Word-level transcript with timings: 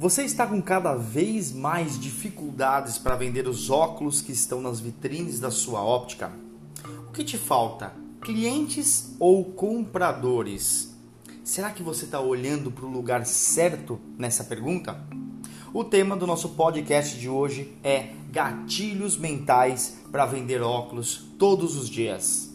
Você 0.00 0.22
está 0.22 0.46
com 0.46 0.62
cada 0.62 0.94
vez 0.94 1.52
mais 1.52 2.00
dificuldades 2.00 2.96
para 2.96 3.16
vender 3.16 3.46
os 3.46 3.68
óculos 3.68 4.22
que 4.22 4.32
estão 4.32 4.58
nas 4.58 4.80
vitrines 4.80 5.38
da 5.38 5.50
sua 5.50 5.82
óptica? 5.82 6.32
O 7.06 7.12
que 7.12 7.22
te 7.22 7.36
falta? 7.36 7.92
Clientes 8.18 9.14
ou 9.20 9.44
compradores? 9.44 10.96
Será 11.44 11.70
que 11.70 11.82
você 11.82 12.06
está 12.06 12.18
olhando 12.18 12.70
para 12.70 12.86
o 12.86 12.90
lugar 12.90 13.26
certo 13.26 14.00
nessa 14.16 14.42
pergunta? 14.42 14.98
O 15.70 15.84
tema 15.84 16.16
do 16.16 16.26
nosso 16.26 16.48
podcast 16.48 17.18
de 17.18 17.28
hoje 17.28 17.76
é 17.84 18.14
gatilhos 18.32 19.18
mentais 19.18 19.98
para 20.10 20.24
vender 20.24 20.62
óculos 20.62 21.26
todos 21.38 21.76
os 21.76 21.90
dias. 21.90 22.49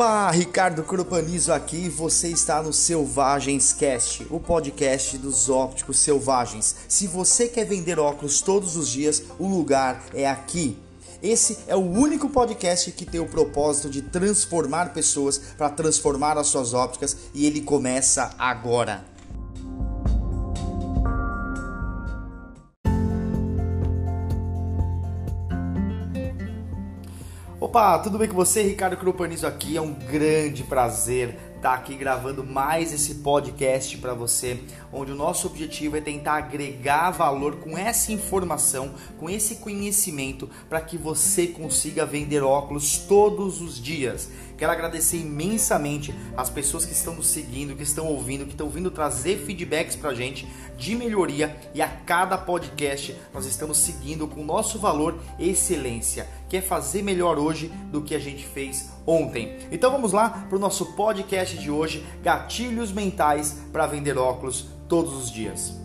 Opa, 0.00 0.30
Ricardo 0.30 0.82
Cropanizo 0.82 1.52
aqui, 1.52 1.86
você 1.90 2.28
está 2.28 2.62
no 2.62 2.72
Selvagens 2.72 3.74
Cast, 3.74 4.26
o 4.30 4.40
podcast 4.40 5.18
dos 5.18 5.50
ópticos 5.50 5.98
selvagens. 5.98 6.74
Se 6.88 7.06
você 7.06 7.46
quer 7.46 7.66
vender 7.66 7.98
óculos 7.98 8.40
todos 8.40 8.76
os 8.76 8.88
dias, 8.88 9.22
o 9.38 9.46
lugar 9.46 10.02
é 10.14 10.26
aqui. 10.26 10.74
Esse 11.22 11.58
é 11.66 11.76
o 11.76 11.80
único 11.80 12.30
podcast 12.30 12.90
que 12.92 13.04
tem 13.04 13.20
o 13.20 13.28
propósito 13.28 13.90
de 13.90 14.00
transformar 14.00 14.94
pessoas 14.94 15.36
para 15.58 15.68
transformar 15.68 16.38
as 16.38 16.46
suas 16.46 16.72
ópticas 16.72 17.14
e 17.34 17.44
ele 17.44 17.60
começa 17.60 18.30
agora. 18.38 19.04
Opa, 27.70 28.00
tudo 28.00 28.18
bem 28.18 28.26
com 28.26 28.34
você? 28.34 28.64
Ricardo 28.64 28.96
Cropanizo 28.96 29.46
aqui. 29.46 29.76
É 29.76 29.80
um 29.80 29.92
grande 29.92 30.64
prazer 30.64 31.38
estar 31.54 31.74
aqui 31.74 31.94
gravando 31.94 32.42
mais 32.42 32.92
esse 32.92 33.16
podcast 33.16 33.96
para 33.98 34.12
você, 34.12 34.58
onde 34.92 35.12
o 35.12 35.14
nosso 35.14 35.46
objetivo 35.46 35.96
é 35.96 36.00
tentar 36.00 36.32
agregar 36.32 37.12
valor 37.12 37.60
com 37.60 37.78
essa 37.78 38.10
informação, 38.10 38.92
com 39.20 39.30
esse 39.30 39.56
conhecimento, 39.56 40.50
para 40.68 40.80
que 40.80 40.96
você 40.96 41.46
consiga 41.46 42.04
vender 42.04 42.42
óculos 42.42 42.98
todos 42.98 43.60
os 43.60 43.80
dias. 43.80 44.28
Quero 44.60 44.72
agradecer 44.72 45.16
imensamente 45.16 46.14
as 46.36 46.50
pessoas 46.50 46.84
que 46.84 46.92
estão 46.92 47.14
nos 47.14 47.28
seguindo, 47.28 47.74
que 47.74 47.82
estão 47.82 48.04
ouvindo, 48.08 48.44
que 48.44 48.50
estão 48.50 48.68
vindo 48.68 48.90
trazer 48.90 49.38
feedbacks 49.38 49.96
pra 49.96 50.12
gente 50.12 50.46
de 50.76 50.94
melhoria 50.94 51.56
e 51.74 51.80
a 51.80 51.88
cada 51.88 52.36
podcast 52.36 53.16
nós 53.32 53.46
estamos 53.46 53.78
seguindo 53.78 54.28
com 54.28 54.42
o 54.42 54.44
nosso 54.44 54.78
valor 54.78 55.18
excelência, 55.38 56.28
que 56.46 56.58
é 56.58 56.60
fazer 56.60 57.00
melhor 57.00 57.38
hoje 57.38 57.68
do 57.90 58.02
que 58.02 58.14
a 58.14 58.18
gente 58.18 58.44
fez 58.44 58.90
ontem. 59.06 59.56
Então 59.72 59.90
vamos 59.90 60.12
lá 60.12 60.28
para 60.28 60.56
o 60.56 60.60
nosso 60.60 60.92
podcast 60.92 61.56
de 61.56 61.70
hoje, 61.70 62.04
gatilhos 62.22 62.92
mentais 62.92 63.56
para 63.72 63.86
vender 63.86 64.18
óculos 64.18 64.68
todos 64.86 65.14
os 65.14 65.32
dias. 65.32 65.80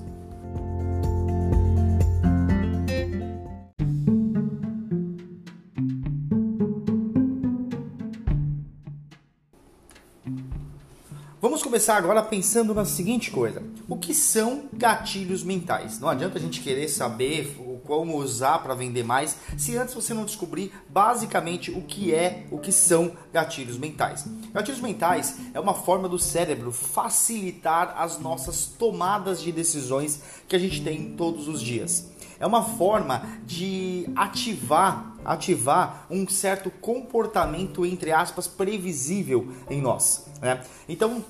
Começar 11.76 11.98
agora 11.98 12.24
pensando 12.24 12.74
na 12.74 12.86
seguinte 12.86 13.30
coisa: 13.30 13.62
o 13.90 13.98
que 13.98 14.14
são 14.14 14.70
gatilhos 14.72 15.44
mentais? 15.44 16.00
Não 16.00 16.08
adianta 16.08 16.38
a 16.38 16.42
gente 16.42 16.62
querer 16.62 16.88
saber 16.88 17.54
como 17.84 18.16
usar 18.18 18.60
para 18.60 18.74
vender 18.74 19.04
mais 19.04 19.36
se 19.58 19.76
antes 19.76 19.94
você 19.94 20.14
não 20.14 20.24
descobrir 20.24 20.72
basicamente 20.88 21.72
o 21.72 21.82
que 21.82 22.14
é, 22.14 22.46
o 22.50 22.60
que 22.60 22.72
são 22.72 23.12
gatilhos 23.34 23.78
mentais. 23.78 24.26
Gatilhos 24.54 24.80
mentais 24.80 25.36
é 25.54 25.60
uma 25.60 25.74
forma 25.74 26.08
do 26.08 26.18
cérebro 26.18 26.72
facilitar 26.72 27.94
as 27.98 28.20
nossas 28.20 28.68
tomadas 28.68 29.42
de 29.42 29.52
decisões 29.52 30.22
que 30.48 30.56
a 30.56 30.60
gente 30.60 30.82
tem 30.82 31.14
todos 31.18 31.50
os 31.50 31.62
dias. 31.62 32.10
É 32.40 32.48
uma 32.48 32.64
forma 32.64 33.22
de 33.46 34.08
ativar 34.16 35.14
ativar 35.26 36.06
um 36.10 36.28
certo 36.28 36.70
comportamento 36.70 37.84
entre 37.84 38.12
aspas 38.12 38.48
previsível 38.48 39.52
em 39.68 39.82
nós. 39.82 40.28
Né? 40.40 40.64
Então 40.88 41.26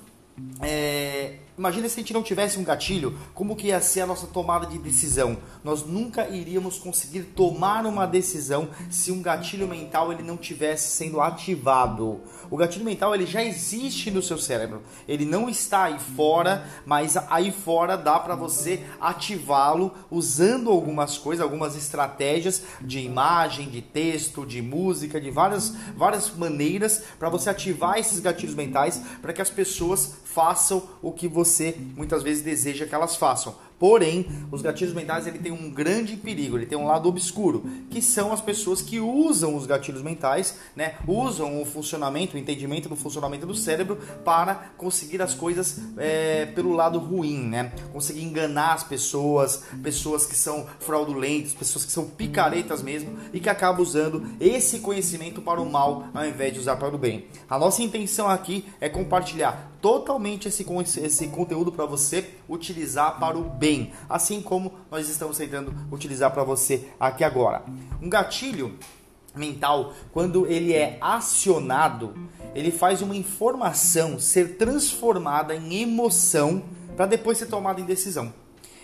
é, 0.62 1.36
imagina 1.58 1.88
se 1.88 1.94
a 1.94 2.02
gente 2.02 2.12
não 2.12 2.22
tivesse 2.22 2.58
um 2.58 2.64
gatilho, 2.64 3.18
como 3.34 3.56
que 3.56 3.68
ia 3.68 3.80
ser 3.80 4.02
a 4.02 4.06
nossa 4.06 4.26
tomada 4.26 4.66
de 4.66 4.78
decisão? 4.78 5.38
Nós 5.64 5.84
nunca 5.84 6.28
iríamos 6.28 6.78
conseguir 6.78 7.22
tomar 7.22 7.86
uma 7.86 8.06
decisão 8.06 8.68
se 8.90 9.10
um 9.10 9.22
gatilho 9.22 9.66
mental 9.66 10.12
ele 10.12 10.22
não 10.22 10.36
tivesse 10.36 10.90
sendo 10.90 11.20
ativado. 11.20 12.20
O 12.50 12.56
gatilho 12.56 12.84
mental 12.84 13.14
ele 13.14 13.26
já 13.26 13.42
existe 13.42 14.10
no 14.10 14.22
seu 14.22 14.38
cérebro. 14.38 14.82
Ele 15.08 15.24
não 15.24 15.48
está 15.48 15.84
aí 15.84 15.98
fora, 15.98 16.66
mas 16.84 17.16
aí 17.16 17.50
fora 17.50 17.96
dá 17.96 18.18
para 18.18 18.34
você 18.34 18.84
ativá-lo 19.00 19.92
usando 20.10 20.70
algumas 20.70 21.16
coisas, 21.16 21.42
algumas 21.42 21.74
estratégias 21.74 22.62
de 22.80 23.00
imagem, 23.00 23.68
de 23.68 23.80
texto, 23.80 24.44
de 24.44 24.60
música, 24.60 25.20
de 25.20 25.30
várias 25.30 25.74
várias 25.96 26.30
maneiras 26.36 27.02
para 27.18 27.28
você 27.28 27.50
ativar 27.50 27.98
esses 27.98 28.20
gatilhos 28.20 28.54
mentais 28.54 29.00
para 29.22 29.32
que 29.32 29.42
as 29.42 29.50
pessoas 29.50 30.16
façam 30.24 30.82
o 31.00 31.12
que 31.12 31.26
você 31.26 31.45
muitas 31.96 32.22
vezes 32.22 32.42
deseja 32.42 32.86
que 32.86 32.94
elas 32.94 33.16
façam. 33.16 33.54
Porém, 33.78 34.26
os 34.50 34.62
gatilhos 34.62 34.94
mentais 34.94 35.26
ele 35.26 35.38
tem 35.38 35.52
um 35.52 35.70
grande 35.70 36.16
perigo, 36.16 36.56
ele 36.56 36.66
tem 36.66 36.78
um 36.78 36.86
lado 36.86 37.08
obscuro, 37.08 37.64
que 37.90 38.00
são 38.00 38.32
as 38.32 38.40
pessoas 38.40 38.80
que 38.80 38.98
usam 38.98 39.54
os 39.54 39.66
gatilhos 39.66 40.02
mentais, 40.02 40.56
né? 40.74 40.94
Usam 41.06 41.60
o 41.60 41.64
funcionamento, 41.66 42.36
o 42.36 42.38
entendimento 42.38 42.88
do 42.88 42.96
funcionamento 42.96 43.46
do 43.46 43.54
cérebro 43.54 43.98
para 44.24 44.54
conseguir 44.76 45.20
as 45.20 45.34
coisas 45.34 45.80
é, 45.98 46.46
pelo 46.46 46.72
lado 46.72 46.98
ruim, 46.98 47.38
né? 47.48 47.72
Conseguir 47.92 48.22
enganar 48.22 48.74
as 48.74 48.84
pessoas, 48.84 49.62
pessoas 49.82 50.24
que 50.24 50.34
são 50.34 50.66
fraudulentas, 50.80 51.52
pessoas 51.52 51.84
que 51.84 51.92
são 51.92 52.06
picaretas 52.06 52.82
mesmo 52.82 53.16
e 53.32 53.40
que 53.40 53.48
acabam 53.48 53.82
usando 53.82 54.26
esse 54.40 54.78
conhecimento 54.78 55.42
para 55.42 55.60
o 55.60 55.70
mal 55.70 56.06
ao 56.14 56.26
invés 56.26 56.52
de 56.52 56.60
usar 56.60 56.76
para 56.76 56.94
o 56.94 56.98
bem. 56.98 57.26
A 57.48 57.58
nossa 57.58 57.82
intenção 57.82 58.28
aqui 58.28 58.64
é 58.80 58.88
compartilhar 58.88 59.76
totalmente 59.80 60.48
esse, 60.48 60.66
esse 61.00 61.28
conteúdo 61.28 61.70
para 61.70 61.86
você 61.86 62.30
utilizar 62.48 63.20
para 63.20 63.38
o 63.38 63.44
bem, 63.44 63.65
assim 64.08 64.40
como 64.40 64.72
nós 64.90 65.08
estamos 65.08 65.36
tentando 65.36 65.74
utilizar 65.90 66.30
para 66.30 66.44
você 66.44 66.88
aqui 66.98 67.24
agora. 67.24 67.64
Um 68.00 68.08
gatilho 68.08 68.78
mental, 69.34 69.92
quando 70.12 70.46
ele 70.46 70.72
é 70.72 70.98
acionado, 71.00 72.14
ele 72.54 72.70
faz 72.70 73.02
uma 73.02 73.14
informação 73.14 74.18
ser 74.18 74.56
transformada 74.56 75.54
em 75.54 75.82
emoção 75.82 76.62
para 76.96 77.06
depois 77.06 77.38
ser 77.38 77.46
tomada 77.46 77.80
em 77.80 77.84
decisão. 77.84 78.32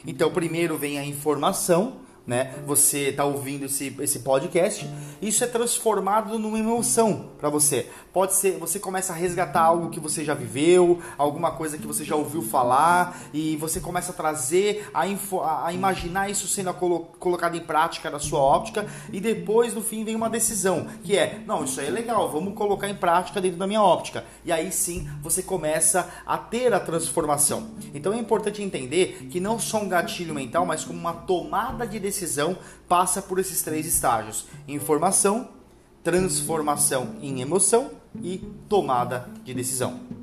Então, 0.07 0.31
primeiro 0.31 0.77
vem 0.77 0.99
a 0.99 1.05
informação, 1.05 2.02
né? 2.27 2.55
Você 2.67 3.09
está 3.09 3.25
ouvindo 3.25 3.67
esse, 3.67 3.95
esse 4.01 4.21
podcast, 4.21 4.89
isso 5.21 5.43
é 5.43 5.47
transformado 5.47 6.39
numa 6.39 6.59
emoção 6.59 7.31
para 7.39 7.49
você. 7.49 7.89
Pode 8.13 8.35
ser, 8.35 8.59
você 8.59 8.79
começa 8.79 9.13
a 9.13 9.17
resgatar 9.17 9.63
algo 9.63 9.91
que 9.91 9.99
você 9.99 10.25
já 10.25 10.35
viveu, 10.35 11.01
alguma 11.19 11.51
coisa 11.53 11.77
que 11.77 11.87
você 11.87 12.05
já 12.05 12.15
ouviu 12.15 12.43
falar, 12.43 13.19
e 13.33 13.57
você 13.57 13.81
começa 13.81 14.13
a 14.13 14.15
trazer, 14.15 14.89
a, 14.95 15.07
info, 15.07 15.41
a 15.41 15.73
imaginar 15.73 16.31
isso 16.31 16.47
sendo 16.47 16.73
colo, 16.75 17.11
colocado 17.19 17.57
em 17.57 17.61
prática 17.61 18.11
na 18.11 18.19
sua 18.19 18.39
óptica, 18.39 18.87
e 19.13 19.21
depois 19.21 19.75
no 19.75 19.83
fim 19.83 20.05
vem 20.05 20.15
uma 20.15 20.31
decisão, 20.31 20.87
que 21.03 21.17
é, 21.17 21.41
não, 21.47 21.65
isso 21.65 21.81
aí 21.81 21.89
é 21.89 21.91
legal, 21.91 22.31
vamos 22.31 22.55
colocar 22.55 22.89
em 22.89 22.95
prática 22.95 23.41
dentro 23.41 23.59
da 23.59 23.67
minha 23.67 23.83
óptica. 23.83 24.25
E 24.45 24.53
aí 24.53 24.71
sim 24.71 25.09
você 25.21 25.43
começa 25.43 26.09
a 26.25 26.39
ter 26.39 26.73
a 26.73 26.81
transformação. 26.81 27.71
Então 27.95 28.13
é 28.13 28.19
importante 28.19 28.63
entender 28.63 29.29
que 29.31 29.41
não 29.41 29.59
só 29.59 29.79
um 29.79 29.89
gatilho 29.89 30.35
mental, 30.35 30.65
mas 30.65 30.85
como 30.85 30.99
uma 30.99 31.13
tomada 31.13 31.87
de 31.87 31.99
decisão 31.99 32.12
decisão 32.13 32.59
passa 32.87 33.23
por 33.23 33.39
esses 33.39 33.63
três 33.63 33.87
estágios: 33.87 34.47
informação, 34.69 35.49
transformação 36.05 37.17
em 37.21 37.41
emoção 37.41 37.91
e 38.23 38.39
tomada 38.69 39.29
de 39.43 39.55
decisão. 39.55 40.22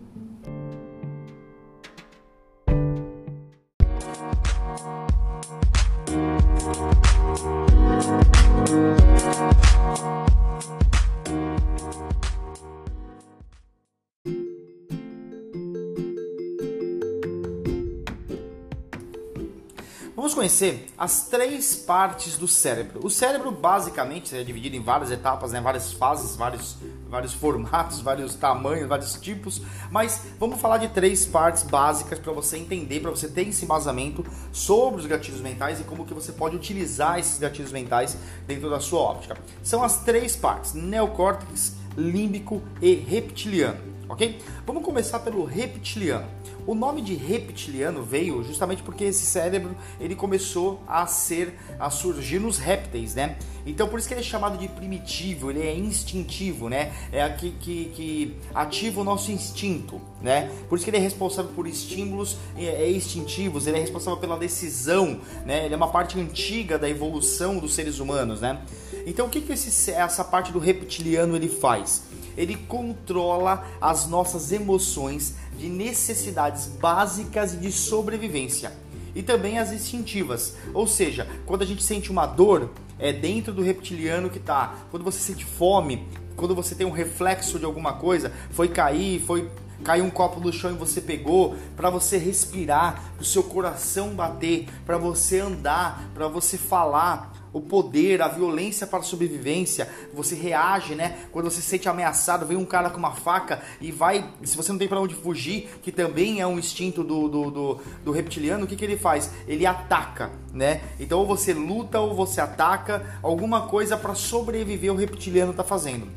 Conhecer 20.39 20.87
as 20.97 21.27
três 21.27 21.75
partes 21.75 22.37
do 22.37 22.47
cérebro. 22.47 23.05
O 23.05 23.09
cérebro, 23.09 23.51
basicamente, 23.51 24.33
é 24.33 24.41
dividido 24.41 24.77
em 24.77 24.81
várias 24.81 25.11
etapas, 25.11 25.51
né? 25.51 25.59
várias 25.59 25.91
fases, 25.91 26.37
vários, 26.37 26.77
vários 27.09 27.33
formatos, 27.33 27.99
vários 27.99 28.35
tamanhos, 28.35 28.87
vários 28.87 29.15
tipos. 29.15 29.61
Mas 29.91 30.21
vamos 30.39 30.61
falar 30.61 30.77
de 30.77 30.87
três 30.87 31.25
partes 31.25 31.63
básicas 31.63 32.19
para 32.19 32.31
você 32.31 32.55
entender, 32.55 33.01
para 33.01 33.11
você 33.11 33.27
ter 33.27 33.49
esse 33.49 33.65
embasamento 33.65 34.25
sobre 34.53 35.01
os 35.01 35.05
gatilhos 35.05 35.41
mentais 35.41 35.81
e 35.81 35.83
como 35.83 36.05
que 36.05 36.13
você 36.13 36.31
pode 36.31 36.55
utilizar 36.55 37.19
esses 37.19 37.37
gatilhos 37.37 37.73
mentais 37.73 38.17
dentro 38.47 38.69
da 38.69 38.79
sua 38.79 39.01
óptica. 39.01 39.37
São 39.61 39.83
as 39.83 40.05
três 40.05 40.37
partes: 40.37 40.73
neocórtex, 40.73 41.75
límbico 41.97 42.61
e 42.81 42.93
reptiliano. 42.93 43.88
Ok? 44.09 44.39
Vamos 44.65 44.83
começar 44.83 45.19
pelo 45.19 45.45
reptiliano. 45.45 46.25
O 46.65 46.73
nome 46.73 46.99
de 46.99 47.13
reptiliano 47.13 48.01
veio 48.01 48.43
justamente 48.43 48.81
porque 48.81 49.03
esse 49.03 49.23
cérebro 49.23 49.75
ele 49.99 50.15
começou 50.15 50.81
a 50.87 51.05
ser 51.05 51.53
a 51.79 51.91
surgir 51.91 52.39
nos 52.39 52.57
répteis, 52.57 53.13
né? 53.13 53.37
Então 53.67 53.87
por 53.87 53.99
isso 53.99 54.07
que 54.07 54.13
ele 54.15 54.21
é 54.21 54.23
chamado 54.23 54.57
de 54.57 54.67
primitivo, 54.67 55.51
ele 55.51 55.61
é 55.61 55.75
instintivo, 55.75 56.69
né? 56.69 56.91
É 57.11 57.21
aqui 57.21 57.51
que, 57.59 57.85
que 57.95 58.37
ativa 58.53 59.01
o 59.01 59.03
nosso 59.03 59.31
instinto, 59.31 60.01
né? 60.21 60.51
Por 60.67 60.75
isso 60.75 60.85
que 60.85 60.89
ele 60.89 60.97
é 60.97 61.01
responsável 61.01 61.51
por 61.51 61.67
estímulos 61.67 62.35
é, 62.57 62.65
é, 62.65 62.91
instintivos, 62.91 63.67
ele 63.67 63.77
é 63.77 63.79
responsável 63.79 64.19
pela 64.19 64.37
decisão, 64.37 65.21
né? 65.45 65.65
Ele 65.65 65.75
é 65.75 65.77
uma 65.77 65.91
parte 65.91 66.19
antiga 66.19 66.79
da 66.79 66.89
evolução 66.89 67.59
dos 67.59 67.75
seres 67.75 67.99
humanos, 67.99 68.41
né? 68.41 68.59
Então 69.05 69.27
o 69.27 69.29
que, 69.29 69.39
que 69.39 69.53
esse, 69.53 69.91
essa 69.91 70.23
parte 70.23 70.51
do 70.51 70.57
reptiliano 70.57 71.35
ele 71.35 71.47
faz? 71.47 72.09
Ele 72.39 72.55
controla 72.55 73.67
as 73.81 74.07
nossas 74.07 74.53
emoções 74.53 75.35
de 75.57 75.67
necessidades 75.67 76.67
básicas 76.67 77.59
de 77.59 77.69
sobrevivência 77.69 78.71
e 79.13 79.21
também 79.21 79.59
as 79.59 79.73
instintivas. 79.73 80.55
Ou 80.73 80.87
seja, 80.87 81.27
quando 81.45 81.63
a 81.63 81.65
gente 81.65 81.83
sente 81.83 82.09
uma 82.09 82.25
dor, 82.25 82.71
é 82.97 83.11
dentro 83.11 83.51
do 83.51 83.61
reptiliano 83.61 84.29
que 84.29 84.39
tá. 84.39 84.73
Quando 84.89 85.03
você 85.03 85.19
sente 85.19 85.43
fome, 85.43 86.07
quando 86.37 86.55
você 86.55 86.73
tem 86.73 86.87
um 86.87 86.91
reflexo 86.91 87.59
de 87.59 87.65
alguma 87.65 87.93
coisa, 87.93 88.31
foi 88.51 88.69
cair, 88.69 89.19
foi 89.19 89.51
caiu 89.83 90.05
um 90.05 90.09
copo 90.09 90.39
no 90.39 90.51
chão 90.51 90.71
e 90.71 90.77
você 90.77 91.01
pegou, 91.01 91.55
para 91.75 91.89
você 91.89 92.17
respirar, 92.17 93.11
para 93.15 93.21
o 93.21 93.25
seu 93.25 93.43
coração 93.43 94.09
bater, 94.09 94.67
para 94.85 94.97
você 94.97 95.39
andar, 95.39 96.09
para 96.13 96.27
você 96.27 96.57
falar, 96.57 97.33
o 97.51 97.61
poder, 97.61 98.21
a 98.21 98.27
violência 98.27 98.85
para 98.85 98.99
a 98.99 99.03
sobrevivência. 99.03 99.89
Você 100.13 100.35
reage, 100.35 100.95
né? 100.95 101.19
Quando 101.31 101.49
você 101.49 101.61
se 101.61 101.67
sente 101.67 101.89
ameaçado, 101.89 102.45
vem 102.45 102.57
um 102.57 102.65
cara 102.65 102.89
com 102.89 102.97
uma 102.97 103.11
faca 103.11 103.61
e 103.81 103.91
vai. 103.91 104.29
Se 104.43 104.55
você 104.55 104.71
não 104.71 104.79
tem 104.79 104.87
para 104.87 104.99
onde 104.99 105.15
fugir, 105.15 105.69
que 105.81 105.91
também 105.91 106.39
é 106.41 106.47
um 106.47 106.59
instinto 106.59 107.03
do, 107.03 107.27
do, 107.27 107.51
do, 107.51 107.79
do, 108.05 108.11
reptiliano, 108.11 108.65
o 108.65 108.67
que, 108.67 108.75
que 108.75 108.85
ele 108.85 108.97
faz? 108.97 109.31
Ele 109.47 109.65
ataca, 109.65 110.31
né? 110.53 110.81
Então 110.99 111.19
ou 111.19 111.25
você 111.25 111.53
luta 111.53 111.99
ou 111.99 112.13
você 112.13 112.41
ataca, 112.41 113.19
alguma 113.21 113.67
coisa 113.67 113.97
para 113.97 114.13
sobreviver 114.15 114.91
o 114.91 114.95
reptiliano 114.95 115.51
está 115.51 115.63
fazendo. 115.63 116.07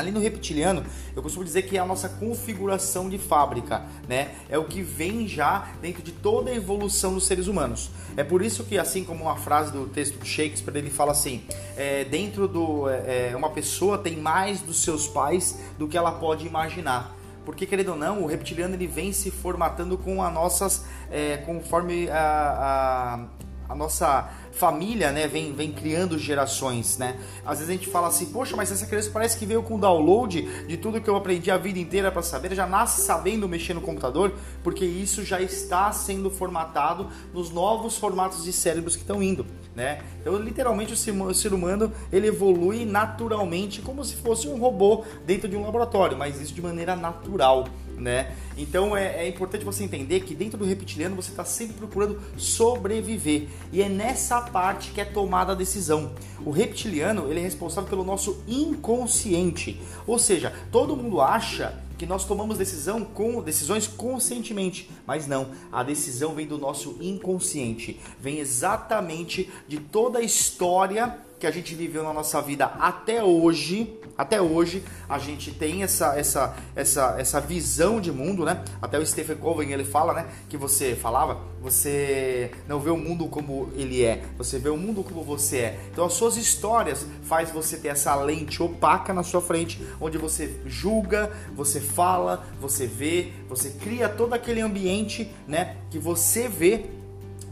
Ali 0.00 0.10
no 0.10 0.18
reptiliano, 0.18 0.82
eu 1.14 1.22
costumo 1.22 1.44
dizer 1.44 1.62
que 1.62 1.76
é 1.76 1.80
a 1.80 1.84
nossa 1.84 2.08
configuração 2.08 3.08
de 3.08 3.18
fábrica, 3.18 3.82
né? 4.08 4.30
É 4.48 4.58
o 4.58 4.64
que 4.64 4.80
vem 4.82 5.28
já 5.28 5.68
dentro 5.82 6.02
de 6.02 6.10
toda 6.10 6.50
a 6.50 6.54
evolução 6.54 7.12
dos 7.12 7.26
seres 7.26 7.46
humanos. 7.46 7.90
É 8.16 8.24
por 8.24 8.40
isso 8.42 8.64
que, 8.64 8.78
assim 8.78 9.04
como 9.04 9.24
uma 9.24 9.36
frase 9.36 9.70
do 9.70 9.86
texto 9.86 10.18
de 10.18 10.26
Shakespeare, 10.26 10.76
ele 10.76 10.90
fala 10.90 11.12
assim: 11.12 11.44
é, 11.76 12.04
dentro 12.04 12.48
do. 12.48 12.88
É, 12.88 13.30
é, 13.30 13.36
uma 13.36 13.50
pessoa 13.50 13.98
tem 13.98 14.16
mais 14.16 14.60
dos 14.60 14.82
seus 14.82 15.06
pais 15.06 15.58
do 15.78 15.86
que 15.86 15.98
ela 15.98 16.12
pode 16.12 16.46
imaginar. 16.46 17.14
Porque, 17.44 17.66
querendo 17.66 17.90
ou 17.90 17.96
não, 17.96 18.22
o 18.22 18.26
reptiliano 18.26 18.74
ele 18.74 18.86
vem 18.86 19.12
se 19.12 19.30
formatando 19.30 19.98
com 19.98 20.22
as 20.22 20.32
nossas. 20.32 20.84
É, 21.10 21.36
conforme 21.38 22.08
a, 22.08 22.16
a 22.18 23.49
a 23.70 23.74
nossa 23.76 24.28
família, 24.50 25.12
né, 25.12 25.28
vem, 25.28 25.52
vem 25.52 25.70
criando 25.70 26.18
gerações, 26.18 26.98
né? 26.98 27.16
Às 27.46 27.58
vezes 27.58 27.68
a 27.68 27.72
gente 27.72 27.86
fala 27.86 28.08
assim, 28.08 28.26
poxa, 28.26 28.56
mas 28.56 28.72
essa 28.72 28.84
criança 28.84 29.10
parece 29.12 29.38
que 29.38 29.46
veio 29.46 29.62
com 29.62 29.78
download 29.78 30.66
de 30.66 30.76
tudo 30.76 31.00
que 31.00 31.08
eu 31.08 31.14
aprendi 31.14 31.52
a 31.52 31.56
vida 31.56 31.78
inteira 31.78 32.10
para 32.10 32.20
saber, 32.20 32.52
já 32.52 32.66
nasce 32.66 33.02
sabendo 33.02 33.48
mexer 33.48 33.72
no 33.72 33.80
computador, 33.80 34.34
porque 34.64 34.84
isso 34.84 35.24
já 35.24 35.40
está 35.40 35.92
sendo 35.92 36.32
formatado 36.32 37.08
nos 37.32 37.50
novos 37.50 37.96
formatos 37.96 38.42
de 38.42 38.52
cérebros 38.52 38.96
que 38.96 39.02
estão 39.02 39.22
indo, 39.22 39.46
né? 39.76 40.00
Então, 40.20 40.36
literalmente, 40.36 40.92
o 40.92 41.34
ser 41.34 41.54
humano 41.54 41.92
ele 42.12 42.26
evolui 42.26 42.84
naturalmente 42.84 43.80
como 43.80 44.04
se 44.04 44.16
fosse 44.16 44.48
um 44.48 44.58
robô 44.58 45.04
dentro 45.24 45.48
de 45.48 45.56
um 45.56 45.62
laboratório, 45.62 46.18
mas 46.18 46.40
isso 46.40 46.52
de 46.52 46.60
maneira 46.60 46.96
natural, 46.96 47.68
né? 48.00 48.34
Então 48.56 48.96
é, 48.96 49.24
é, 49.24 49.28
importante 49.28 49.64
você 49.64 49.84
entender 49.84 50.20
que 50.20 50.34
dentro 50.34 50.58
do 50.58 50.64
reptiliano 50.64 51.14
você 51.14 51.30
está 51.30 51.44
sempre 51.44 51.74
procurando 51.76 52.20
sobreviver 52.36 53.48
e 53.72 53.82
é 53.82 53.88
nessa 53.88 54.40
parte 54.40 54.90
que 54.90 55.00
é 55.00 55.04
tomada 55.04 55.52
a 55.52 55.54
decisão. 55.54 56.12
O 56.44 56.50
reptiliano 56.50 57.30
ele 57.30 57.40
é 57.40 57.42
responsável 57.42 57.88
pelo 57.88 58.04
nosso 58.04 58.42
inconsciente, 58.48 59.80
ou 60.06 60.18
seja, 60.18 60.52
todo 60.72 60.96
mundo 60.96 61.20
acha 61.20 61.78
que 62.00 62.06
nós 62.06 62.24
tomamos 62.24 62.56
decisão 62.56 63.04
com 63.04 63.42
decisões 63.42 63.86
conscientemente, 63.86 64.90
mas 65.06 65.26
não, 65.26 65.48
a 65.70 65.82
decisão 65.82 66.34
vem 66.34 66.46
do 66.46 66.56
nosso 66.56 66.96
inconsciente, 66.98 68.00
vem 68.18 68.38
exatamente 68.38 69.50
de 69.68 69.78
toda 69.78 70.18
a 70.18 70.22
história 70.22 71.18
que 71.38 71.46
a 71.46 71.50
gente 71.50 71.74
viveu 71.74 72.02
na 72.02 72.14
nossa 72.14 72.40
vida 72.40 72.64
até 72.66 73.22
hoje, 73.22 73.98
até 74.20 74.40
hoje 74.40 74.84
a 75.08 75.18
gente 75.18 75.50
tem 75.50 75.82
essa 75.82 76.14
essa 76.14 76.54
essa 76.76 77.16
essa 77.18 77.40
visão 77.40 78.00
de 78.00 78.12
mundo, 78.12 78.44
né? 78.44 78.62
Até 78.82 78.98
o 78.98 79.06
Stephen 79.06 79.36
Covey 79.36 79.72
ele 79.72 79.84
fala, 79.84 80.12
né, 80.12 80.26
que 80.48 80.58
você 80.58 80.94
falava, 80.94 81.38
você 81.62 82.50
não 82.68 82.78
vê 82.78 82.90
o 82.90 82.96
mundo 82.96 83.26
como 83.28 83.70
ele 83.74 84.04
é, 84.04 84.22
você 84.36 84.58
vê 84.58 84.68
o 84.68 84.76
mundo 84.76 85.02
como 85.02 85.24
você 85.24 85.56
é. 85.58 85.80
Então 85.90 86.04
as 86.04 86.12
suas 86.12 86.36
histórias 86.36 87.06
faz 87.22 87.50
você 87.50 87.78
ter 87.78 87.88
essa 87.88 88.14
lente 88.14 88.62
opaca 88.62 89.14
na 89.14 89.22
sua 89.22 89.40
frente, 89.40 89.80
onde 89.98 90.18
você 90.18 90.60
julga, 90.66 91.30
você 91.56 91.80
fala, 91.80 92.44
você 92.60 92.86
vê, 92.86 93.32
você 93.48 93.70
cria 93.70 94.08
todo 94.08 94.34
aquele 94.34 94.60
ambiente, 94.60 95.30
né, 95.48 95.76
que 95.90 95.98
você 95.98 96.46
vê 96.46 96.84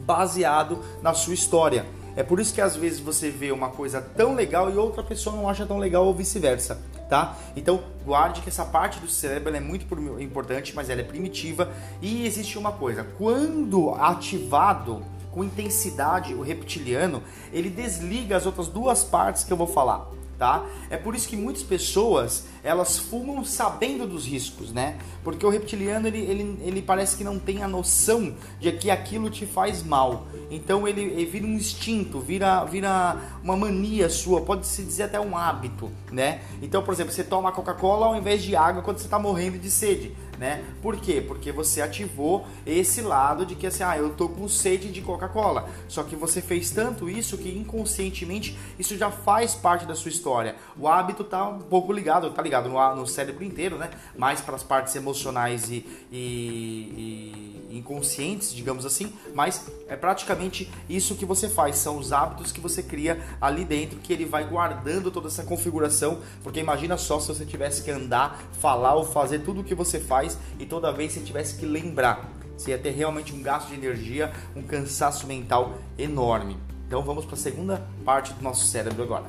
baseado 0.00 0.82
na 1.02 1.14
sua 1.14 1.34
história. 1.34 1.97
É 2.18 2.24
por 2.24 2.40
isso 2.40 2.52
que 2.52 2.60
às 2.60 2.74
vezes 2.74 2.98
você 2.98 3.30
vê 3.30 3.52
uma 3.52 3.68
coisa 3.68 4.00
tão 4.00 4.34
legal 4.34 4.68
e 4.68 4.76
outra 4.76 5.04
pessoa 5.04 5.36
não 5.36 5.48
acha 5.48 5.64
tão 5.64 5.78
legal 5.78 6.04
ou 6.04 6.12
vice-versa, 6.12 6.82
tá? 7.08 7.36
Então 7.54 7.80
guarde 8.04 8.40
que 8.40 8.48
essa 8.48 8.64
parte 8.64 8.98
do 8.98 9.06
cérebro 9.06 9.54
é 9.54 9.60
muito 9.60 9.86
importante, 10.20 10.74
mas 10.74 10.90
ela 10.90 11.00
é 11.00 11.04
primitiva 11.04 11.70
e 12.02 12.26
existe 12.26 12.58
uma 12.58 12.72
coisa, 12.72 13.06
quando 13.16 13.90
ativado 13.94 15.00
com 15.30 15.44
intensidade 15.44 16.34
o 16.34 16.42
reptiliano, 16.42 17.22
ele 17.52 17.70
desliga 17.70 18.36
as 18.36 18.46
outras 18.46 18.66
duas 18.66 19.04
partes 19.04 19.44
que 19.44 19.52
eu 19.52 19.56
vou 19.56 19.68
falar 19.68 20.17
tá? 20.38 20.64
É 20.88 20.96
por 20.96 21.14
isso 21.14 21.28
que 21.28 21.36
muitas 21.36 21.62
pessoas 21.62 22.44
elas 22.62 22.98
fumam 22.98 23.44
sabendo 23.44 24.06
dos 24.06 24.26
riscos, 24.26 24.72
né? 24.72 24.98
Porque 25.24 25.44
o 25.44 25.50
reptiliano 25.50 26.06
ele, 26.06 26.18
ele, 26.18 26.58
ele 26.62 26.82
parece 26.82 27.16
que 27.16 27.24
não 27.24 27.38
tem 27.38 27.62
a 27.62 27.68
noção 27.68 28.34
de 28.60 28.70
que 28.72 28.90
aquilo 28.90 29.28
te 29.28 29.44
faz 29.44 29.82
mal. 29.82 30.26
Então 30.50 30.86
ele, 30.86 31.02
ele 31.02 31.24
vira 31.26 31.46
um 31.46 31.54
instinto, 31.54 32.20
vira, 32.20 32.64
vira 32.64 33.16
uma 33.42 33.56
mania 33.56 34.08
sua, 34.08 34.40
pode 34.42 34.66
se 34.66 34.82
dizer 34.82 35.04
até 35.04 35.20
um 35.20 35.36
hábito, 35.36 35.90
né? 36.12 36.40
Então, 36.62 36.82
por 36.82 36.94
exemplo, 36.94 37.12
você 37.12 37.24
toma 37.24 37.52
Coca-Cola 37.52 38.06
ao 38.06 38.16
invés 38.16 38.42
de 38.42 38.54
água 38.54 38.82
quando 38.82 38.98
você 38.98 39.06
está 39.06 39.18
morrendo 39.18 39.58
de 39.58 39.70
sede 39.70 40.14
né? 40.38 40.64
Por 40.80 40.96
quê? 40.96 41.22
Porque 41.26 41.50
você 41.50 41.82
ativou 41.82 42.46
esse 42.66 43.00
lado 43.00 43.44
de 43.44 43.54
que 43.54 43.66
assim, 43.66 43.82
ah, 43.82 43.96
eu 43.96 44.10
tô 44.10 44.28
com 44.28 44.48
sede 44.48 44.90
de 44.90 45.00
Coca-Cola. 45.00 45.68
Só 45.88 46.02
que 46.02 46.16
você 46.16 46.40
fez 46.40 46.70
tanto 46.70 47.08
isso 47.08 47.36
que 47.36 47.50
inconscientemente 47.50 48.56
isso 48.78 48.96
já 48.96 49.10
faz 49.10 49.54
parte 49.54 49.86
da 49.86 49.94
sua 49.94 50.10
história. 50.10 50.56
O 50.78 50.86
hábito 50.86 51.24
tá 51.24 51.48
um 51.48 51.60
pouco 51.60 51.92
ligado, 51.92 52.30
tá 52.30 52.42
ligado 52.42 52.68
no, 52.68 52.96
no 52.96 53.06
cérebro 53.06 53.44
inteiro, 53.44 53.76
né? 53.76 53.90
Mais 54.16 54.40
para 54.40 54.54
as 54.54 54.62
partes 54.62 54.94
emocionais 54.94 55.70
e, 55.70 55.84
e, 56.12 57.68
e 57.70 57.78
inconscientes, 57.78 58.54
digamos 58.54 58.86
assim, 58.86 59.12
mas 59.34 59.66
é 59.88 59.96
praticamente 59.96 60.70
isso 60.88 61.14
que 61.14 61.24
você 61.24 61.48
faz, 61.48 61.76
são 61.76 61.98
os 61.98 62.12
hábitos 62.12 62.52
que 62.52 62.60
você 62.60 62.82
cria 62.82 63.22
ali 63.40 63.64
dentro, 63.64 63.98
que 63.98 64.12
ele 64.12 64.24
vai 64.24 64.44
guardando 64.44 65.10
toda 65.10 65.28
essa 65.28 65.42
configuração, 65.42 66.20
porque 66.42 66.60
imagina 66.60 66.96
só 66.96 67.18
se 67.20 67.28
você 67.28 67.44
tivesse 67.44 67.82
que 67.82 67.90
andar, 67.90 68.42
falar 68.60 68.94
ou 68.94 69.04
fazer 69.04 69.40
tudo 69.40 69.60
o 69.60 69.64
que 69.64 69.74
você 69.74 70.00
faz 70.00 70.27
faz 70.28 70.38
e 70.58 70.66
toda 70.66 70.92
vez 70.92 71.12
você 71.12 71.20
tivesse 71.20 71.56
que 71.56 71.64
lembrar. 71.64 72.30
Você 72.56 72.72
ia 72.72 72.78
ter 72.78 72.90
realmente 72.90 73.32
um 73.32 73.42
gasto 73.42 73.68
de 73.68 73.74
energia, 73.74 74.32
um 74.54 74.62
cansaço 74.62 75.26
mental 75.26 75.78
enorme. 75.96 76.56
Então 76.86 77.02
vamos 77.02 77.24
para 77.24 77.34
a 77.34 77.38
segunda 77.38 77.86
parte 78.04 78.32
do 78.34 78.42
nosso 78.42 78.66
cérebro 78.66 79.02
agora. 79.02 79.26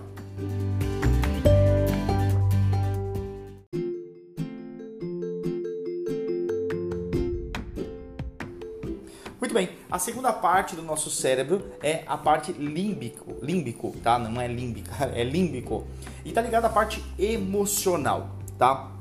Muito 9.40 9.54
bem, 9.54 9.70
a 9.90 9.98
segunda 9.98 10.34
parte 10.34 10.76
do 10.76 10.82
nosso 10.82 11.10
cérebro 11.10 11.72
é 11.82 12.04
a 12.08 12.18
parte 12.18 12.52
límbico, 12.52 13.38
límbico, 13.42 13.96
tá? 14.04 14.20
Não 14.20 14.40
é 14.42 14.48
límbica, 14.48 15.06
é 15.14 15.24
límbico. 15.24 15.86
E 16.26 16.32
tá 16.32 16.42
ligado 16.42 16.66
à 16.66 16.70
parte 16.70 17.04
emocional, 17.18 18.36
tá? 18.58 18.99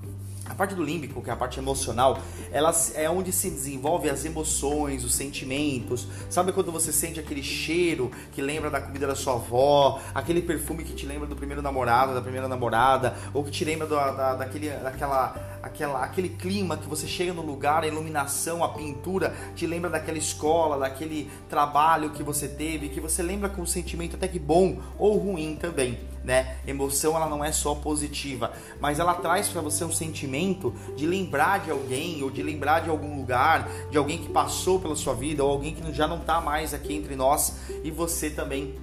A 0.48 0.54
parte 0.54 0.74
do 0.74 0.82
límbico, 0.82 1.22
que 1.22 1.30
é 1.30 1.32
a 1.32 1.36
parte 1.36 1.58
emocional, 1.58 2.18
ela 2.50 2.74
é 2.94 3.08
onde 3.08 3.32
se 3.32 3.50
desenvolve 3.50 4.08
as 4.08 4.24
emoções, 4.24 5.04
os 5.04 5.14
sentimentos. 5.14 6.08
Sabe 6.30 6.52
quando 6.52 6.72
você 6.72 6.92
sente 6.92 7.20
aquele 7.20 7.42
cheiro 7.42 8.10
que 8.32 8.40
lembra 8.40 8.70
da 8.70 8.80
comida 8.80 9.06
da 9.06 9.14
sua 9.14 9.34
avó, 9.34 10.00
aquele 10.14 10.40
perfume 10.40 10.84
que 10.84 10.94
te 10.94 11.06
lembra 11.06 11.26
do 11.26 11.36
primeiro 11.36 11.60
namorado, 11.60 12.14
da 12.14 12.20
primeira 12.20 12.48
namorada, 12.48 13.14
ou 13.34 13.44
que 13.44 13.50
te 13.50 13.64
lembra 13.64 13.86
do, 13.86 13.94
da, 13.94 14.34
daquele, 14.34 14.70
daquela, 14.70 15.58
aquela, 15.62 16.04
aquele 16.04 16.30
clima 16.30 16.76
que 16.76 16.88
você 16.88 17.06
chega 17.06 17.32
no 17.32 17.42
lugar, 17.42 17.84
a 17.84 17.86
iluminação, 17.86 18.64
a 18.64 18.70
pintura, 18.70 19.34
te 19.54 19.66
lembra 19.66 19.90
daquela 19.90 20.18
escola, 20.18 20.78
daquele 20.78 21.30
trabalho 21.48 22.10
que 22.10 22.22
você 22.22 22.48
teve, 22.48 22.88
que 22.88 23.00
você 23.00 23.22
lembra 23.22 23.48
com 23.48 23.62
um 23.62 23.66
sentimento 23.66 24.16
até 24.16 24.26
que 24.26 24.38
bom 24.38 24.78
ou 24.98 25.18
ruim 25.18 25.56
também 25.56 25.98
né? 26.28 26.58
Emoção 26.66 27.16
ela 27.16 27.26
não 27.26 27.42
é 27.42 27.50
só 27.50 27.74
positiva, 27.74 28.52
mas 28.78 28.98
ela 28.98 29.14
traz 29.14 29.48
para 29.48 29.62
você 29.62 29.82
um 29.82 29.90
sentimento 29.90 30.74
de 30.94 31.06
lembrar 31.06 31.60
de 31.60 31.70
alguém 31.70 32.22
ou 32.22 32.30
de 32.30 32.42
lembrar 32.42 32.80
de 32.80 32.90
algum 32.90 33.16
lugar, 33.16 33.66
de 33.90 33.96
alguém 33.96 34.18
que 34.18 34.28
passou 34.28 34.78
pela 34.78 34.94
sua 34.94 35.14
vida 35.14 35.42
ou 35.42 35.50
alguém 35.50 35.74
que 35.74 35.90
já 35.90 36.06
não 36.06 36.18
está 36.18 36.38
mais 36.38 36.74
aqui 36.74 36.92
entre 36.92 37.16
nós 37.16 37.54
e 37.82 37.90
você 37.90 38.28
também 38.28 38.74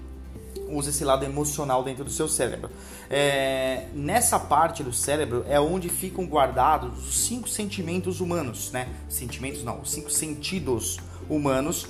usa 0.68 0.90
esse 0.90 1.06
lado 1.06 1.24
emocional 1.24 1.84
dentro 1.84 2.04
do 2.04 2.10
seu 2.10 2.28
cérebro. 2.28 2.72
É, 3.12 3.90
nessa 3.94 4.40
parte 4.40 4.82
do 4.82 4.92
cérebro 4.92 5.46
é 5.48 5.60
onde 5.60 5.88
ficam 5.88 6.26
guardados 6.26 7.08
os 7.08 7.28
cinco 7.28 7.48
sentimentos 7.48 8.22
humanos, 8.22 8.72
né? 8.72 8.90
Sentimentos 9.08 9.64
não, 9.64 9.82
os 9.82 9.92
cinco 9.92 10.10
sentidos 10.10 10.98
humanos 11.30 11.86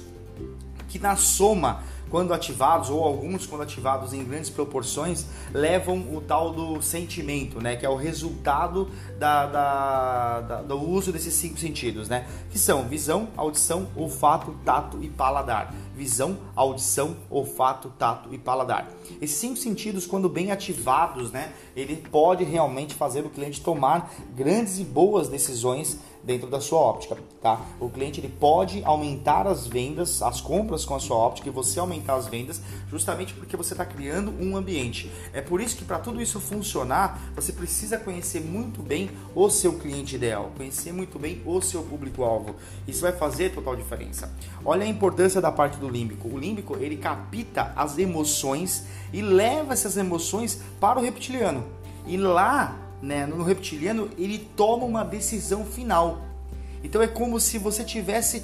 que 0.90 1.00
na 1.00 1.16
soma 1.16 1.82
quando 2.16 2.34
ativados, 2.34 2.90
ou 2.90 3.04
alguns 3.04 3.46
quando 3.46 3.64
ativados 3.64 4.14
em 4.14 4.24
grandes 4.24 4.50
proporções, 4.50 5.26
levam 5.54 5.98
o 6.16 6.22
tal 6.22 6.54
do 6.54 6.82
sentimento, 6.82 7.60
né? 7.60 7.76
Que 7.76 7.86
é 7.86 7.90
o 7.90 7.98
resultado 7.98 8.90
da, 9.20 9.46
da, 9.46 10.40
da, 10.40 10.62
do 10.62 10.80
uso 10.80 11.12
desses 11.12 11.34
cinco 11.34 11.60
sentidos, 11.60 12.08
né? 12.08 12.26
Que 12.50 12.58
são 12.58 12.88
visão, 12.88 13.28
audição, 13.36 13.90
olfato, 13.98 14.56
tato 14.64 15.04
e 15.04 15.10
paladar. 15.10 15.76
Visão, 15.94 16.38
audição, 16.56 17.18
olfato, 17.30 17.92
tato 18.00 18.34
e 18.34 18.38
paladar. 18.38 18.90
Esses 19.22 19.36
cinco 19.36 19.58
sentidos, 19.58 20.08
quando 20.08 20.30
bem 20.30 20.54
ativados, 20.54 21.34
né? 21.34 21.52
Ele 21.76 21.98
pode 21.98 22.46
realmente 22.46 22.94
fazer 22.94 23.26
o 23.26 23.30
cliente 23.30 23.60
tomar 23.60 24.10
grandes 24.34 24.80
e 24.80 24.86
boas 24.86 25.28
decisões 25.28 26.00
dentro 26.26 26.50
da 26.50 26.60
sua 26.60 26.80
óptica, 26.80 27.18
tá? 27.42 27.62
O 27.80 27.90
cliente 27.90 28.20
ele 28.20 28.30
pode 28.30 28.84
aumentar 28.84 29.46
as 29.48 29.68
vendas, 29.68 30.22
as 30.22 30.42
compras 30.42 30.84
com 30.84 30.96
a 30.96 31.00
sua 31.00 31.16
óptica 31.16 31.48
e 31.48 31.52
você 31.52 31.80
aumentar 31.80 32.16
as 32.16 32.28
vendas, 32.28 32.62
justamente 32.90 33.34
porque 33.34 33.56
você 33.56 33.74
está 33.74 33.86
criando 33.86 34.34
um 34.40 34.58
ambiente. 34.58 35.12
É 35.32 35.42
por 35.42 35.62
isso 35.62 35.78
que 35.78 35.86
para 35.86 36.00
tudo 36.00 36.22
isso 36.22 36.40
funcionar, 36.40 37.32
você 37.36 37.54
precisa 37.54 37.98
conhecer 37.98 38.42
muito 38.42 38.82
bem 38.82 39.12
o 39.36 39.50
seu 39.50 39.74
cliente 39.74 40.16
ideal, 40.16 40.52
conhecer 40.58 40.92
muito 40.92 41.20
bem 41.20 41.42
o 41.46 41.62
seu 41.62 41.84
público-alvo. 41.84 42.56
Isso 42.88 43.02
vai 43.02 43.12
fazer 43.12 43.54
total 43.54 43.76
diferença. 43.76 44.34
Olha 44.64 44.84
a 44.84 44.88
importância 44.88 45.40
da 45.40 45.52
parte 45.52 45.78
do 45.78 45.88
límbico. 45.88 46.28
O 46.28 46.38
límbico 46.38 46.76
ele 46.78 46.98
capta 46.98 47.72
as 47.76 47.98
emoções 47.98 48.86
e 49.14 49.22
leva 49.22 49.74
essas 49.74 49.96
emoções 49.96 50.62
para 50.80 51.00
o 51.00 51.02
reptiliano. 51.02 51.64
E 52.08 52.18
lá 52.18 52.85
né, 53.02 53.26
no 53.26 53.44
reptiliano, 53.44 54.10
ele 54.18 54.48
toma 54.56 54.86
uma 54.86 55.04
decisão 55.04 55.66
final. 55.66 56.36
Então 56.86 57.02
é 57.02 57.08
como 57.08 57.40
se 57.40 57.58
você 57.58 57.84
tivesse 57.84 58.44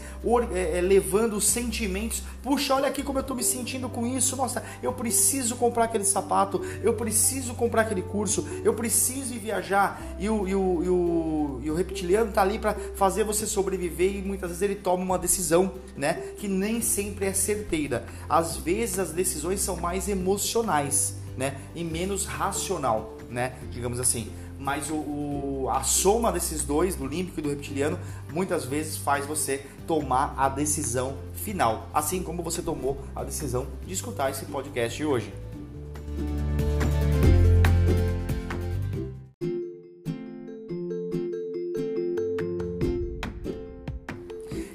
é, 0.52 0.80
é, 0.80 0.82
levando 0.82 1.34
os 1.34 1.48
sentimentos. 1.48 2.24
Puxa, 2.42 2.74
olha 2.74 2.88
aqui 2.88 3.04
como 3.04 3.20
eu 3.20 3.22
estou 3.22 3.36
me 3.38 3.44
sentindo 3.44 3.88
com 3.88 4.06
isso. 4.08 4.36
Nossa, 4.36 4.64
eu 4.82 4.92
preciso 4.92 5.56
comprar 5.56 5.84
aquele 5.84 6.04
sapato, 6.04 6.60
eu 6.82 6.96
preciso 6.96 7.54
comprar 7.54 7.84
aquele 7.84 8.02
curso, 8.02 8.48
eu 8.64 8.74
preciso 8.74 9.36
ir 9.36 9.38
viajar. 9.38 10.02
E 10.18 10.28
o, 10.28 10.48
e 10.48 10.56
o, 10.56 10.84
e 10.84 10.90
o, 10.90 11.60
e 11.66 11.72
o 11.72 11.76
reptiliano 11.76 12.30
está 12.30 12.42
ali 12.42 12.58
para 12.58 12.74
fazer 12.96 13.24
você 13.24 13.46
sobreviver 13.46 14.16
e 14.16 14.22
muitas 14.24 14.50
vezes 14.50 14.64
ele 14.64 14.76
toma 14.76 15.04
uma 15.04 15.20
decisão, 15.20 15.74
né? 15.96 16.14
Que 16.38 16.48
nem 16.48 16.82
sempre 16.82 17.28
é 17.28 17.34
certeira. 17.34 18.06
Às 18.28 18.58
vezes 18.58 18.98
as 18.98 19.12
decisões 19.12 19.62
são 19.62 19.78
mais 19.78 20.10
emocionais, 20.10 21.16
né? 21.38 21.58
E 21.76 21.84
menos 21.84 22.26
racional, 22.26 23.18
né? 23.30 23.54
Digamos 23.70 24.00
assim 24.00 24.32
mas 24.62 24.92
o, 24.92 24.96
o, 24.96 25.70
a 25.72 25.82
soma 25.82 26.32
desses 26.32 26.64
dois, 26.64 26.96
do 26.96 27.08
límbico 27.08 27.40
e 27.40 27.44
do 27.44 27.50
reptiliano, 27.50 28.00
muitas 28.32 28.64
vezes 28.64 28.96
faz 28.96 29.26
você 29.26 29.66
tomar 29.88 30.36
a 30.38 30.48
decisão 30.48 31.18
final, 31.34 31.88
assim 31.92 32.22
como 32.22 32.44
você 32.44 32.62
tomou 32.62 32.98
a 33.16 33.24
decisão 33.24 33.66
de 33.86 33.94
escutar 33.94 34.30
esse 34.30 34.46
podcast 34.46 35.04
hoje. 35.04 35.34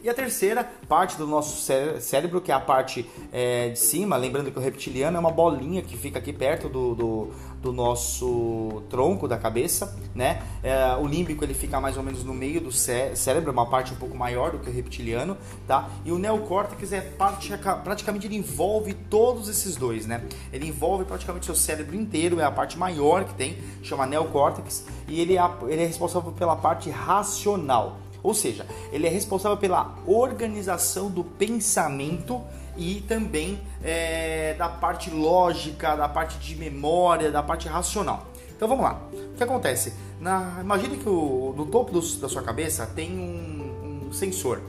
E 0.06 0.08
a 0.08 0.14
terceira 0.14 0.62
parte 0.88 1.16
do 1.16 1.26
nosso 1.26 1.60
cérebro, 2.00 2.40
que 2.40 2.52
é 2.52 2.54
a 2.54 2.60
parte 2.60 3.04
é, 3.32 3.70
de 3.70 3.78
cima, 3.80 4.16
lembrando 4.16 4.52
que 4.52 4.58
o 4.58 4.62
reptiliano 4.62 5.16
é 5.16 5.20
uma 5.20 5.32
bolinha 5.32 5.82
que 5.82 5.96
fica 5.96 6.20
aqui 6.20 6.32
perto 6.32 6.68
do, 6.68 6.94
do, 6.94 7.30
do 7.66 7.72
nosso 7.72 8.84
tronco 8.88 9.26
da 9.26 9.36
cabeça, 9.36 9.96
né? 10.14 10.40
É, 10.62 10.96
o 10.96 11.06
límbico 11.06 11.44
ele 11.44 11.52
fica 11.52 11.80
mais 11.80 11.96
ou 11.96 12.02
menos 12.02 12.22
no 12.22 12.32
meio 12.32 12.60
do 12.60 12.70
cé 12.70 13.14
cérebro, 13.16 13.50
uma 13.50 13.66
parte 13.66 13.92
um 13.92 13.96
pouco 13.96 14.16
maior 14.16 14.52
do 14.52 14.58
que 14.60 14.70
o 14.70 14.72
reptiliano, 14.72 15.36
tá? 15.66 15.88
E 16.04 16.12
o 16.12 16.18
neocórtex 16.18 16.92
é 16.92 17.00
parte, 17.00 17.52
praticamente 17.82 18.26
ele 18.26 18.36
envolve 18.36 18.94
todos 18.94 19.48
esses 19.48 19.74
dois, 19.74 20.06
né? 20.06 20.22
Ele 20.52 20.68
envolve 20.68 21.04
praticamente 21.04 21.46
seu 21.46 21.56
cérebro 21.56 21.96
inteiro, 21.96 22.38
é 22.38 22.44
a 22.44 22.52
parte 22.52 22.78
maior 22.78 23.24
que 23.24 23.34
tem, 23.34 23.58
chama 23.82 24.06
neocórtex, 24.06 24.84
e 25.08 25.20
ele 25.20 25.36
é, 25.36 25.50
ele 25.68 25.82
é 25.82 25.86
responsável 25.86 26.30
pela 26.30 26.54
parte 26.54 26.88
racional. 26.88 27.98
Ou 28.22 28.34
seja, 28.34 28.66
ele 28.92 29.06
é 29.06 29.10
responsável 29.10 29.56
pela 29.56 29.96
organização 30.06 31.10
do 31.10 31.24
pensamento 31.24 32.42
e 32.76 33.00
também 33.02 33.60
é, 33.82 34.54
da 34.54 34.68
parte 34.68 35.10
lógica, 35.10 35.96
da 35.96 36.08
parte 36.08 36.38
de 36.38 36.56
memória, 36.56 37.30
da 37.30 37.42
parte 37.42 37.68
racional. 37.68 38.26
Então 38.56 38.68
vamos 38.68 38.84
lá. 38.84 39.00
O 39.12 39.36
que 39.36 39.44
acontece? 39.44 39.94
Na, 40.20 40.58
imagine 40.60 40.96
que 40.96 41.08
o, 41.08 41.54
no 41.56 41.66
topo 41.66 41.92
do, 41.92 42.00
da 42.18 42.28
sua 42.28 42.42
cabeça 42.42 42.86
tem 42.86 43.18
um, 43.18 44.06
um 44.08 44.12
sensor. 44.12 44.60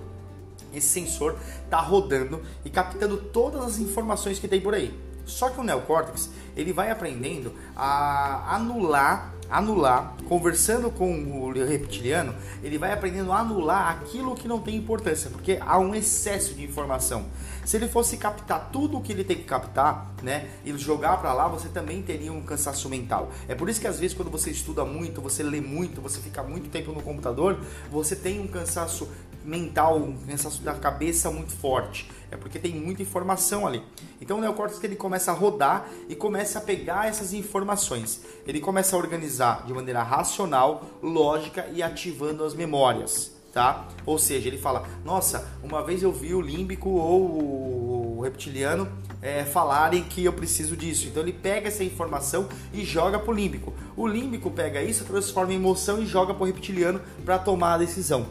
Esse 0.73 0.87
sensor 0.87 1.37
está 1.63 1.79
rodando 1.79 2.41
e 2.65 2.69
captando 2.69 3.17
todas 3.17 3.63
as 3.63 3.79
informações 3.79 4.39
que 4.39 4.47
tem 4.47 4.59
por 4.59 4.73
aí. 4.73 4.93
Só 5.25 5.49
que 5.49 5.59
o 5.59 5.63
neocórtex 5.63 6.29
ele 6.55 6.73
vai 6.73 6.89
aprendendo 6.89 7.53
a 7.75 8.55
anular 8.55 9.33
anular, 9.50 10.16
conversando 10.27 10.89
com 10.89 11.12
o 11.12 11.51
reptiliano, 11.51 12.34
ele 12.63 12.77
vai 12.77 12.92
aprendendo 12.92 13.32
a 13.32 13.39
anular 13.39 13.89
aquilo 13.89 14.36
que 14.36 14.48
não 14.48 14.60
tem 14.60 14.75
importância, 14.75 15.30
porque 15.30 15.58
há 15.62 15.80
um 15.80 15.96
excesso 15.96 16.54
de 16.54 16.63
informação. 16.63 17.25
Se 17.66 17.75
ele 17.75 17.88
fosse 17.88 18.18
captar 18.18 18.70
tudo 18.72 18.98
o 18.98 19.01
que 19.01 19.12
ele 19.12 19.24
tem 19.24 19.36
que 19.36 19.44
captar, 19.44 20.13
né, 20.24 20.48
e 20.63 20.75
jogar 20.77 21.18
para 21.18 21.34
lá, 21.34 21.48
você 21.48 21.68
também 21.68 22.01
teria 22.01 22.32
um 22.32 22.42
cansaço 22.42 22.89
mental. 22.89 23.32
É 23.48 23.56
por 23.56 23.70
isso 23.70 23.80
que 23.80 23.88
às 23.88 24.00
vezes 24.00 24.16
quando 24.16 24.32
você 24.32 24.50
estuda 24.50 24.86
muito, 24.86 25.22
você 25.22 25.44
lê 25.44 25.62
muito, 25.62 26.01
você 26.01 26.20
fica 26.20 26.42
muito 26.44 26.70
tempo 26.70 26.92
no 26.92 27.01
computador, 27.01 27.60
você 27.92 28.16
tem 28.16 28.39
um 28.39 28.48
cansaço 28.48 29.08
mental, 29.48 29.98
um 29.98 30.18
cansaço 30.18 30.62
da 30.62 30.74
cabeça 30.74 31.32
muito 31.32 31.54
forte. 31.54 32.12
É 32.30 32.36
porque 32.36 32.60
tem 32.60 32.75
muita 32.75 33.01
informação 33.01 33.66
ali. 33.66 33.82
Então 34.20 34.38
o 34.38 34.42
neocórtex 34.42 34.84
ele 34.84 34.98
começa 34.98 35.32
a 35.32 35.34
rodar 35.34 35.88
e 36.10 36.16
começa 36.16 36.60
a 36.60 36.62
pegar 36.62 37.08
essas 37.08 37.34
informações. 37.34 38.22
Ele 38.46 38.60
começa 38.60 38.96
a 38.96 39.00
organizar 39.00 39.66
de 39.66 39.74
maneira 39.74 40.04
racional, 40.04 40.84
lógica 41.01 41.66
e 41.74 41.82
ativando 41.82 42.44
as 42.44 42.54
memórias. 42.54 43.36
Tá? 43.54 43.88
Ou 44.06 44.20
seja, 44.20 44.50
ele 44.50 44.58
fala: 44.58 44.86
Nossa, 45.04 45.50
uma 45.63 45.82
vez 45.82 46.04
eu 46.04 46.12
vi 46.12 46.36
o 46.36 46.42
límbico 46.42 46.89
ou 46.89 48.18
o 48.18 48.22
reptiliano 48.22 48.88
é, 49.22 49.46
falarem 49.46 50.04
que 50.04 50.24
eu 50.25 50.34
preciso 50.34 50.75
disso. 50.75 51.08
Então 51.08 51.24
ele 51.24 51.34
pega 51.34 51.70
essa 51.70 51.84
informação 51.84 52.50
e 52.74 52.84
joga 52.84 53.18
para 53.18 53.32
o 53.32 53.34
límbico. 53.34 53.74
O 53.96 54.06
límbico 54.06 54.51
pega 54.51 54.84
isso, 54.84 55.06
transforma 55.06 55.54
em 55.54 55.56
emoção 55.56 56.00
e 56.00 56.06
joga 56.06 56.34
para 56.34 56.44
o 56.44 56.46
reptiliano 56.46 57.01
para 57.25 57.39
tomar 57.39 57.75
a 57.75 57.77
decisão 57.80 58.27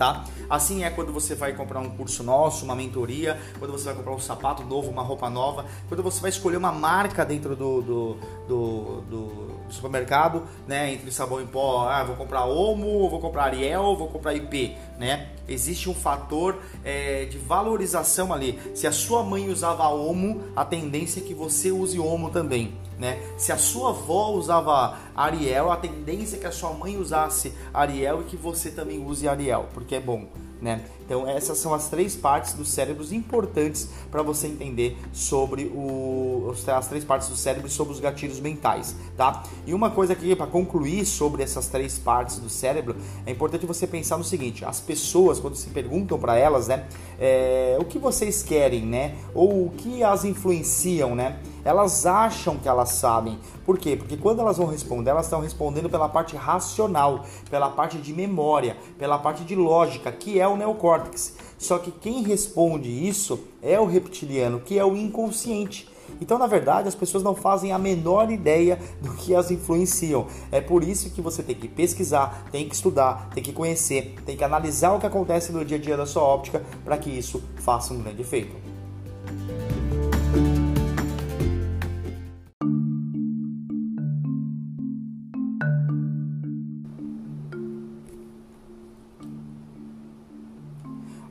tá? 0.00 0.24
Assim 0.48 0.82
é 0.82 0.88
quando 0.88 1.12
você 1.12 1.34
vai 1.34 1.52
comprar 1.52 1.78
um 1.78 1.90
curso 1.90 2.22
nosso, 2.22 2.64
uma 2.64 2.74
mentoria, 2.74 3.38
quando 3.58 3.70
você 3.70 3.84
vai 3.84 3.94
comprar 3.94 4.14
um 4.14 4.18
sapato 4.18 4.64
novo, 4.64 4.90
uma 4.90 5.02
roupa 5.02 5.28
nova, 5.28 5.66
quando 5.88 6.02
você 6.02 6.22
vai 6.22 6.30
escolher 6.30 6.56
uma 6.56 6.72
marca 6.72 7.22
dentro 7.22 7.54
do, 7.54 7.82
do, 7.82 8.16
do, 8.48 9.00
do 9.02 9.59
supermercado, 9.72 10.42
né? 10.66 10.92
Entre 10.92 11.10
sabão 11.10 11.40
em 11.40 11.46
pó, 11.46 11.88
ah, 11.88 12.04
vou 12.04 12.16
comprar 12.16 12.44
Omo, 12.44 13.08
vou 13.08 13.20
comprar 13.20 13.44
Ariel, 13.44 13.96
vou 13.96 14.08
comprar 14.08 14.34
IP, 14.34 14.76
né? 14.98 15.28
Existe 15.48 15.90
um 15.90 15.94
fator 15.94 16.58
é, 16.84 17.24
de 17.24 17.38
valorização 17.38 18.32
ali. 18.32 18.58
Se 18.74 18.86
a 18.86 18.92
sua 18.92 19.22
mãe 19.22 19.48
usava 19.48 19.88
Omo, 19.88 20.42
a 20.54 20.64
tendência 20.64 21.20
é 21.20 21.22
que 21.22 21.34
você 21.34 21.70
use 21.70 21.98
Omo 21.98 22.30
também 22.30 22.72
né? 23.00 23.18
Se 23.38 23.50
a 23.50 23.56
sua 23.56 23.88
avó 23.88 24.30
usava 24.32 24.98
Ariel, 25.16 25.72
a 25.72 25.76
tendência 25.76 26.36
é 26.36 26.38
que 26.38 26.46
a 26.46 26.52
sua 26.52 26.74
mãe 26.74 26.98
usasse 26.98 27.52
Ariel 27.72 28.20
e 28.20 28.24
que 28.24 28.36
você 28.36 28.70
também 28.70 29.02
use 29.02 29.26
Ariel, 29.26 29.70
porque 29.72 29.94
é 29.94 30.00
bom. 30.00 30.28
Né? 30.60 30.82
Então 31.04 31.28
essas 31.28 31.58
são 31.58 31.74
as 31.74 31.88
três 31.88 32.14
partes 32.14 32.52
dos 32.52 32.68
cérebros 32.68 33.12
importantes 33.12 33.88
para 34.10 34.22
você 34.22 34.46
entender 34.46 34.96
sobre 35.12 35.64
o, 35.64 36.54
as 36.76 36.88
três 36.88 37.04
partes 37.04 37.28
do 37.28 37.36
cérebro 37.36 37.68
sobre 37.68 37.92
os 37.92 38.00
gatilhos 38.00 38.40
mentais, 38.40 38.94
tá? 39.16 39.42
E 39.66 39.74
uma 39.74 39.90
coisa 39.90 40.12
aqui 40.12 40.36
para 40.36 40.46
concluir 40.46 41.04
sobre 41.04 41.42
essas 41.42 41.66
três 41.68 41.98
partes 41.98 42.38
do 42.38 42.48
cérebro 42.48 42.96
é 43.26 43.30
importante 43.30 43.66
você 43.66 43.86
pensar 43.86 44.18
no 44.18 44.24
seguinte: 44.24 44.64
as 44.64 44.80
pessoas 44.80 45.40
quando 45.40 45.56
se 45.56 45.70
perguntam 45.70 46.18
para 46.18 46.36
elas, 46.36 46.68
né, 46.68 46.86
é, 47.18 47.76
o 47.80 47.84
que 47.84 47.98
vocês 47.98 48.42
querem, 48.42 48.86
né, 48.86 49.16
ou 49.34 49.66
o 49.66 49.70
que 49.70 50.02
as 50.02 50.24
influenciam, 50.24 51.14
né? 51.14 51.38
Elas 51.64 52.06
acham 52.06 52.56
que 52.56 52.68
elas 52.68 52.90
sabem. 52.90 53.38
Por 53.64 53.78
quê? 53.78 53.96
Porque 53.96 54.16
quando 54.16 54.40
elas 54.40 54.56
vão 54.56 54.66
responder, 54.66 55.10
elas 55.10 55.26
estão 55.26 55.40
respondendo 55.40 55.90
pela 55.90 56.08
parte 56.08 56.36
racional, 56.36 57.24
pela 57.50 57.70
parte 57.70 57.98
de 57.98 58.12
memória, 58.12 58.76
pela 58.98 59.18
parte 59.18 59.44
de 59.44 59.54
lógica, 59.54 60.10
que 60.10 60.40
é 60.40 60.48
o 60.48 60.56
neocórtex. 60.56 61.36
Só 61.58 61.78
que 61.78 61.90
quem 61.90 62.22
responde 62.22 62.88
isso 62.88 63.38
é 63.62 63.78
o 63.78 63.86
reptiliano, 63.86 64.60
que 64.60 64.78
é 64.78 64.84
o 64.84 64.96
inconsciente. 64.96 65.88
Então, 66.20 66.38
na 66.38 66.46
verdade, 66.46 66.88
as 66.88 66.94
pessoas 66.94 67.22
não 67.22 67.34
fazem 67.34 67.72
a 67.72 67.78
menor 67.78 68.30
ideia 68.30 68.78
do 69.00 69.12
que 69.14 69.34
as 69.34 69.50
influenciam. 69.50 70.26
É 70.50 70.60
por 70.60 70.82
isso 70.82 71.10
que 71.10 71.20
você 71.20 71.42
tem 71.42 71.54
que 71.54 71.68
pesquisar, 71.68 72.46
tem 72.50 72.68
que 72.68 72.74
estudar, 72.74 73.30
tem 73.34 73.42
que 73.42 73.52
conhecer, 73.52 74.16
tem 74.24 74.36
que 74.36 74.44
analisar 74.44 74.92
o 74.94 74.98
que 74.98 75.06
acontece 75.06 75.52
no 75.52 75.64
dia 75.64 75.76
a 75.76 75.80
dia 75.80 75.96
da 75.96 76.06
sua 76.06 76.22
óptica 76.22 76.62
para 76.84 76.96
que 76.96 77.10
isso 77.10 77.42
faça 77.56 77.92
um 77.92 78.02
grande 78.02 78.22
efeito. 78.22 78.69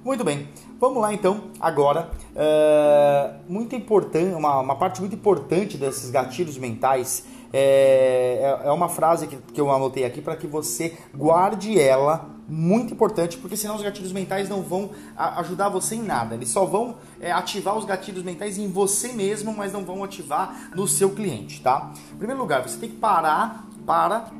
Muito 0.10 0.24
bem, 0.24 0.50
vamos 0.80 1.00
lá 1.00 1.14
então. 1.14 1.52
Agora, 1.60 2.10
é, 2.36 3.32
muito 3.48 3.76
importante, 3.76 4.34
uma, 4.34 4.60
uma, 4.60 4.76
parte 4.76 5.00
muito 5.02 5.14
importante 5.14 5.78
desses 5.78 6.10
gatilhos 6.10 6.58
mentais 6.58 7.26
é, 7.54 8.58
é, 8.64 8.68
é 8.68 8.72
uma 8.72 8.90
frase 8.90 9.28
que, 9.28 9.38
que 9.38 9.62
eu 9.62 9.70
anotei 9.70 10.06
aqui 10.06 10.20
para 10.20 10.36
que 10.36 10.48
você 10.48 10.98
guarde 11.14 11.80
ela. 11.80 12.28
Muito 12.48 12.92
importante, 12.92 13.38
porque 13.38 13.56
senão 13.56 13.76
os 13.76 13.84
gatilhos 13.84 14.12
mentais 14.12 14.50
não 14.50 14.64
vão 14.64 14.90
ajudar 15.16 15.70
você 15.70 15.94
em 15.94 16.02
nada. 16.02 16.34
Eles 16.34 16.50
só 16.50 16.66
vão 16.66 16.96
é, 17.22 17.32
ativar 17.32 17.78
os 17.78 17.86
gatilhos 17.86 18.24
mentais 18.24 18.58
em 18.58 18.68
você 18.68 19.14
mesmo, 19.14 19.54
mas 19.56 19.72
não 19.72 19.86
vão 19.86 20.04
ativar 20.04 20.72
no 20.76 20.88
seu 20.88 21.12
cliente, 21.12 21.62
tá? 21.62 21.94
Em 22.12 22.18
primeiro 22.18 22.42
lugar, 22.42 22.68
você 22.68 22.80
tem 22.80 22.90
que 22.90 22.96
parar 22.96 23.64
para 23.86 24.32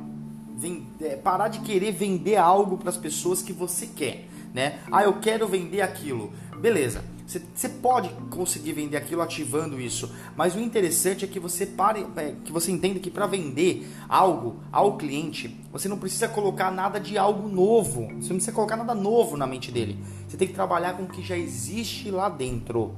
vender, 0.56 1.18
parar 1.18 1.46
de 1.46 1.60
querer 1.60 1.92
vender 1.92 2.34
algo 2.34 2.76
para 2.76 2.90
as 2.90 2.96
pessoas 2.96 3.40
que 3.40 3.52
você 3.52 3.86
quer 3.86 4.29
né? 4.54 4.80
Ah, 4.90 5.02
eu 5.02 5.14
quero 5.20 5.46
vender 5.46 5.80
aquilo. 5.80 6.32
Beleza. 6.60 7.02
Você 7.54 7.68
pode 7.68 8.08
conseguir 8.28 8.72
vender 8.72 8.96
aquilo 8.96 9.22
ativando 9.22 9.80
isso, 9.80 10.12
mas 10.36 10.56
o 10.56 10.58
interessante 10.58 11.24
é 11.24 11.28
que 11.28 11.38
você 11.38 11.64
pare, 11.64 12.04
é, 12.16 12.34
que 12.44 12.50
você 12.50 12.72
entenda 12.72 12.98
que 12.98 13.08
para 13.08 13.24
vender 13.24 13.88
algo 14.08 14.56
ao 14.72 14.96
cliente, 14.96 15.56
você 15.70 15.88
não 15.88 15.96
precisa 15.96 16.26
colocar 16.26 16.72
nada 16.72 16.98
de 16.98 17.16
algo 17.16 17.48
novo. 17.48 18.08
Você 18.16 18.30
não 18.30 18.36
precisa 18.36 18.50
colocar 18.50 18.76
nada 18.76 18.96
novo 18.96 19.36
na 19.36 19.46
mente 19.46 19.70
dele. 19.70 19.96
Você 20.26 20.36
tem 20.36 20.48
que 20.48 20.54
trabalhar 20.54 20.94
com 20.94 21.04
o 21.04 21.08
que 21.08 21.22
já 21.22 21.38
existe 21.38 22.10
lá 22.10 22.28
dentro. 22.28 22.96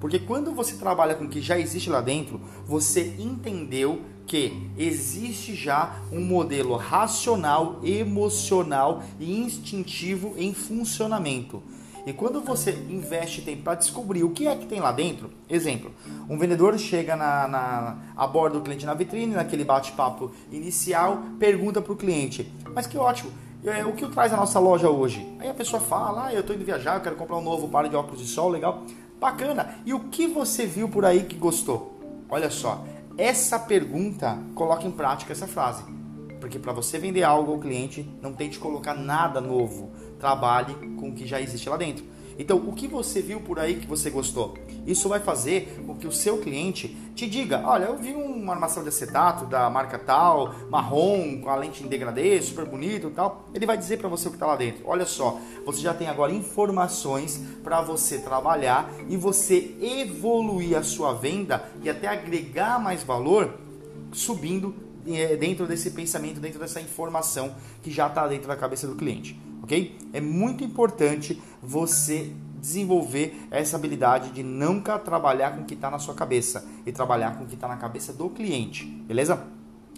Porque 0.00 0.18
quando 0.18 0.52
você 0.52 0.76
trabalha 0.76 1.14
com 1.14 1.24
o 1.24 1.28
que 1.28 1.40
já 1.40 1.58
existe 1.58 1.90
lá 1.90 2.00
dentro, 2.00 2.40
você 2.64 3.14
entendeu 3.18 4.00
que 4.26 4.70
existe 4.78 5.54
já 5.54 5.96
um 6.10 6.20
modelo 6.20 6.76
racional, 6.76 7.80
emocional 7.84 9.02
e 9.18 9.38
instintivo 9.40 10.34
em 10.38 10.54
funcionamento. 10.54 11.62
E 12.06 12.12
quando 12.12 12.40
você 12.40 12.70
investe 12.88 13.42
tempo 13.42 13.62
para 13.62 13.74
descobrir 13.74 14.24
o 14.24 14.30
que 14.30 14.46
é 14.46 14.56
que 14.56 14.66
tem 14.66 14.80
lá 14.80 14.90
dentro, 14.90 15.30
exemplo, 15.48 15.92
um 16.28 16.38
vendedor 16.38 16.78
chega 16.78 17.14
na, 17.14 17.46
na 17.46 17.98
a 18.16 18.26
bordo 18.26 18.58
do 18.58 18.64
cliente 18.64 18.86
na 18.86 18.94
vitrine, 18.94 19.34
naquele 19.34 19.64
bate-papo 19.64 20.30
inicial, 20.50 21.22
pergunta 21.38 21.82
para 21.82 21.92
o 21.92 21.96
cliente: 21.96 22.50
Mas 22.74 22.86
que 22.86 22.96
ótimo, 22.96 23.30
é, 23.64 23.84
o 23.84 23.92
que 23.92 24.08
traz 24.08 24.32
a 24.32 24.36
nossa 24.36 24.58
loja 24.58 24.88
hoje? 24.88 25.26
Aí 25.38 25.48
a 25.48 25.54
pessoa 25.54 25.80
fala: 25.80 26.26
Ah, 26.26 26.34
eu 26.34 26.40
estou 26.40 26.56
indo 26.56 26.64
viajar, 26.64 26.96
eu 26.96 27.02
quero 27.02 27.16
comprar 27.16 27.36
um 27.36 27.42
novo 27.42 27.68
par 27.68 27.86
de 27.86 27.94
óculos 27.94 28.20
de 28.20 28.26
sol, 28.26 28.48
legal, 28.48 28.82
bacana. 29.20 29.76
E 29.84 29.92
o 29.92 30.00
que 30.00 30.26
você 30.26 30.66
viu 30.66 30.88
por 30.88 31.04
aí 31.04 31.24
que 31.24 31.36
gostou? 31.36 32.00
Olha 32.28 32.50
só, 32.50 32.84
essa 33.18 33.58
pergunta 33.58 34.38
coloca 34.54 34.86
em 34.86 34.90
prática 34.90 35.32
essa 35.32 35.46
frase. 35.46 35.84
Porque 36.40 36.58
para 36.58 36.72
você 36.72 36.98
vender 36.98 37.22
algo 37.22 37.52
ao 37.52 37.58
cliente, 37.58 38.08
não 38.22 38.32
tente 38.32 38.58
colocar 38.58 38.94
nada 38.94 39.40
novo. 39.40 39.92
Trabalhe 40.18 40.74
com 40.98 41.10
o 41.10 41.12
que 41.12 41.26
já 41.26 41.38
existe 41.40 41.68
lá 41.68 41.76
dentro. 41.76 42.04
Então, 42.40 42.56
o 42.56 42.72
que 42.72 42.88
você 42.88 43.20
viu 43.20 43.38
por 43.38 43.58
aí 43.58 43.74
que 43.74 43.86
você 43.86 44.08
gostou? 44.08 44.54
Isso 44.86 45.10
vai 45.10 45.20
fazer 45.20 45.78
com 45.86 45.94
que 45.94 46.06
o 46.06 46.10
seu 46.10 46.38
cliente 46.38 46.88
te 47.14 47.28
diga: 47.28 47.62
olha, 47.66 47.84
eu 47.84 47.98
vi 47.98 48.14
uma 48.14 48.54
armação 48.54 48.82
de 48.82 48.88
acetato 48.88 49.44
da 49.44 49.68
marca 49.68 49.98
tal, 49.98 50.54
marrom, 50.70 51.42
com 51.42 51.50
a 51.50 51.54
lente 51.54 51.84
em 51.84 51.86
degradê, 51.86 52.40
super 52.40 52.64
bonito 52.64 53.08
e 53.08 53.10
tal. 53.10 53.44
Ele 53.52 53.66
vai 53.66 53.76
dizer 53.76 53.98
para 53.98 54.08
você 54.08 54.28
o 54.28 54.30
que 54.30 54.36
está 54.36 54.46
lá 54.46 54.56
dentro. 54.56 54.80
Olha 54.86 55.04
só, 55.04 55.38
você 55.66 55.82
já 55.82 55.92
tem 55.92 56.08
agora 56.08 56.32
informações 56.32 57.42
para 57.62 57.82
você 57.82 58.16
trabalhar 58.16 58.90
e 59.06 59.18
você 59.18 59.76
evoluir 59.78 60.78
a 60.78 60.82
sua 60.82 61.12
venda 61.12 61.62
e 61.82 61.90
até 61.90 62.08
agregar 62.08 62.82
mais 62.82 63.02
valor 63.02 63.52
subindo 64.12 64.74
eh, 65.06 65.36
dentro 65.36 65.66
desse 65.66 65.90
pensamento, 65.90 66.40
dentro 66.40 66.58
dessa 66.58 66.80
informação 66.80 67.54
que 67.82 67.90
já 67.90 68.06
está 68.06 68.26
dentro 68.26 68.48
da 68.48 68.56
cabeça 68.56 68.86
do 68.86 68.94
cliente 68.94 69.49
ok? 69.62 69.98
É 70.12 70.20
muito 70.20 70.64
importante 70.64 71.40
você 71.62 72.32
desenvolver 72.60 73.46
essa 73.50 73.76
habilidade 73.76 74.30
de 74.30 74.42
nunca 74.42 74.98
trabalhar 74.98 75.56
com 75.56 75.62
o 75.62 75.64
que 75.64 75.74
está 75.74 75.90
na 75.90 75.98
sua 75.98 76.14
cabeça 76.14 76.64
e 76.84 76.92
trabalhar 76.92 77.36
com 77.36 77.44
o 77.44 77.46
que 77.46 77.54
está 77.54 77.66
na 77.66 77.76
cabeça 77.76 78.12
do 78.12 78.28
cliente, 78.28 78.84
beleza? 78.84 79.46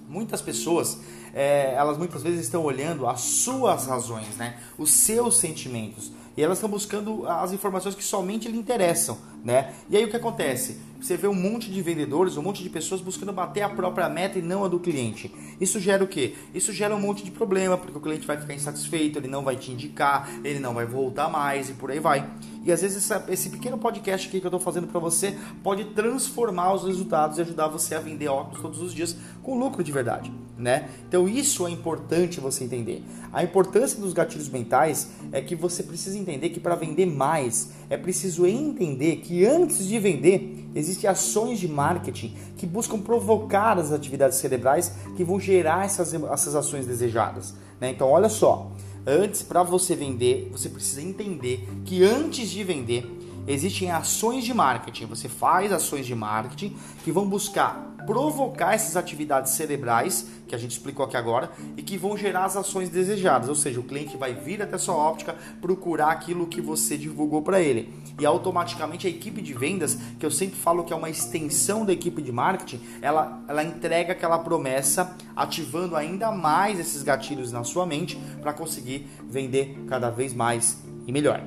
Muitas 0.08 0.40
pessoas, 0.40 1.00
é, 1.34 1.74
elas 1.74 1.96
muitas 1.96 2.22
vezes 2.22 2.40
estão 2.40 2.62
olhando 2.62 3.06
as 3.06 3.20
suas 3.20 3.86
razões, 3.86 4.36
né? 4.36 4.58
Os 4.78 4.90
seus 4.90 5.38
sentimentos. 5.38 6.12
E 6.36 6.42
elas 6.42 6.58
estão 6.58 6.68
buscando 6.68 7.26
as 7.26 7.52
informações 7.52 7.94
que 7.94 8.04
somente 8.04 8.48
lhe 8.48 8.58
interessam, 8.58 9.18
né? 9.44 9.74
E 9.88 9.96
aí 9.96 10.04
o 10.04 10.08
que 10.08 10.16
acontece? 10.16 10.80
Você 11.02 11.16
vê 11.16 11.26
um 11.26 11.34
monte 11.34 11.68
de 11.68 11.82
vendedores, 11.82 12.36
um 12.36 12.42
monte 12.42 12.62
de 12.62 12.70
pessoas 12.70 13.00
buscando 13.00 13.32
bater 13.32 13.62
a 13.62 13.68
própria 13.68 14.08
meta 14.08 14.38
e 14.38 14.42
não 14.42 14.64
a 14.64 14.68
do 14.68 14.78
cliente. 14.78 15.34
Isso 15.60 15.80
gera 15.80 16.04
o 16.04 16.06
quê? 16.06 16.34
Isso 16.54 16.72
gera 16.72 16.94
um 16.94 17.00
monte 17.00 17.24
de 17.24 17.32
problema, 17.32 17.76
porque 17.76 17.98
o 17.98 18.00
cliente 18.00 18.24
vai 18.24 18.40
ficar 18.40 18.54
insatisfeito, 18.54 19.18
ele 19.18 19.26
não 19.26 19.42
vai 19.42 19.56
te 19.56 19.72
indicar, 19.72 20.30
ele 20.44 20.60
não 20.60 20.74
vai 20.74 20.86
voltar 20.86 21.28
mais 21.28 21.68
e 21.68 21.72
por 21.72 21.90
aí 21.90 21.98
vai. 21.98 22.30
E 22.64 22.70
às 22.70 22.82
vezes 22.82 22.98
essa, 22.98 23.24
esse 23.28 23.50
pequeno 23.50 23.76
podcast 23.76 24.28
aqui 24.28 24.38
que 24.38 24.46
eu 24.46 24.48
estou 24.48 24.60
fazendo 24.60 24.86
para 24.86 25.00
você 25.00 25.36
pode 25.62 25.84
transformar 25.86 26.74
os 26.74 26.84
resultados 26.84 27.38
e 27.38 27.40
ajudar 27.40 27.68
você 27.68 27.94
a 27.94 28.00
vender 28.00 28.28
óculos 28.28 28.60
todos 28.60 28.80
os 28.80 28.94
dias 28.94 29.16
com 29.42 29.58
lucro 29.58 29.82
de 29.82 29.90
verdade, 29.90 30.32
né? 30.56 30.88
Então 31.08 31.28
isso 31.28 31.66
é 31.66 31.70
importante 31.70 32.40
você 32.40 32.64
entender. 32.64 33.02
A 33.32 33.42
importância 33.42 34.00
dos 34.00 34.12
gatilhos 34.12 34.48
mentais 34.48 35.08
é 35.32 35.40
que 35.40 35.56
você 35.56 35.82
precisa 35.82 36.16
entender 36.16 36.50
que 36.50 36.60
para 36.60 36.76
vender 36.76 37.06
mais 37.06 37.70
é 37.90 37.96
preciso 37.96 38.46
entender 38.46 39.16
que 39.16 39.44
antes 39.44 39.86
de 39.86 39.98
vender 39.98 40.68
existem 40.74 41.10
ações 41.10 41.58
de 41.58 41.68
marketing 41.68 42.34
que 42.56 42.66
buscam 42.66 42.98
provocar 42.98 43.78
as 43.78 43.92
atividades 43.92 44.38
cerebrais 44.38 44.92
que 45.16 45.24
vão 45.24 45.40
gerar 45.40 45.84
essas, 45.84 46.14
essas 46.14 46.54
ações 46.54 46.86
desejadas. 46.86 47.54
Né? 47.80 47.90
Então 47.90 48.08
olha 48.08 48.28
só, 48.28 48.70
Antes, 49.06 49.42
para 49.42 49.62
você 49.62 49.96
vender, 49.96 50.48
você 50.52 50.68
precisa 50.68 51.02
entender 51.02 51.68
que 51.84 52.04
antes 52.04 52.48
de 52.48 52.62
vender, 52.62 53.04
existem 53.46 53.90
ações 53.90 54.44
de 54.44 54.54
marketing. 54.54 55.06
Você 55.06 55.28
faz 55.28 55.72
ações 55.72 56.06
de 56.06 56.14
marketing 56.14 56.76
que 57.04 57.10
vão 57.10 57.28
buscar 57.28 57.92
provocar 58.06 58.74
essas 58.74 58.96
atividades 58.96 59.52
cerebrais, 59.52 60.26
que 60.46 60.54
a 60.54 60.58
gente 60.58 60.72
explicou 60.72 61.04
aqui 61.04 61.16
agora, 61.16 61.50
e 61.76 61.82
que 61.82 61.96
vão 61.96 62.16
gerar 62.16 62.44
as 62.44 62.56
ações 62.56 62.88
desejadas. 62.88 63.48
Ou 63.48 63.54
seja, 63.54 63.80
o 63.80 63.84
cliente 63.84 64.16
vai 64.16 64.34
vir 64.34 64.60
até 64.62 64.76
sua 64.76 64.96
óptica 64.96 65.36
procurar 65.60 66.10
aquilo 66.10 66.46
que 66.46 66.60
você 66.60 66.96
divulgou 66.98 67.42
para 67.42 67.60
ele. 67.60 67.92
E 68.20 68.26
automaticamente 68.26 69.06
a 69.06 69.10
equipe 69.10 69.40
de 69.40 69.54
vendas, 69.54 69.98
que 70.18 70.24
eu 70.24 70.30
sempre 70.30 70.56
falo 70.56 70.84
que 70.84 70.92
é 70.92 70.96
uma 70.96 71.10
extensão 71.10 71.84
da 71.84 71.92
equipe 71.92 72.20
de 72.22 72.32
marketing, 72.32 72.80
ela, 73.00 73.42
ela 73.48 73.64
entrega 73.64 74.12
aquela 74.12 74.38
promessa, 74.38 75.16
ativando 75.34 75.96
ainda 75.96 76.30
mais 76.30 76.78
esses 76.78 77.02
gatilhos 77.02 77.52
na 77.52 77.64
sua 77.64 77.86
mente 77.86 78.16
para 78.40 78.52
conseguir 78.52 79.08
vender 79.28 79.84
cada 79.88 80.10
vez 80.10 80.34
mais 80.34 80.82
e 81.06 81.12
melhor. 81.12 81.42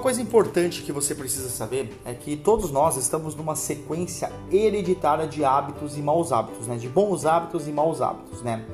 Coisa 0.00 0.20
importante 0.20 0.82
que 0.82 0.92
você 0.92 1.14
precisa 1.14 1.48
saber 1.48 2.00
é 2.04 2.12
que 2.14 2.36
todos 2.36 2.70
nós 2.70 2.96
estamos 2.96 3.34
numa 3.34 3.54
sequência 3.54 4.32
hereditária 4.50 5.26
de 5.26 5.44
hábitos 5.44 5.96
e 5.96 6.00
maus 6.00 6.32
hábitos, 6.32 6.66
né? 6.66 6.76
De 6.76 6.88
bons 6.88 7.24
hábitos 7.26 7.68
e 7.68 7.72
maus 7.72 8.00
hábitos, 8.00 8.42
né? 8.42 8.64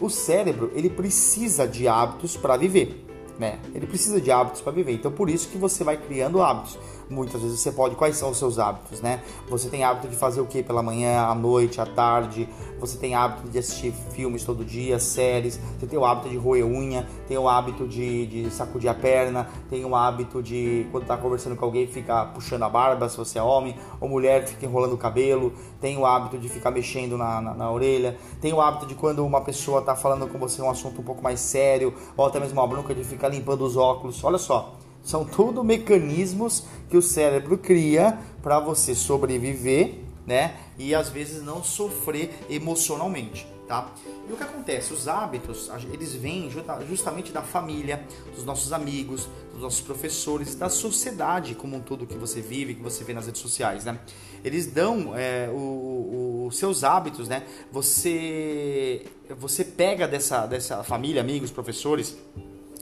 O 0.00 0.10
cérebro, 0.10 0.70
ele 0.74 0.90
precisa 0.90 1.66
de 1.66 1.88
hábitos 1.88 2.36
para 2.36 2.56
viver 2.56 3.04
né? 3.38 3.58
Ele 3.74 3.86
precisa 3.86 4.20
de 4.20 4.30
hábitos 4.30 4.60
para 4.60 4.72
viver. 4.72 4.92
Então 4.92 5.10
por 5.10 5.28
isso 5.28 5.48
que 5.48 5.58
você 5.58 5.82
vai 5.82 5.96
criando 5.96 6.42
hábitos. 6.42 6.78
Muitas 7.08 7.42
vezes 7.42 7.60
você 7.60 7.70
pode, 7.70 7.94
quais 7.96 8.16
são 8.16 8.30
os 8.30 8.38
seus 8.38 8.58
hábitos, 8.58 9.00
né? 9.00 9.22
Você 9.48 9.68
tem 9.68 9.84
hábito 9.84 10.08
de 10.08 10.16
fazer 10.16 10.40
o 10.40 10.46
que 10.46 10.62
pela 10.62 10.82
manhã, 10.82 11.20
à 11.20 11.34
noite, 11.34 11.80
à 11.80 11.86
tarde. 11.86 12.48
Você 12.80 12.98
tem 12.98 13.14
hábito 13.14 13.48
de 13.48 13.58
assistir 13.58 13.92
filmes 14.12 14.44
todo 14.44 14.64
dia, 14.64 14.98
séries. 14.98 15.60
Você 15.78 15.86
tem 15.86 15.98
o 15.98 16.04
hábito 16.04 16.28
de 16.28 16.36
roer 16.36 16.64
unha, 16.64 17.06
tem 17.28 17.36
o 17.36 17.48
hábito 17.48 17.86
de, 17.86 18.26
de 18.26 18.50
sacudir 18.50 18.88
a 18.88 18.94
perna, 18.94 19.48
tem 19.70 19.84
o 19.84 19.94
hábito 19.94 20.42
de 20.42 20.86
quando 20.90 21.06
tá 21.06 21.16
conversando 21.16 21.56
com 21.56 21.64
alguém 21.64 21.86
ficar 21.86 22.32
puxando 22.32 22.62
a 22.62 22.68
barba, 22.68 23.08
se 23.08 23.16
você 23.16 23.38
é 23.38 23.42
homem, 23.42 23.76
ou 24.00 24.08
mulher 24.08 24.46
fica 24.46 24.64
enrolando 24.64 24.94
o 24.94 24.98
cabelo. 24.98 25.52
Tem 25.80 25.96
o 25.96 26.06
hábito 26.06 26.38
de 26.38 26.48
ficar 26.48 26.70
mexendo 26.70 27.16
na, 27.18 27.40
na, 27.40 27.54
na 27.54 27.70
orelha. 27.70 28.16
Tem 28.40 28.52
o 28.52 28.60
hábito 28.60 28.86
de 28.86 28.94
quando 28.94 29.24
uma 29.24 29.40
pessoa 29.40 29.82
tá 29.82 29.94
falando 29.94 30.26
com 30.26 30.38
você 30.38 30.60
um 30.62 30.70
assunto 30.70 31.00
um 31.00 31.04
pouco 31.04 31.22
mais 31.22 31.40
sério, 31.40 31.94
ou 32.16 32.26
até 32.26 32.40
mesmo 32.40 32.60
uma 32.60 32.66
bronca 32.66 32.94
de 32.94 33.04
ficar 33.04 33.28
limpando 33.28 33.62
os 33.62 33.76
óculos. 33.76 34.22
Olha 34.24 34.38
só, 34.38 34.74
são 35.04 35.24
tudo 35.24 35.62
mecanismos 35.62 36.64
que 36.88 36.96
o 36.96 37.02
cérebro 37.02 37.58
cria 37.58 38.18
para 38.42 38.58
você 38.58 38.94
sobreviver, 38.94 39.98
né? 40.26 40.56
E 40.78 40.94
às 40.94 41.10
vezes 41.10 41.42
não 41.42 41.62
sofrer 41.62 42.30
emocionalmente, 42.48 43.46
tá? 43.68 43.92
E 44.26 44.32
o 44.32 44.36
que 44.36 44.42
acontece? 44.42 44.94
Os 44.94 45.06
hábitos, 45.06 45.70
eles 45.92 46.14
vêm 46.14 46.50
justamente 46.88 47.30
da 47.30 47.42
família, 47.42 48.02
dos 48.34 48.44
nossos 48.44 48.72
amigos, 48.72 49.28
dos 49.52 49.60
nossos 49.60 49.82
professores, 49.82 50.54
da 50.54 50.70
sociedade 50.70 51.54
como 51.54 51.76
um 51.76 51.80
todo 51.80 52.06
que 52.06 52.16
você 52.16 52.40
vive, 52.40 52.74
que 52.74 52.82
você 52.82 53.04
vê 53.04 53.12
nas 53.12 53.26
redes 53.26 53.42
sociais, 53.42 53.84
né? 53.84 53.98
Eles 54.42 54.66
dão 54.66 55.12
é, 55.14 55.50
os 55.52 56.56
seus 56.56 56.82
hábitos, 56.82 57.28
né? 57.28 57.44
Você, 57.70 59.04
você 59.38 59.64
pega 59.64 60.08
dessa, 60.08 60.46
dessa 60.46 60.82
família, 60.82 61.20
amigos, 61.20 61.50
professores, 61.50 62.16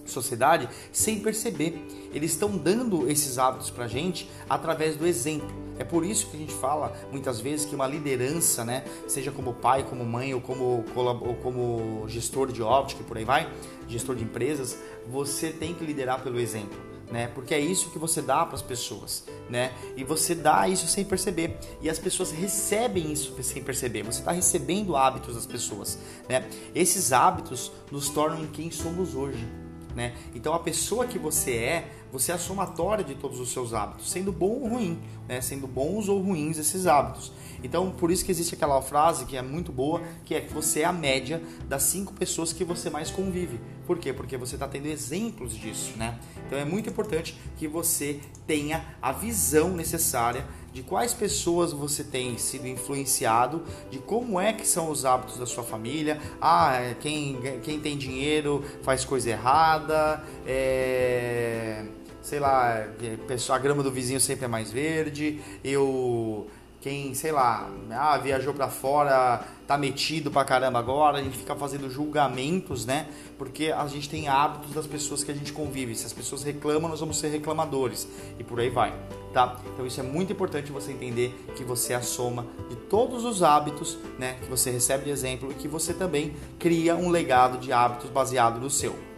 sociedade 0.04 0.68
sem 0.92 1.20
perceber. 1.20 1.86
Eles 2.12 2.32
estão 2.32 2.56
dando 2.56 3.10
esses 3.10 3.38
hábitos 3.38 3.70
para 3.70 3.84
a 3.84 3.88
gente 3.88 4.28
através 4.48 4.96
do 4.96 5.06
exemplo. 5.06 5.62
É 5.78 5.84
por 5.84 6.04
isso 6.04 6.28
que 6.28 6.36
a 6.36 6.40
gente 6.40 6.52
fala 6.52 6.94
muitas 7.10 7.40
vezes 7.40 7.66
que 7.66 7.74
uma 7.74 7.86
liderança, 7.86 8.64
né, 8.64 8.84
seja 9.08 9.30
como 9.30 9.54
pai, 9.54 9.82
como 9.82 10.04
mãe 10.04 10.34
ou 10.34 10.40
como, 10.40 10.84
ou 10.94 11.34
como 11.42 12.04
gestor 12.08 12.52
de 12.52 12.62
óptica 12.62 13.02
e 13.02 13.04
por 13.04 13.16
aí 13.16 13.24
vai, 13.24 13.50
gestor 13.88 14.14
de 14.14 14.24
empresas, 14.24 14.78
você 15.08 15.50
tem 15.50 15.74
que 15.74 15.84
liderar 15.84 16.22
pelo 16.22 16.38
exemplo. 16.38 16.78
Né? 17.10 17.26
Porque 17.34 17.52
é 17.54 17.60
isso 17.60 17.90
que 17.90 17.98
você 17.98 18.22
dá 18.22 18.46
para 18.46 18.54
as 18.54 18.62
pessoas, 18.62 19.24
né? 19.50 19.70
E 19.98 20.02
você 20.02 20.34
dá 20.34 20.66
isso 20.66 20.86
sem 20.86 21.04
perceber. 21.04 21.58
E 21.82 21.90
as 21.90 21.98
pessoas 21.98 22.30
recebem 22.30 23.12
isso 23.12 23.36
sem 23.42 23.62
perceber. 23.62 24.02
Você 24.02 24.20
está 24.20 24.32
recebendo 24.32 24.96
hábitos 24.96 25.34
das 25.34 25.44
pessoas, 25.44 25.98
né? 26.26 26.48
Esses 26.74 27.12
hábitos 27.12 27.70
nos 27.90 28.08
tornam 28.08 28.46
quem 28.46 28.70
somos 28.70 29.14
hoje. 29.14 29.46
Né? 29.94 30.14
Então 30.34 30.54
a 30.54 30.58
pessoa 30.58 31.06
que 31.06 31.18
você 31.18 31.52
é, 31.52 31.92
você 32.10 32.32
é 32.32 32.34
a 32.34 32.38
somatória 32.38 33.04
de 33.04 33.14
todos 33.14 33.40
os 33.40 33.52
seus 33.52 33.74
hábitos, 33.74 34.10
sendo 34.10 34.32
bom 34.32 34.60
ou 34.60 34.68
ruim, 34.68 34.98
né? 35.28 35.40
sendo 35.40 35.66
bons 35.66 36.08
ou 36.08 36.20
ruins 36.20 36.58
esses 36.58 36.86
hábitos. 36.86 37.32
Então 37.62 37.90
por 37.90 38.10
isso 38.10 38.24
que 38.24 38.30
existe 38.30 38.54
aquela 38.54 38.80
frase 38.82 39.24
que 39.24 39.36
é 39.36 39.42
muito 39.42 39.72
boa, 39.72 40.02
que 40.24 40.34
é 40.34 40.40
que 40.40 40.52
você 40.52 40.80
é 40.80 40.84
a 40.84 40.92
média 40.92 41.42
das 41.68 41.82
cinco 41.84 42.12
pessoas 42.12 42.52
que 42.52 42.64
você 42.64 42.90
mais 42.90 43.10
convive. 43.10 43.60
Por 43.86 43.98
quê? 43.98 44.12
Porque 44.12 44.36
você 44.36 44.54
está 44.54 44.68
tendo 44.68 44.86
exemplos 44.86 45.54
disso, 45.54 45.92
né? 45.96 46.18
Então 46.46 46.58
é 46.58 46.64
muito 46.64 46.88
importante 46.88 47.38
que 47.56 47.66
você 47.66 48.20
tenha 48.46 48.84
a 49.00 49.12
visão 49.12 49.70
necessária 49.70 50.46
de 50.72 50.82
quais 50.82 51.12
pessoas 51.12 51.72
você 51.72 52.02
tem 52.02 52.38
sido 52.38 52.66
influenciado, 52.66 53.62
de 53.90 53.98
como 53.98 54.40
é 54.40 54.52
que 54.52 54.66
são 54.66 54.90
os 54.90 55.04
hábitos 55.04 55.36
da 55.38 55.46
sua 55.46 55.62
família. 55.62 56.18
Ah, 56.40 56.76
é, 56.76 56.94
quem, 56.94 57.38
quem 57.62 57.78
tem 57.78 57.98
dinheiro 57.98 58.64
faz 58.82 59.04
coisa 59.04 59.30
errada, 59.30 60.24
é, 60.46 61.84
sei 62.22 62.40
lá, 62.40 62.78
é, 62.78 63.18
a 63.48 63.58
grama 63.58 63.82
do 63.82 63.90
vizinho 63.90 64.20
sempre 64.20 64.46
é 64.46 64.48
mais 64.48 64.70
verde, 64.70 65.40
eu 65.62 66.46
quem, 66.82 67.14
sei 67.14 67.30
lá, 67.30 67.70
ah, 67.92 68.18
viajou 68.18 68.52
para 68.52 68.68
fora, 68.68 69.44
tá 69.68 69.78
metido 69.78 70.32
pra 70.32 70.44
caramba 70.44 70.80
agora, 70.80 71.18
a 71.18 71.22
gente 71.22 71.38
fica 71.38 71.54
fazendo 71.54 71.88
julgamentos, 71.88 72.84
né? 72.84 73.06
Porque 73.38 73.70
a 73.70 73.86
gente 73.86 74.10
tem 74.10 74.26
hábitos 74.26 74.72
das 74.72 74.86
pessoas 74.86 75.22
que 75.22 75.30
a 75.30 75.34
gente 75.34 75.52
convive. 75.52 75.94
Se 75.94 76.04
as 76.04 76.12
pessoas 76.12 76.42
reclamam, 76.42 76.90
nós 76.90 76.98
vamos 76.98 77.18
ser 77.18 77.28
reclamadores 77.28 78.08
e 78.36 78.42
por 78.42 78.58
aí 78.58 78.68
vai, 78.68 78.92
tá? 79.32 79.60
Então 79.72 79.86
isso 79.86 80.00
é 80.00 80.02
muito 80.02 80.32
importante 80.32 80.72
você 80.72 80.90
entender 80.90 81.32
que 81.54 81.62
você 81.62 81.92
é 81.92 81.96
a 81.96 82.02
soma 82.02 82.46
de 82.68 82.74
todos 82.74 83.24
os 83.24 83.44
hábitos, 83.44 83.96
né, 84.18 84.38
que 84.42 84.50
você 84.50 84.72
recebe 84.72 85.04
de 85.04 85.10
exemplo 85.10 85.52
e 85.52 85.54
que 85.54 85.68
você 85.68 85.94
também 85.94 86.34
cria 86.58 86.96
um 86.96 87.10
legado 87.10 87.58
de 87.58 87.72
hábitos 87.72 88.10
baseado 88.10 88.60
no 88.60 88.68
seu. 88.68 89.11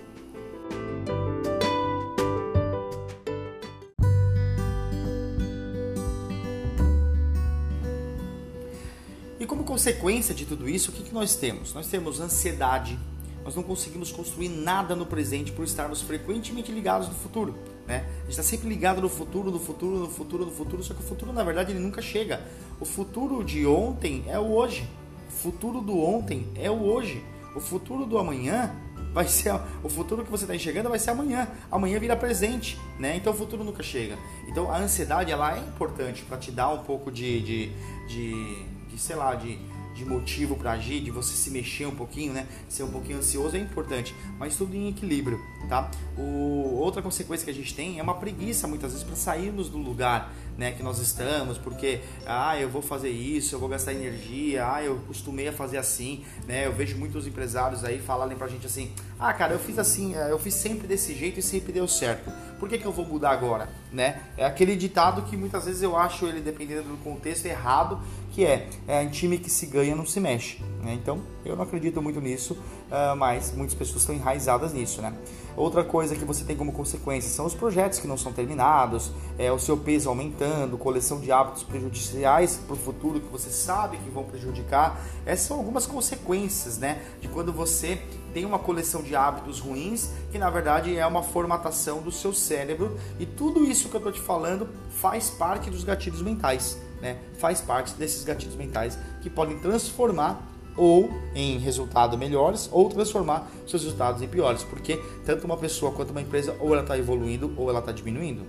Consequência 9.85 10.35
de 10.35 10.47
tudo 10.47 10.67
isso, 10.67 10.91
o 10.91 10.95
que, 10.95 11.03
que 11.03 11.13
nós 11.13 11.37
temos? 11.37 11.75
Nós 11.75 11.87
temos 11.89 12.19
ansiedade, 12.19 12.99
nós 13.45 13.55
não 13.55 13.63
conseguimos 13.63 14.11
construir 14.11 14.49
nada 14.49 14.97
no 14.97 15.05
presente 15.05 15.53
por 15.53 15.63
estarmos 15.63 16.01
frequentemente 16.01 16.73
ligados 16.73 17.07
no 17.07 17.15
futuro. 17.15 17.55
Né? 17.87 18.07
A 18.17 18.21
gente 18.21 18.31
está 18.31 18.43
sempre 18.43 18.67
ligado 18.67 19.03
no 19.03 19.11
futuro, 19.11 19.51
no 19.51 19.59
futuro, 19.59 19.99
no 19.99 20.09
futuro, 20.09 20.47
no 20.47 20.53
futuro, 20.53 20.83
só 20.83 20.95
que 20.95 21.01
o 21.01 21.03
futuro 21.05 21.35
na 21.35 21.45
verdade 21.45 21.73
ele 21.73 21.81
nunca 21.81 22.01
chega. 22.01 22.41
O 22.81 22.87
futuro 22.87 23.45
de 23.45 23.67
ontem 23.67 24.25
é 24.27 24.39
o 24.39 24.53
hoje. 24.53 24.89
O 25.29 25.31
futuro 25.31 25.83
do 25.83 26.01
ontem 26.01 26.49
é 26.55 26.71
o 26.71 26.83
hoje. 26.83 27.23
O 27.55 27.61
futuro 27.61 28.07
do 28.07 28.17
amanhã 28.17 28.75
vai 29.13 29.29
ser 29.29 29.53
o 29.83 29.89
futuro 29.91 30.25
que 30.25 30.31
você 30.31 30.45
está 30.45 30.57
enxergando 30.57 30.89
vai 30.89 30.99
ser 30.99 31.11
amanhã. 31.11 31.47
Amanhã 31.71 31.99
vira 31.99 32.17
presente, 32.17 32.81
né? 32.99 33.17
Então 33.17 33.35
o 33.35 33.37
futuro 33.37 33.63
nunca 33.63 33.83
chega. 33.83 34.17
Então 34.49 34.73
a 34.73 34.79
ansiedade 34.79 35.31
ela 35.31 35.55
é 35.55 35.61
importante 35.61 36.23
para 36.23 36.39
te 36.39 36.51
dar 36.51 36.71
um 36.71 36.85
pouco 36.85 37.13
de, 37.13 37.43
de, 37.43 37.73
de, 38.09 38.65
de 38.89 38.99
sei 38.99 39.15
lá, 39.15 39.35
de 39.35 39.59
de 39.95 40.05
motivo 40.05 40.57
para 40.57 40.73
agir, 40.73 41.01
de 41.01 41.11
você 41.11 41.35
se 41.35 41.51
mexer 41.51 41.87
um 41.87 41.95
pouquinho, 41.95 42.33
né? 42.33 42.47
Ser 42.69 42.83
um 42.83 42.91
pouquinho 42.91 43.19
ansioso 43.19 43.57
é 43.57 43.61
importante, 43.61 44.15
mas 44.39 44.57
tudo 44.57 44.75
em 44.75 44.89
equilíbrio, 44.89 45.41
tá? 45.69 45.91
O, 46.19 46.79
outra 46.81 47.01
consequência 47.01 47.45
que 47.45 47.51
a 47.51 47.55
gente 47.55 47.75
tem 47.75 47.99
é 47.99 48.03
uma 48.03 48.15
preguiça 48.15 48.67
muitas 48.67 48.93
vezes 48.93 49.07
para 49.07 49.17
sairmos 49.17 49.69
do 49.69 49.79
lugar, 49.79 50.33
né, 50.57 50.73
que 50.73 50.83
nós 50.83 50.99
estamos, 50.99 51.59
porque 51.59 52.01
ah, 52.27 52.59
eu 52.59 52.69
vou 52.69 52.81
fazer 52.83 53.09
isso, 53.09 53.55
eu 53.55 53.59
vou 53.59 53.69
gastar 53.69 53.93
energia, 53.93 54.67
ah, 54.67 54.83
eu 54.83 55.01
costumei 55.07 55.49
a 55.49 55.53
fazer 55.53 55.79
assim, 55.79 56.25
né? 56.47 56.67
Eu 56.67 56.73
vejo 56.73 56.97
muitos 56.97 57.27
empresários 57.27 57.85
aí 57.85 57.99
falarem 57.99 58.37
pra 58.37 58.47
gente 58.47 58.67
assim: 58.67 58.93
"Ah, 59.19 59.33
cara, 59.33 59.55
eu 59.55 59.59
fiz 59.59 59.79
assim, 59.79 60.15
eh, 60.15 60.31
eu 60.31 60.39
fiz 60.39 60.55
sempre 60.55 60.87
desse 60.87 61.15
jeito 61.15 61.41
e 61.41 61.43
sempre 61.43 61.73
deu 61.73 61.89
certo. 61.89 62.31
Por 62.59 62.69
que 62.69 62.79
que 62.79 62.87
eu 62.87 62.93
vou 62.93 63.05
mudar 63.05 63.31
agora?", 63.31 63.69
né? 63.93 64.23
É 64.37 64.45
aquele 64.45 64.77
ditado 64.77 65.23
que 65.23 65.37
muitas 65.37 65.65
vezes 65.65 65.83
eu 65.83 65.97
acho 65.97 66.27
ele 66.27 66.41
dependendo 66.41 66.89
do 66.89 66.97
contexto 66.99 67.47
errado, 67.47 68.01
que 68.35 68.45
é, 68.45 68.69
é 68.89 69.01
em 69.01 69.09
time 69.09 69.39
que 69.39 69.49
se 69.49 69.65
ganha 69.67 69.95
não 69.95 70.05
se 70.05 70.19
mexe, 70.19 70.61
né? 70.83 70.93
Então, 70.93 71.21
eu 71.45 71.55
não 71.55 71.63
acredito 71.63 72.03
muito 72.03 72.21
nisso, 72.21 72.55
uh, 72.55 73.15
mas 73.17 73.53
muitas 73.53 73.77
pessoas 73.77 74.01
estão 74.01 74.13
enraizadas 74.13 74.73
nisso, 74.73 75.01
né? 75.01 75.15
Outra 75.57 75.85
coisa 75.85 76.17
que 76.17 76.25
você 76.25 76.43
tem 76.43 76.57
como 76.57 76.73
consequência 76.73 77.31
são 77.31 77.47
os 77.47 77.55
projetos 77.55 78.01
que 78.01 78.09
não 78.09 78.17
são 78.19 78.33
terminados, 78.33 79.13
é, 79.39 79.53
o 79.53 79.59
seu 79.59 79.77
peso 79.77 80.09
aumentando, 80.09 80.77
coleção 80.77 81.21
de 81.21 81.31
hábitos 81.31 81.63
prejudiciais 81.63 82.57
para 82.57 82.75
o 82.75 82.77
futuro 82.77 83.21
que 83.21 83.29
você 83.29 83.51
sabe 83.51 83.99
que 83.99 84.11
vão 84.11 84.25
prejudicar. 84.25 85.01
Essas 85.25 85.47
são 85.47 85.57
algumas 85.57 85.87
consequências 85.87 86.77
né, 86.77 87.03
de 87.21 87.29
quando 87.29 87.53
você 87.53 88.03
tem 88.33 88.45
uma 88.45 88.59
coleção 88.59 89.01
de 89.01 89.15
hábitos 89.15 89.61
ruins, 89.61 90.11
que 90.33 90.39
na 90.39 90.51
verdade 90.51 90.99
é 90.99 91.07
uma 91.07 91.23
formatação 91.23 92.03
do 92.03 92.11
seu 92.11 92.33
cérebro, 92.33 92.99
e 93.21 93.25
tudo 93.25 93.65
isso 93.65 93.89
que 93.89 93.95
eu 93.95 93.99
estou 93.99 94.13
te 94.13 94.21
falando 94.21 94.69
faz 94.91 95.31
parte 95.31 95.71
dos 95.71 95.85
gatilhos 95.85 96.21
mentais, 96.21 96.77
né? 97.05 97.19
faz 97.39 97.61
parte 97.61 97.93
desses 97.95 98.25
gatilhos 98.25 98.57
mentais 98.57 98.99
que 99.21 99.29
podem 99.29 99.59
transformar 99.59 100.43
ou 100.75 101.11
em 101.35 101.59
resultados 101.59 102.19
melhores 102.19 102.69
ou 102.73 102.89
transformar 102.89 103.49
seus 103.67 103.85
resultados 103.85 104.23
em 104.23 104.27
piores, 104.27 104.65
porque 104.65 104.99
tanto 105.25 105.45
uma 105.45 105.57
pessoa 105.57 105.93
quanto 105.93 106.11
uma 106.11 106.23
empresa 106.23 106.57
ou 106.59 106.73
ela 106.73 106.83
está 106.83 106.99
evoluindo 106.99 107.53
ou 107.57 107.69
ela 107.69 107.79
está 107.79 107.93
diminuindo. 107.93 108.45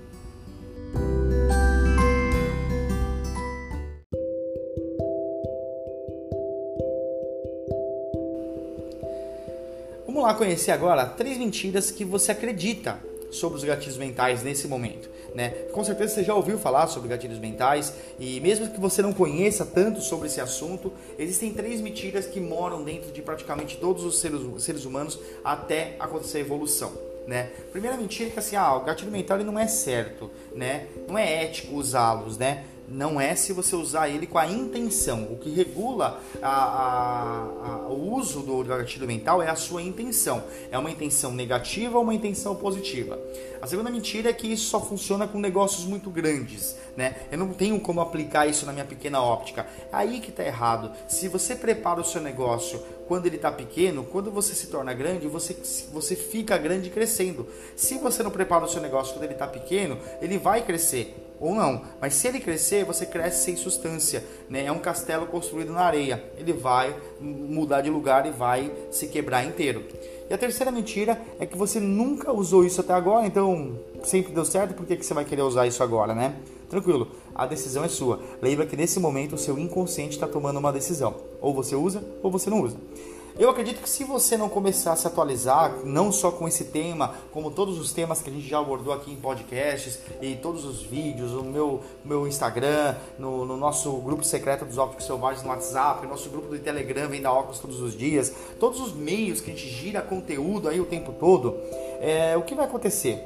Vamos 10.08 10.24
lá 10.24 10.34
conhecer 10.34 10.72
agora 10.72 11.06
três 11.06 11.38
mentiras 11.38 11.92
que 11.92 12.06
você 12.06 12.32
acredita 12.32 12.98
sobre 13.32 13.58
os 13.58 13.64
gatilhos 13.66 13.98
mentais 13.98 14.42
nesse 14.44 14.66
momento. 14.66 15.10
Né? 15.36 15.50
Com 15.74 15.84
certeza 15.84 16.16
você 16.16 16.24
já 16.24 16.34
ouviu 16.34 16.58
falar 16.58 16.88
sobre 16.88 17.10
gatilhos 17.10 17.40
mentais 17.40 17.94
e 18.18 18.40
mesmo 18.40 18.70
que 18.70 18.80
você 18.80 19.02
não 19.02 19.12
conheça 19.12 19.66
tanto 19.66 20.00
sobre 20.00 20.28
esse 20.28 20.40
assunto, 20.40 20.94
existem 21.20 21.52
três 21.52 21.82
mentiras 21.82 22.26
que 22.26 22.40
moram 22.40 22.82
dentro 22.86 23.12
de 23.12 23.22
praticamente 23.22 23.76
todos 23.76 24.06
os 24.06 24.20
seres, 24.20 24.40
seres 24.64 24.86
humanos 24.86 25.20
até 25.44 25.98
acontecer 26.00 26.38
a 26.38 26.42
evolução. 26.42 26.94
Né? 27.28 27.50
Primeira 27.72 27.98
mentira 27.98 28.30
é 28.30 28.32
que 28.32 28.40
assim, 28.40 28.56
ah, 28.56 28.76
o 28.76 28.86
gatilho 28.86 29.12
mental 29.12 29.38
ele 29.38 29.46
não 29.46 29.60
é 29.60 29.68
certo, 29.68 30.30
né? 30.56 30.88
Não 31.08 31.18
é 31.18 31.44
ético 31.44 31.76
usá-los, 31.76 32.38
né? 32.38 32.64
Não 32.88 33.20
é 33.20 33.36
se 33.36 33.54
você 33.54 33.76
usar 33.76 34.10
ele 34.10 34.28
com 34.28 34.38
a 34.38 34.48
intenção. 34.48 35.24
O 35.32 35.38
que 35.38 35.50
regula 35.50 36.20
a, 36.42 36.50
a, 36.50 37.44
a, 37.64 37.88
o 37.88 38.14
uso 38.16 38.42
do 38.42 38.64
gatilho 38.64 39.08
mental 39.08 39.42
é 39.42 39.50
a 39.50 39.56
sua 39.56 39.82
intenção. 39.82 40.44
É 40.72 40.78
uma 40.78 40.92
intenção 40.92 41.32
negativa 41.32 41.98
ou 41.98 42.04
uma 42.04 42.14
intenção 42.14 42.56
positiva. 42.56 43.20
A 43.62 43.68
segunda 43.68 43.90
mentira 43.90 44.30
é 44.30 44.34
que 44.34 44.48
isso 44.48 44.70
só 44.70 44.80
funciona 44.80 45.28
com 45.28 45.40
negócios 45.40 45.86
muito 45.86 46.10
grandes, 46.10 46.76
né? 46.96 47.16
Eu 47.32 47.38
não 47.38 47.50
tenho 47.50 47.80
como 47.80 48.02
aplicar 48.02 48.46
isso 48.48 48.66
na 48.66 48.72
minha 48.72 48.86
pequena 48.86 49.22
óptica. 49.22 49.66
Aí 49.92 50.20
que 50.20 50.30
está 50.30 50.44
errado. 50.44 50.92
Se 51.08 51.28
você 51.28 51.56
prepara 51.56 52.00
o 52.00 52.06
seu 52.06 52.22
negócio 52.22 52.80
quando 53.08 53.26
ele 53.26 53.38
está 53.38 53.52
pequeno, 53.52 54.04
quando 54.04 54.30
você 54.32 54.54
se 54.54 54.68
torna 54.68 54.94
grande, 54.94 55.28
você, 55.28 55.56
você 55.92 56.16
fica 56.16 56.58
grande 56.58 56.90
crescendo. 56.90 57.48
Se 57.76 57.98
você 57.98 58.22
não 58.22 58.32
prepara 58.32 58.66
o 58.66 58.70
seu 58.70 58.82
negócio 58.82 59.14
quando 59.14 59.24
ele 59.24 59.34
está 59.34 59.48
pequeno, 59.48 59.98
ele 60.22 60.38
vai 60.38 60.64
crescer 60.64 61.25
ou 61.46 61.56
não. 61.56 61.82
Mas 62.02 62.16
se 62.16 62.28
ele 62.28 62.40
crescer, 62.40 62.86
você 62.86 63.06
cresce 63.06 63.44
sem 63.44 63.56
substância, 63.56 64.24
né? 64.50 64.66
É 64.66 64.72
um 64.72 64.80
castelo 64.80 65.28
construído 65.28 65.72
na 65.72 65.82
areia. 65.82 66.24
Ele 66.38 66.54
vai 66.54 66.96
mudar 67.20 67.82
de 67.82 67.90
lugar 67.90 68.26
e 68.26 68.32
vai 68.32 68.72
se 68.92 69.08
quebrar 69.08 69.46
inteiro. 69.46 69.84
E 70.30 70.34
a 70.34 70.38
terceira 70.38 70.72
mentira 70.72 71.22
é 71.40 71.46
que 71.46 71.58
você 71.58 71.80
nunca 71.80 72.32
usou 72.32 72.66
isso 72.66 72.82
até 72.82 72.94
agora, 72.94 73.28
então 73.28 73.78
sempre 74.04 74.34
deu 74.34 74.44
certo, 74.44 74.74
por 74.74 74.86
que, 74.86 74.96
que 74.96 75.06
você 75.06 75.14
vai 75.14 75.24
querer 75.24 75.44
usar 75.44 75.68
isso 75.68 75.84
agora, 75.84 76.16
né? 76.16 76.36
Tranquilo, 76.68 77.08
a 77.34 77.46
decisão 77.46 77.84
é 77.84 77.88
sua. 77.88 78.20
Lembra 78.42 78.66
que 78.66 78.76
nesse 78.76 79.00
momento 79.00 79.36
o 79.36 79.38
seu 79.38 79.58
inconsciente 79.60 80.16
está 80.16 80.28
tomando 80.28 80.58
uma 80.58 80.74
decisão. 80.74 81.16
Ou 81.40 81.54
você 81.54 81.76
usa, 81.76 82.04
ou 82.24 82.32
você 82.32 82.50
não 82.50 82.62
usa. 82.62 82.78
Eu 83.38 83.50
acredito 83.50 83.82
que 83.82 83.90
se 83.90 84.06
você 84.06 84.38
não 84.38 84.48
começar 84.48 84.94
a 84.94 84.96
se 84.96 85.06
atualizar, 85.06 85.80
não 85.84 86.10
só 86.10 86.32
com 86.32 86.48
esse 86.48 86.66
tema, 86.66 87.16
como 87.34 87.52
todos 87.52 87.78
os 87.78 87.92
temas 87.92 88.22
que 88.22 88.30
a 88.30 88.34
gente 88.34 88.48
já 88.48 88.60
abordou 88.60 88.94
aqui 88.94 89.12
em 89.12 89.18
podcasts 89.18 90.00
e 90.22 90.36
todos 90.36 90.64
os 90.64 90.82
vídeos, 90.82 91.32
no 91.32 91.44
meu, 91.44 91.82
meu 92.06 92.26
Instagram, 92.26 92.96
no, 93.20 93.46
no 93.46 93.58
nosso 93.58 93.92
grupo 93.98 94.24
secreto 94.24 94.64
dos 94.64 94.78
ópticos 94.78 95.06
selvagens 95.06 95.44
no 95.44 95.50
WhatsApp, 95.50 96.04
no 96.04 96.12
nosso 96.12 96.30
grupo 96.30 96.48
do 96.48 96.58
Telegram, 96.60 97.10
vem 97.10 97.22
da 97.22 97.34
óculos 97.34 97.60
todos 97.60 97.82
os 97.82 97.94
dias, 97.94 98.34
todos 98.58 98.80
os 98.80 98.94
meios 98.94 99.42
que 99.42 99.52
a 99.52 99.54
gente 99.54 99.68
gira 99.68 100.02
conteúdo 100.02 100.70
aí 100.70 100.80
o 100.80 100.86
tempo 100.86 101.12
todo, 101.12 101.58
é, 102.00 102.38
o 102.38 102.42
que 102.44 102.56
vai 102.56 102.66
acontecer? 102.66 103.22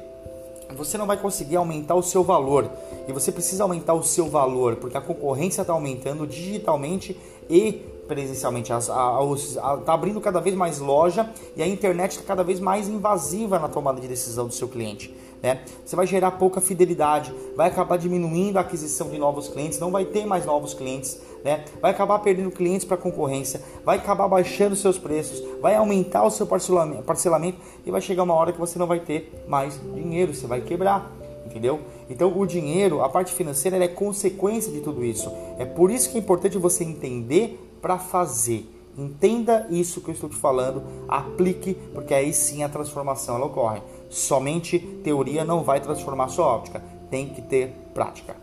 Você 0.76 0.98
não 0.98 1.06
vai 1.06 1.18
conseguir 1.18 1.54
aumentar 1.54 1.94
o 1.94 2.02
seu 2.02 2.24
valor 2.24 2.68
e 3.06 3.12
você 3.12 3.30
precisa 3.30 3.62
aumentar 3.62 3.94
o 3.94 4.02
seu 4.02 4.28
valor 4.28 4.76
porque 4.76 4.96
a 4.96 5.00
concorrência 5.00 5.60
está 5.60 5.72
aumentando 5.72 6.26
digitalmente 6.26 7.16
e 7.48 7.82
presencialmente. 8.10 8.72
Está 8.72 9.94
abrindo 9.94 10.20
cada 10.20 10.40
vez 10.40 10.56
mais 10.56 10.80
loja 10.80 11.30
e 11.54 11.62
a 11.62 11.66
internet 11.66 12.12
está 12.12 12.24
cada 12.24 12.42
vez 12.42 12.58
mais 12.58 12.88
invasiva 12.88 13.58
na 13.58 13.68
tomada 13.68 14.00
de 14.00 14.08
decisão 14.08 14.48
do 14.48 14.52
seu 14.52 14.68
cliente. 14.68 15.14
Né? 15.40 15.60
Você 15.86 15.94
vai 15.94 16.06
gerar 16.06 16.32
pouca 16.32 16.60
fidelidade, 16.60 17.32
vai 17.56 17.68
acabar 17.68 17.96
diminuindo 17.96 18.58
a 18.58 18.60
aquisição 18.60 19.08
de 19.08 19.16
novos 19.16 19.48
clientes, 19.48 19.78
não 19.78 19.90
vai 19.90 20.04
ter 20.04 20.26
mais 20.26 20.44
novos 20.44 20.74
clientes, 20.74 21.18
né? 21.42 21.64
vai 21.80 21.92
acabar 21.92 22.18
perdendo 22.18 22.50
clientes 22.50 22.84
para 22.84 22.96
a 22.96 23.00
concorrência, 23.00 23.62
vai 23.82 23.96
acabar 23.96 24.28
baixando 24.28 24.76
seus 24.76 24.98
preços, 24.98 25.42
vai 25.62 25.76
aumentar 25.76 26.24
o 26.24 26.30
seu 26.30 26.46
parcelamento, 26.46 27.04
parcelamento 27.04 27.58
e 27.86 27.90
vai 27.90 28.02
chegar 28.02 28.24
uma 28.24 28.34
hora 28.34 28.52
que 28.52 28.60
você 28.60 28.78
não 28.78 28.86
vai 28.86 29.00
ter 29.00 29.44
mais 29.48 29.80
dinheiro, 29.94 30.34
você 30.34 30.46
vai 30.46 30.60
quebrar 30.60 31.10
entendeu? 31.46 31.80
Então 32.08 32.38
o 32.38 32.46
dinheiro, 32.46 33.02
a 33.02 33.08
parte 33.08 33.32
financeira, 33.32 33.82
é 33.82 33.88
consequência 33.88 34.70
de 34.72 34.80
tudo 34.80 35.04
isso. 35.04 35.30
É 35.58 35.64
por 35.64 35.90
isso 35.90 36.10
que 36.10 36.16
é 36.16 36.20
importante 36.20 36.56
você 36.56 36.84
entender 36.84 37.58
para 37.80 37.98
fazer. 37.98 38.68
Entenda 38.96 39.66
isso 39.70 40.00
que 40.00 40.10
eu 40.10 40.14
estou 40.14 40.28
te 40.28 40.36
falando, 40.36 40.82
aplique, 41.08 41.74
porque 41.94 42.12
aí 42.12 42.32
sim 42.32 42.62
a 42.62 42.68
transformação 42.68 43.36
ela 43.36 43.46
ocorre. 43.46 43.80
Somente 44.08 44.78
teoria 44.78 45.44
não 45.44 45.62
vai 45.62 45.80
transformar 45.80 46.28
sua 46.28 46.46
óptica, 46.46 46.82
tem 47.08 47.28
que 47.28 47.40
ter 47.40 47.68
prática. 47.94 48.36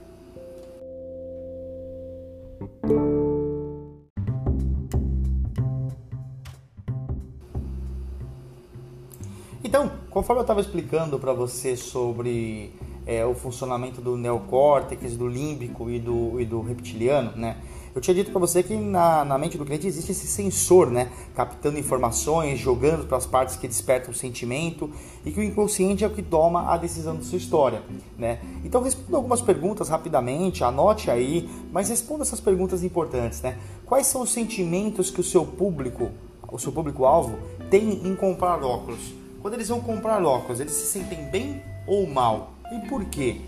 Então, 9.63 9.91
conforme 10.09 10.39
eu 10.39 10.43
estava 10.43 10.61
explicando 10.61 11.19
para 11.19 11.33
você 11.33 11.75
sobre 11.75 12.73
é, 13.05 13.25
o 13.25 13.35
funcionamento 13.35 14.01
do 14.01 14.15
neocórtex, 14.15 15.15
do 15.17 15.27
límbico 15.27 15.89
e 15.89 15.99
do, 15.99 16.39
e 16.39 16.45
do 16.45 16.61
reptiliano, 16.61 17.33
né? 17.35 17.57
Eu 17.97 18.01
tinha 18.01 18.13
dito 18.13 18.29
para 18.29 18.39
você 18.39 18.61
que 18.61 18.75
na, 18.75 19.25
na 19.25 19.39
mente 19.39 19.57
do 19.57 19.65
cliente 19.65 19.87
existe 19.87 20.11
esse 20.11 20.27
sensor, 20.27 20.91
né? 20.91 21.09
Captando 21.33 21.79
informações, 21.79 22.59
jogando 22.59 23.07
para 23.07 23.17
as 23.17 23.25
partes 23.25 23.55
que 23.55 23.67
despertam 23.67 24.11
o 24.11 24.13
sentimento 24.13 24.91
e 25.25 25.31
que 25.31 25.39
o 25.39 25.43
inconsciente 25.43 26.03
é 26.03 26.07
o 26.07 26.11
que 26.11 26.21
toma 26.21 26.71
a 26.71 26.77
decisão 26.77 27.15
da 27.15 27.23
sua 27.23 27.39
história, 27.39 27.81
né? 28.15 28.39
Então 28.63 28.83
responda 28.83 29.17
algumas 29.17 29.41
perguntas 29.41 29.89
rapidamente, 29.89 30.63
anote 30.63 31.09
aí, 31.09 31.49
mas 31.71 31.89
responda 31.89 32.21
essas 32.21 32.39
perguntas 32.39 32.83
importantes, 32.83 33.41
né? 33.41 33.57
Quais 33.83 34.05
são 34.05 34.21
os 34.21 34.29
sentimentos 34.29 35.09
que 35.09 35.19
o 35.19 35.23
seu 35.23 35.43
público, 35.43 36.11
o 36.51 36.59
seu 36.59 36.71
público-alvo, 36.71 37.39
tem 37.71 38.07
em 38.07 38.15
comprar 38.15 38.63
óculos? 38.63 39.11
Quando 39.41 39.55
eles 39.55 39.69
vão 39.69 39.81
comprar 39.81 40.23
óculos, 40.23 40.59
eles 40.59 40.73
se 40.73 40.85
sentem 40.85 41.25
bem 41.31 41.63
ou 41.87 42.05
mal? 42.05 42.53
E 42.71 42.87
por 42.87 43.03
quê? 43.05 43.41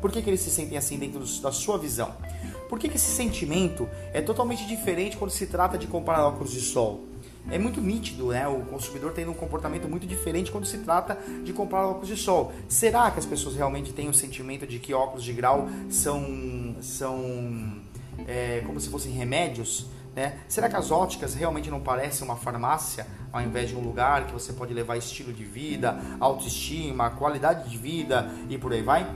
Por 0.00 0.10
que, 0.10 0.20
que 0.20 0.28
eles 0.28 0.40
se 0.40 0.50
sentem 0.50 0.76
assim 0.76 0.98
dentro 0.98 1.20
da 1.40 1.52
sua 1.52 1.78
visão? 1.78 2.10
Por 2.68 2.78
que, 2.78 2.88
que 2.88 2.96
esse 2.96 3.10
sentimento 3.10 3.88
é 4.12 4.20
totalmente 4.20 4.66
diferente 4.66 5.16
quando 5.16 5.30
se 5.30 5.46
trata 5.46 5.76
de 5.76 5.86
comprar 5.86 6.24
óculos 6.26 6.52
de 6.52 6.60
sol? 6.60 7.04
É 7.50 7.58
muito 7.58 7.80
nítido, 7.80 8.28
né? 8.28 8.48
O 8.48 8.60
consumidor 8.62 9.12
tendo 9.12 9.30
um 9.30 9.34
comportamento 9.34 9.86
muito 9.86 10.06
diferente 10.06 10.50
quando 10.50 10.64
se 10.64 10.78
trata 10.78 11.18
de 11.44 11.52
comprar 11.52 11.86
óculos 11.86 12.08
de 12.08 12.16
sol. 12.16 12.52
Será 12.68 13.10
que 13.10 13.18
as 13.18 13.26
pessoas 13.26 13.54
realmente 13.54 13.92
têm 13.92 14.08
o 14.08 14.14
sentimento 14.14 14.66
de 14.66 14.78
que 14.78 14.94
óculos 14.94 15.22
de 15.22 15.32
grau 15.32 15.68
são, 15.90 16.74
são 16.80 17.82
é, 18.26 18.62
como 18.66 18.80
se 18.80 18.88
fossem 18.88 19.12
remédios? 19.12 19.86
Né? 20.16 20.38
Será 20.48 20.68
que 20.68 20.76
as 20.76 20.90
óticas 20.90 21.34
realmente 21.34 21.70
não 21.70 21.80
parecem 21.80 22.24
uma 22.24 22.36
farmácia 22.36 23.06
ao 23.32 23.42
invés 23.42 23.68
de 23.68 23.76
um 23.76 23.80
lugar 23.80 24.26
que 24.26 24.32
você 24.32 24.52
pode 24.52 24.72
levar 24.72 24.96
estilo 24.96 25.32
de 25.32 25.44
vida, 25.44 26.00
autoestima, 26.20 27.10
qualidade 27.10 27.68
de 27.68 27.76
vida 27.76 28.30
e 28.48 28.56
por 28.56 28.72
aí 28.72 28.80
vai? 28.80 29.06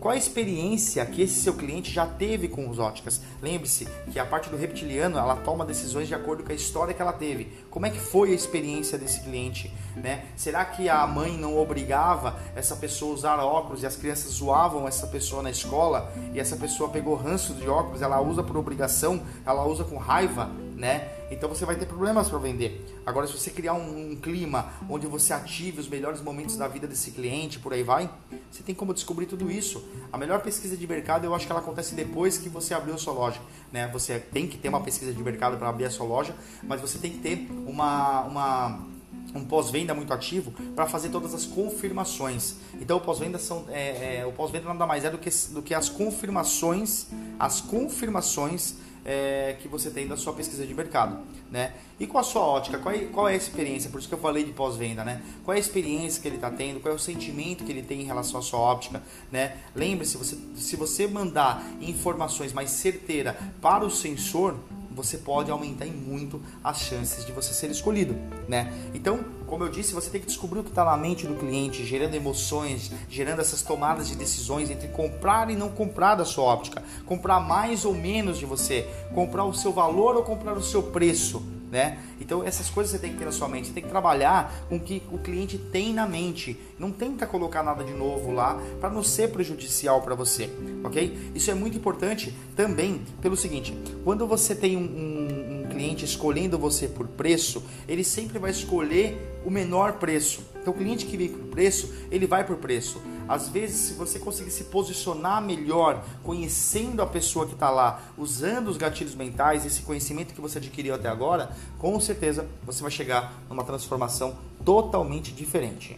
Qual 0.00 0.14
a 0.14 0.16
experiência 0.16 1.04
que 1.04 1.22
esse 1.22 1.40
seu 1.40 1.54
cliente 1.54 1.92
já 1.92 2.06
teve 2.06 2.48
com 2.48 2.68
os 2.68 2.78
óticas? 2.78 3.20
Lembre-se 3.42 3.86
que 4.10 4.18
a 4.18 4.24
parte 4.24 4.48
do 4.48 4.56
reptiliano 4.56 5.18
ela 5.18 5.34
toma 5.36 5.64
decisões 5.64 6.06
de 6.06 6.14
acordo 6.14 6.44
com 6.44 6.52
a 6.52 6.54
história 6.54 6.94
que 6.94 7.02
ela 7.02 7.12
teve. 7.12 7.52
Como 7.68 7.84
é 7.84 7.90
que 7.90 7.98
foi 7.98 8.30
a 8.30 8.34
experiência 8.34 8.96
desse 8.96 9.20
cliente? 9.20 9.72
Né? 9.96 10.26
Será 10.36 10.64
que 10.64 10.88
a 10.88 11.06
mãe 11.06 11.36
não 11.36 11.58
obrigava 11.58 12.38
essa 12.54 12.76
pessoa 12.76 13.10
a 13.10 13.14
usar 13.14 13.38
óculos 13.40 13.82
e 13.82 13.86
as 13.86 13.96
crianças 13.96 14.32
zoavam 14.32 14.86
essa 14.86 15.06
pessoa 15.08 15.42
na 15.42 15.50
escola 15.50 16.12
e 16.32 16.38
essa 16.38 16.56
pessoa 16.56 16.88
pegou 16.90 17.16
ranço 17.16 17.54
de 17.54 17.68
óculos, 17.68 18.00
ela 18.00 18.20
usa 18.20 18.42
por 18.42 18.56
obrigação, 18.56 19.20
ela 19.44 19.66
usa 19.66 19.82
com 19.82 19.96
raiva? 19.96 20.48
né? 20.78 21.08
Então 21.30 21.48
você 21.48 21.64
vai 21.64 21.76
ter 21.76 21.86
problemas 21.86 22.28
para 22.28 22.38
vender. 22.38 22.84
Agora, 23.04 23.26
se 23.26 23.32
você 23.32 23.50
criar 23.50 23.74
um, 23.74 24.12
um, 24.12 24.16
clima 24.16 24.72
onde 24.88 25.06
você 25.06 25.32
ative 25.32 25.80
os 25.80 25.88
melhores 25.88 26.20
momentos 26.20 26.56
da 26.56 26.66
vida 26.66 26.86
desse 26.86 27.10
cliente, 27.10 27.58
por 27.58 27.72
aí 27.72 27.82
vai, 27.82 28.10
você 28.50 28.62
tem 28.62 28.74
como 28.74 28.94
descobrir 28.94 29.26
tudo 29.26 29.50
isso. 29.50 29.84
A 30.12 30.18
melhor 30.18 30.40
pesquisa 30.40 30.76
de 30.76 30.86
mercado, 30.86 31.24
eu 31.24 31.34
acho 31.34 31.46
que 31.46 31.52
ela 31.52 31.60
acontece 31.60 31.94
depois 31.94 32.38
que 32.38 32.48
você 32.48 32.74
abriu 32.74 32.94
a 32.94 32.98
sua 32.98 33.12
loja, 33.12 33.40
né? 33.72 33.88
Você 33.92 34.18
tem 34.18 34.46
que 34.46 34.56
ter 34.56 34.68
uma 34.68 34.80
pesquisa 34.80 35.12
de 35.12 35.22
mercado 35.22 35.56
para 35.56 35.68
abrir 35.68 35.84
a 35.84 35.90
sua 35.90 36.06
loja, 36.06 36.34
mas 36.62 36.80
você 36.80 36.98
tem 36.98 37.10
que 37.10 37.18
ter 37.18 37.48
uma, 37.66 38.22
uma 38.22 38.88
um 39.34 39.44
pós-venda 39.44 39.94
muito 39.94 40.12
ativo 40.12 40.52
para 40.74 40.86
fazer 40.86 41.10
todas 41.10 41.34
as 41.34 41.44
confirmações. 41.44 42.56
Então 42.80 42.96
o 42.96 43.00
pós-venda 43.00 43.38
são 43.38 43.66
é, 43.68 44.20
é, 44.20 44.26
o 44.26 44.32
pós-venda 44.32 44.68
nada 44.68 44.86
mais 44.86 45.04
é 45.04 45.10
do 45.10 45.18
que, 45.18 45.30
do 45.50 45.62
que 45.62 45.74
as 45.74 45.88
confirmações, 45.88 47.06
as 47.38 47.60
confirmações 47.60 48.76
é, 49.08 49.56
que 49.58 49.66
você 49.66 49.88
tem 49.88 50.06
da 50.06 50.18
sua 50.18 50.34
pesquisa 50.34 50.66
de 50.66 50.74
mercado, 50.74 51.20
né? 51.50 51.72
E 51.98 52.06
com 52.06 52.18
a 52.18 52.22
sua 52.22 52.42
ótica, 52.42 52.78
qual 52.78 52.94
é, 52.94 52.98
qual 53.06 53.26
é 53.26 53.32
a 53.32 53.36
experiência? 53.36 53.88
Por 53.88 53.98
isso 53.98 54.06
que 54.06 54.14
eu 54.14 54.18
falei 54.18 54.44
de 54.44 54.52
pós-venda, 54.52 55.02
né? 55.02 55.22
Qual 55.46 55.54
é 55.54 55.56
a 55.56 55.60
experiência 55.60 56.20
que 56.20 56.28
ele 56.28 56.36
está 56.36 56.50
tendo? 56.50 56.78
Qual 56.78 56.92
é 56.92 56.94
o 56.94 56.98
sentimento 56.98 57.64
que 57.64 57.72
ele 57.72 57.80
tem 57.80 58.02
em 58.02 58.04
relação 58.04 58.38
à 58.38 58.42
sua 58.42 58.60
óptica, 58.60 59.02
né? 59.32 59.56
Lembre-se, 59.74 60.18
você, 60.18 60.36
se 60.56 60.76
você 60.76 61.06
mandar 61.06 61.66
informações 61.80 62.52
mais 62.52 62.68
certeiras 62.68 63.34
para 63.62 63.82
o 63.82 63.90
sensor, 63.90 64.56
você 64.90 65.16
pode 65.16 65.50
aumentar 65.50 65.86
em 65.86 65.92
muito 65.92 66.42
as 66.62 66.80
chances 66.82 67.24
de 67.24 67.32
você 67.32 67.54
ser 67.54 67.70
escolhido, 67.70 68.14
né? 68.46 68.70
Então, 68.92 69.24
como 69.48 69.64
eu 69.64 69.68
disse, 69.68 69.94
você 69.94 70.10
tem 70.10 70.20
que 70.20 70.26
descobrir 70.26 70.60
o 70.60 70.62
que 70.62 70.70
está 70.70 70.84
na 70.84 70.96
mente 70.96 71.26
do 71.26 71.34
cliente, 71.34 71.84
gerando 71.84 72.14
emoções, 72.14 72.92
gerando 73.08 73.40
essas 73.40 73.62
tomadas 73.62 74.08
de 74.08 74.14
decisões 74.14 74.70
entre 74.70 74.88
comprar 74.88 75.50
e 75.50 75.56
não 75.56 75.70
comprar 75.70 76.14
da 76.14 76.24
sua 76.24 76.44
óptica, 76.44 76.82
comprar 77.06 77.40
mais 77.40 77.84
ou 77.84 77.94
menos 77.94 78.38
de 78.38 78.46
você, 78.46 78.86
comprar 79.14 79.44
o 79.44 79.54
seu 79.54 79.72
valor 79.72 80.16
ou 80.16 80.22
comprar 80.22 80.56
o 80.56 80.62
seu 80.62 80.82
preço, 80.82 81.42
né? 81.70 81.98
Então 82.20 82.42
essas 82.42 82.68
coisas 82.68 82.92
você 82.92 82.98
tem 82.98 83.12
que 83.12 83.18
ter 83.18 83.24
na 83.24 83.32
sua 83.32 83.48
mente, 83.48 83.68
você 83.68 83.74
tem 83.74 83.82
que 83.82 83.88
trabalhar 83.88 84.52
com 84.68 84.76
o 84.76 84.80
que 84.80 85.02
o 85.10 85.18
cliente 85.18 85.58
tem 85.58 85.92
na 85.92 86.06
mente. 86.06 86.58
Não 86.78 86.90
tenta 86.90 87.26
colocar 87.26 87.62
nada 87.62 87.84
de 87.84 87.92
novo 87.92 88.32
lá 88.32 88.60
para 88.80 88.90
não 88.90 89.02
ser 89.02 89.30
prejudicial 89.30 90.02
para 90.02 90.14
você, 90.14 90.50
ok? 90.84 91.32
Isso 91.34 91.50
é 91.50 91.54
muito 91.54 91.76
importante 91.76 92.34
também 92.56 93.02
pelo 93.20 93.36
seguinte: 93.36 93.76
quando 94.04 94.26
você 94.26 94.54
tem 94.54 94.76
um, 94.76 94.80
um, 94.80 95.47
um 95.47 95.47
cliente 95.78 96.04
escolhendo 96.04 96.58
você 96.58 96.88
por 96.88 97.06
preço, 97.06 97.62
ele 97.86 98.02
sempre 98.02 98.36
vai 98.36 98.50
escolher 98.50 99.40
o 99.46 99.50
menor 99.50 99.92
preço. 99.92 100.42
Então 100.60 100.74
o 100.74 100.76
cliente 100.76 101.06
que 101.06 101.16
vem 101.16 101.28
por 101.28 101.46
preço, 101.46 101.94
ele 102.10 102.26
vai 102.26 102.44
por 102.44 102.56
preço. 102.56 103.00
Às 103.28 103.48
vezes, 103.48 103.76
se 103.76 103.94
você 103.94 104.18
conseguir 104.18 104.50
se 104.50 104.64
posicionar 104.64 105.40
melhor, 105.40 106.04
conhecendo 106.24 107.00
a 107.00 107.06
pessoa 107.06 107.46
que 107.46 107.52
está 107.52 107.70
lá, 107.70 108.02
usando 108.16 108.68
os 108.68 108.76
gatilhos 108.76 109.14
mentais, 109.14 109.64
esse 109.64 109.82
conhecimento 109.82 110.34
que 110.34 110.40
você 110.40 110.58
adquiriu 110.58 110.94
até 110.94 111.08
agora, 111.08 111.50
com 111.78 112.00
certeza 112.00 112.44
você 112.64 112.82
vai 112.82 112.90
chegar 112.90 113.40
numa 113.48 113.62
transformação 113.62 114.36
totalmente 114.64 115.30
diferente. 115.30 115.96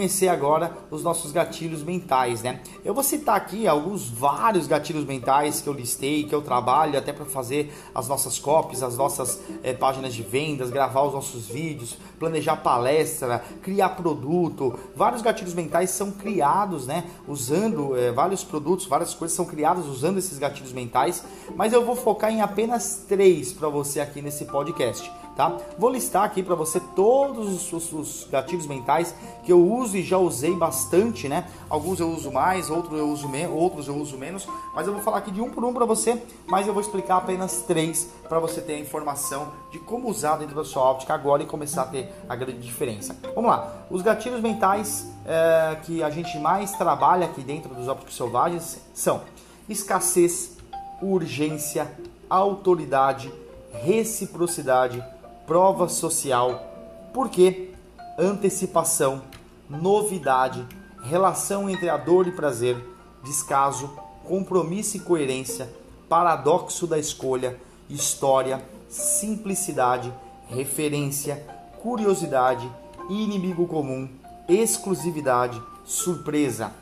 Conhecer 0.00 0.28
agora 0.28 0.72
os 0.90 1.02
nossos 1.02 1.30
gatilhos 1.30 1.82
mentais, 1.82 2.42
né? 2.42 2.60
Eu 2.82 2.94
vou 2.94 3.02
citar 3.02 3.36
aqui 3.36 3.68
alguns 3.68 4.08
vários 4.08 4.66
gatilhos 4.66 5.04
mentais 5.04 5.60
que 5.60 5.68
eu 5.68 5.74
listei, 5.74 6.24
que 6.24 6.34
eu 6.34 6.40
trabalho 6.40 6.98
até 6.98 7.12
para 7.12 7.26
fazer 7.26 7.70
as 7.94 8.08
nossas 8.08 8.38
copies, 8.38 8.82
as 8.82 8.96
nossas 8.96 9.38
é, 9.62 9.74
páginas 9.74 10.14
de 10.14 10.22
vendas, 10.22 10.70
gravar 10.70 11.02
os 11.02 11.12
nossos 11.12 11.48
vídeos, 11.48 11.98
planejar 12.18 12.56
palestra, 12.56 13.44
criar 13.62 13.90
produto. 13.90 14.78
Vários 14.96 15.20
gatilhos 15.20 15.52
mentais 15.52 15.90
são 15.90 16.10
criados, 16.10 16.86
né? 16.86 17.04
Usando 17.28 17.94
é, 17.94 18.10
vários 18.10 18.42
produtos, 18.42 18.86
várias 18.86 19.12
coisas 19.12 19.36
são 19.36 19.44
criadas 19.44 19.84
usando 19.84 20.16
esses 20.16 20.38
gatilhos 20.38 20.72
mentais, 20.72 21.22
mas 21.54 21.74
eu 21.74 21.84
vou 21.84 21.94
focar 21.94 22.32
em 22.32 22.40
apenas 22.40 23.04
três 23.06 23.52
para 23.52 23.68
você 23.68 24.00
aqui 24.00 24.22
nesse 24.22 24.46
podcast 24.46 25.12
tá? 25.40 25.56
Vou 25.78 25.88
listar 25.88 26.24
aqui 26.24 26.42
para 26.42 26.54
você 26.54 26.78
todos 26.78 27.72
os, 27.72 27.92
os, 27.94 28.28
gatilhos 28.30 28.66
mentais 28.66 29.14
que 29.42 29.50
eu 29.50 29.66
uso 29.66 29.96
e 29.96 30.02
já 30.02 30.18
usei 30.18 30.54
bastante, 30.54 31.30
né? 31.30 31.48
Alguns 31.70 31.98
eu 31.98 32.10
uso 32.10 32.30
mais, 32.30 32.68
outros 32.68 32.98
eu 32.98 33.08
uso 33.08 33.26
menos, 33.26 33.56
outros 33.56 33.88
eu 33.88 33.96
uso 33.96 34.18
menos, 34.18 34.46
mas 34.74 34.86
eu 34.86 34.92
vou 34.92 35.02
falar 35.02 35.18
aqui 35.18 35.30
de 35.30 35.40
um 35.40 35.48
por 35.48 35.64
um 35.64 35.72
para 35.72 35.86
você, 35.86 36.22
mas 36.46 36.66
eu 36.66 36.74
vou 36.74 36.82
explicar 36.82 37.16
apenas 37.16 37.62
três 37.62 38.10
para 38.28 38.38
você 38.38 38.60
ter 38.60 38.74
a 38.74 38.78
informação 38.78 39.50
de 39.72 39.78
como 39.78 40.10
usar 40.10 40.36
dentro 40.36 40.54
da 40.54 40.64
sua 40.64 40.82
óptica 40.82 41.14
agora 41.14 41.42
e 41.42 41.46
começar 41.46 41.84
a 41.84 41.86
ter 41.86 42.12
a 42.28 42.36
grande 42.36 42.60
diferença. 42.60 43.16
Vamos 43.34 43.50
lá, 43.50 43.86
os 43.90 44.02
gatilhos 44.02 44.42
mentais 44.42 45.10
é, 45.24 45.76
que 45.84 46.02
a 46.02 46.10
gente 46.10 46.38
mais 46.38 46.72
trabalha 46.72 47.24
aqui 47.24 47.40
dentro 47.40 47.74
dos 47.74 47.88
ópticos 47.88 48.14
selvagens 48.14 48.78
são 48.92 49.22
escassez, 49.66 50.58
urgência, 51.00 51.90
autoridade, 52.28 53.32
reciprocidade, 53.72 55.02
prova 55.50 55.88
social, 55.88 57.10
porque 57.12 57.72
antecipação, 58.16 59.20
novidade, 59.68 60.64
relação 61.02 61.68
entre 61.68 61.88
a 61.88 61.96
dor 61.96 62.28
e 62.28 62.30
prazer, 62.30 62.76
descaso, 63.24 63.90
compromisso 64.22 64.96
e 64.96 65.00
coerência, 65.00 65.68
paradoxo 66.08 66.86
da 66.86 67.00
escolha, 67.00 67.58
história, 67.88 68.64
simplicidade, 68.88 70.14
referência, 70.48 71.44
curiosidade, 71.82 72.70
inimigo 73.08 73.66
comum, 73.66 74.08
exclusividade, 74.48 75.60
surpresa, 75.84 76.72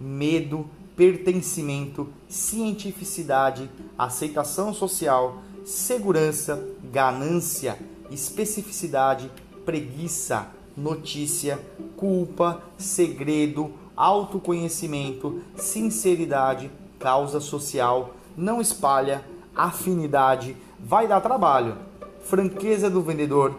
medo, 0.00 0.68
pertencimento, 0.96 2.08
cientificidade, 2.28 3.70
aceitação 3.96 4.74
social, 4.74 5.36
segurança, 5.64 6.60
ganância, 6.90 7.78
especificidade, 8.10 9.30
preguiça, 9.64 10.48
notícia, 10.76 11.58
culpa, 11.96 12.62
segredo, 12.76 13.72
autoconhecimento, 13.96 15.40
sinceridade, 15.56 16.70
causa 16.98 17.40
social, 17.40 18.14
não 18.36 18.60
espalha, 18.60 19.24
afinidade, 19.54 20.56
vai 20.78 21.08
dar 21.08 21.20
trabalho, 21.20 21.78
franqueza 22.20 22.90
do 22.90 23.00
vendedor, 23.00 23.54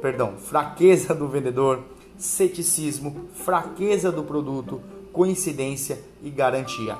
perdão, 0.00 0.36
fraqueza 0.36 1.14
do 1.14 1.28
vendedor, 1.28 1.82
ceticismo, 2.16 3.28
fraqueza 3.34 4.12
do 4.12 4.22
produto, 4.22 4.80
coincidência 5.12 5.98
e 6.22 6.30
garantia. 6.30 6.96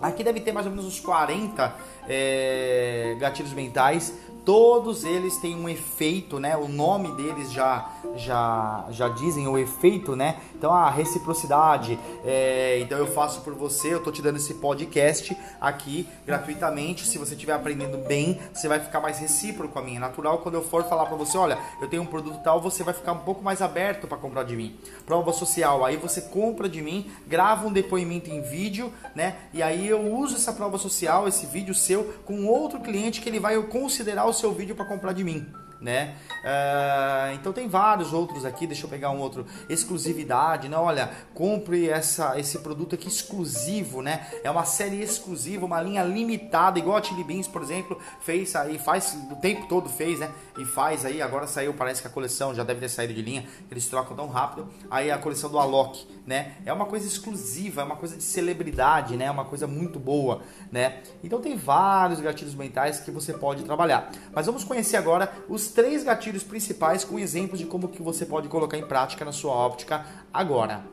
Aqui 0.00 0.24
deve 0.24 0.40
ter 0.40 0.52
mais 0.52 0.66
ou 0.66 0.72
menos 0.72 0.86
uns 0.86 1.00
40 1.00 1.74
é, 2.08 3.16
gatilhos 3.20 3.52
mentais 3.52 4.12
todos 4.44 5.04
eles 5.04 5.36
têm 5.38 5.56
um 5.56 5.68
efeito, 5.68 6.38
né? 6.38 6.56
O 6.56 6.68
nome 6.68 7.12
deles 7.12 7.52
já 7.52 7.90
já 8.16 8.86
já 8.90 9.08
dizem 9.08 9.46
o 9.48 9.56
efeito, 9.56 10.14
né? 10.16 10.40
Então 10.54 10.72
a 10.72 10.90
reciprocidade, 10.90 11.98
é, 12.24 12.78
então 12.80 12.98
eu 12.98 13.06
faço 13.06 13.40
por 13.42 13.54
você, 13.54 13.94
eu 13.94 14.02
tô 14.02 14.10
te 14.10 14.22
dando 14.22 14.36
esse 14.36 14.54
podcast 14.54 15.36
aqui 15.60 16.08
gratuitamente. 16.26 17.06
Se 17.06 17.18
você 17.18 17.34
estiver 17.34 17.52
aprendendo 17.52 17.98
bem, 17.98 18.40
você 18.52 18.68
vai 18.68 18.80
ficar 18.80 19.00
mais 19.00 19.18
recíproco 19.18 19.78
a 19.78 19.82
mim. 19.82 19.96
É 19.96 19.98
natural 19.98 20.38
quando 20.38 20.56
eu 20.56 20.62
for 20.62 20.84
falar 20.84 21.06
para 21.06 21.16
você, 21.16 21.36
olha, 21.38 21.58
eu 21.80 21.88
tenho 21.88 22.02
um 22.02 22.06
produto 22.06 22.40
tal, 22.42 22.60
você 22.60 22.82
vai 22.82 22.94
ficar 22.94 23.12
um 23.12 23.18
pouco 23.18 23.42
mais 23.42 23.62
aberto 23.62 24.06
para 24.06 24.18
comprar 24.18 24.44
de 24.44 24.56
mim. 24.56 24.76
Prova 25.06 25.32
social, 25.32 25.84
aí 25.84 25.96
você 25.96 26.20
compra 26.20 26.68
de 26.68 26.82
mim, 26.82 27.10
grava 27.26 27.66
um 27.66 27.72
depoimento 27.72 28.30
em 28.30 28.40
vídeo, 28.42 28.92
né? 29.14 29.36
E 29.52 29.62
aí 29.62 29.88
eu 29.88 30.00
uso 30.00 30.36
essa 30.36 30.52
prova 30.52 30.78
social, 30.78 31.28
esse 31.28 31.46
vídeo 31.46 31.74
seu 31.74 32.04
com 32.24 32.46
outro 32.46 32.80
cliente 32.80 33.20
que 33.20 33.28
ele 33.28 33.40
vai 33.40 33.60
considerar 33.62 34.26
o 34.32 34.34
seu 34.34 34.52
vídeo 34.52 34.74
para 34.74 34.86
comprar 34.86 35.12
de 35.12 35.22
mim 35.22 35.46
né? 35.82 36.14
Uh, 36.30 37.34
então 37.34 37.52
tem 37.52 37.68
vários 37.68 38.12
outros 38.12 38.44
aqui, 38.44 38.66
deixa 38.66 38.86
eu 38.86 38.90
pegar 38.90 39.10
um 39.10 39.18
outro, 39.18 39.44
exclusividade, 39.68 40.68
né? 40.68 40.76
Olha, 40.76 41.10
compre 41.34 41.88
essa, 41.88 42.38
esse 42.38 42.58
produto 42.60 42.94
aqui 42.94 43.08
exclusivo, 43.08 44.00
né? 44.00 44.28
É 44.44 44.50
uma 44.50 44.64
série 44.64 45.02
exclusiva, 45.02 45.66
uma 45.66 45.80
linha 45.82 46.04
limitada, 46.04 46.78
igual 46.78 46.96
a 46.96 47.02
Chili 47.02 47.24
Beans, 47.24 47.48
por 47.48 47.62
exemplo, 47.62 48.00
fez 48.20 48.54
aí, 48.54 48.78
faz 48.78 49.18
o 49.30 49.36
tempo 49.36 49.66
todo 49.68 49.88
fez, 49.88 50.20
né? 50.20 50.30
E 50.56 50.64
faz 50.64 51.04
aí, 51.04 51.20
agora 51.20 51.46
saiu, 51.46 51.74
parece 51.74 52.00
que 52.00 52.06
a 52.06 52.10
coleção 52.10 52.54
já 52.54 52.62
deve 52.62 52.80
ter 52.80 52.88
saído 52.88 53.12
de 53.12 53.22
linha, 53.22 53.44
eles 53.70 53.86
trocam 53.88 54.16
tão 54.16 54.28
rápido. 54.28 54.68
Aí 54.88 55.10
a 55.10 55.18
coleção 55.18 55.50
do 55.50 55.58
Alok, 55.58 56.06
né? 56.24 56.54
É 56.64 56.72
uma 56.72 56.86
coisa 56.86 57.06
exclusiva, 57.06 57.80
é 57.80 57.84
uma 57.84 57.96
coisa 57.96 58.16
de 58.16 58.22
celebridade, 58.22 59.16
né? 59.16 59.24
É 59.24 59.30
uma 59.30 59.44
coisa 59.44 59.66
muito 59.66 59.98
boa, 59.98 60.42
né? 60.70 61.02
Então 61.24 61.40
tem 61.40 61.56
vários 61.56 62.20
gatilhos 62.20 62.54
mentais 62.54 63.00
que 63.00 63.10
você 63.10 63.32
pode 63.32 63.64
trabalhar. 63.64 64.12
Mas 64.32 64.46
vamos 64.46 64.62
conhecer 64.62 64.96
agora 64.96 65.32
os 65.48 65.71
três 65.72 66.04
gatilhos 66.04 66.44
principais 66.44 67.04
com 67.04 67.18
exemplos 67.18 67.58
de 67.58 67.66
como 67.66 67.88
que 67.88 68.02
você 68.02 68.24
pode 68.24 68.48
colocar 68.48 68.78
em 68.78 68.86
prática 68.86 69.24
na 69.24 69.32
sua 69.32 69.52
óptica 69.52 70.06
agora. 70.32 70.84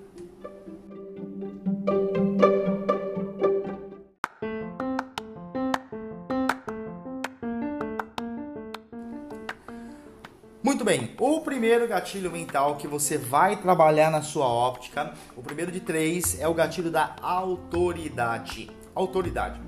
Muito 10.63 10.85
bem, 10.85 11.15
o 11.19 11.41
primeiro 11.41 11.87
gatilho 11.87 12.31
mental 12.31 12.75
que 12.75 12.87
você 12.87 13.17
vai 13.17 13.57
trabalhar 13.57 14.09
na 14.09 14.21
sua 14.21 14.47
óptica, 14.47 15.13
o 15.35 15.41
primeiro 15.41 15.71
de 15.71 15.79
três, 15.79 16.39
é 16.39 16.47
o 16.47 16.53
gatilho 16.53 16.89
da 16.89 17.15
autoridade. 17.21 18.69
Autoridade. 18.95 19.59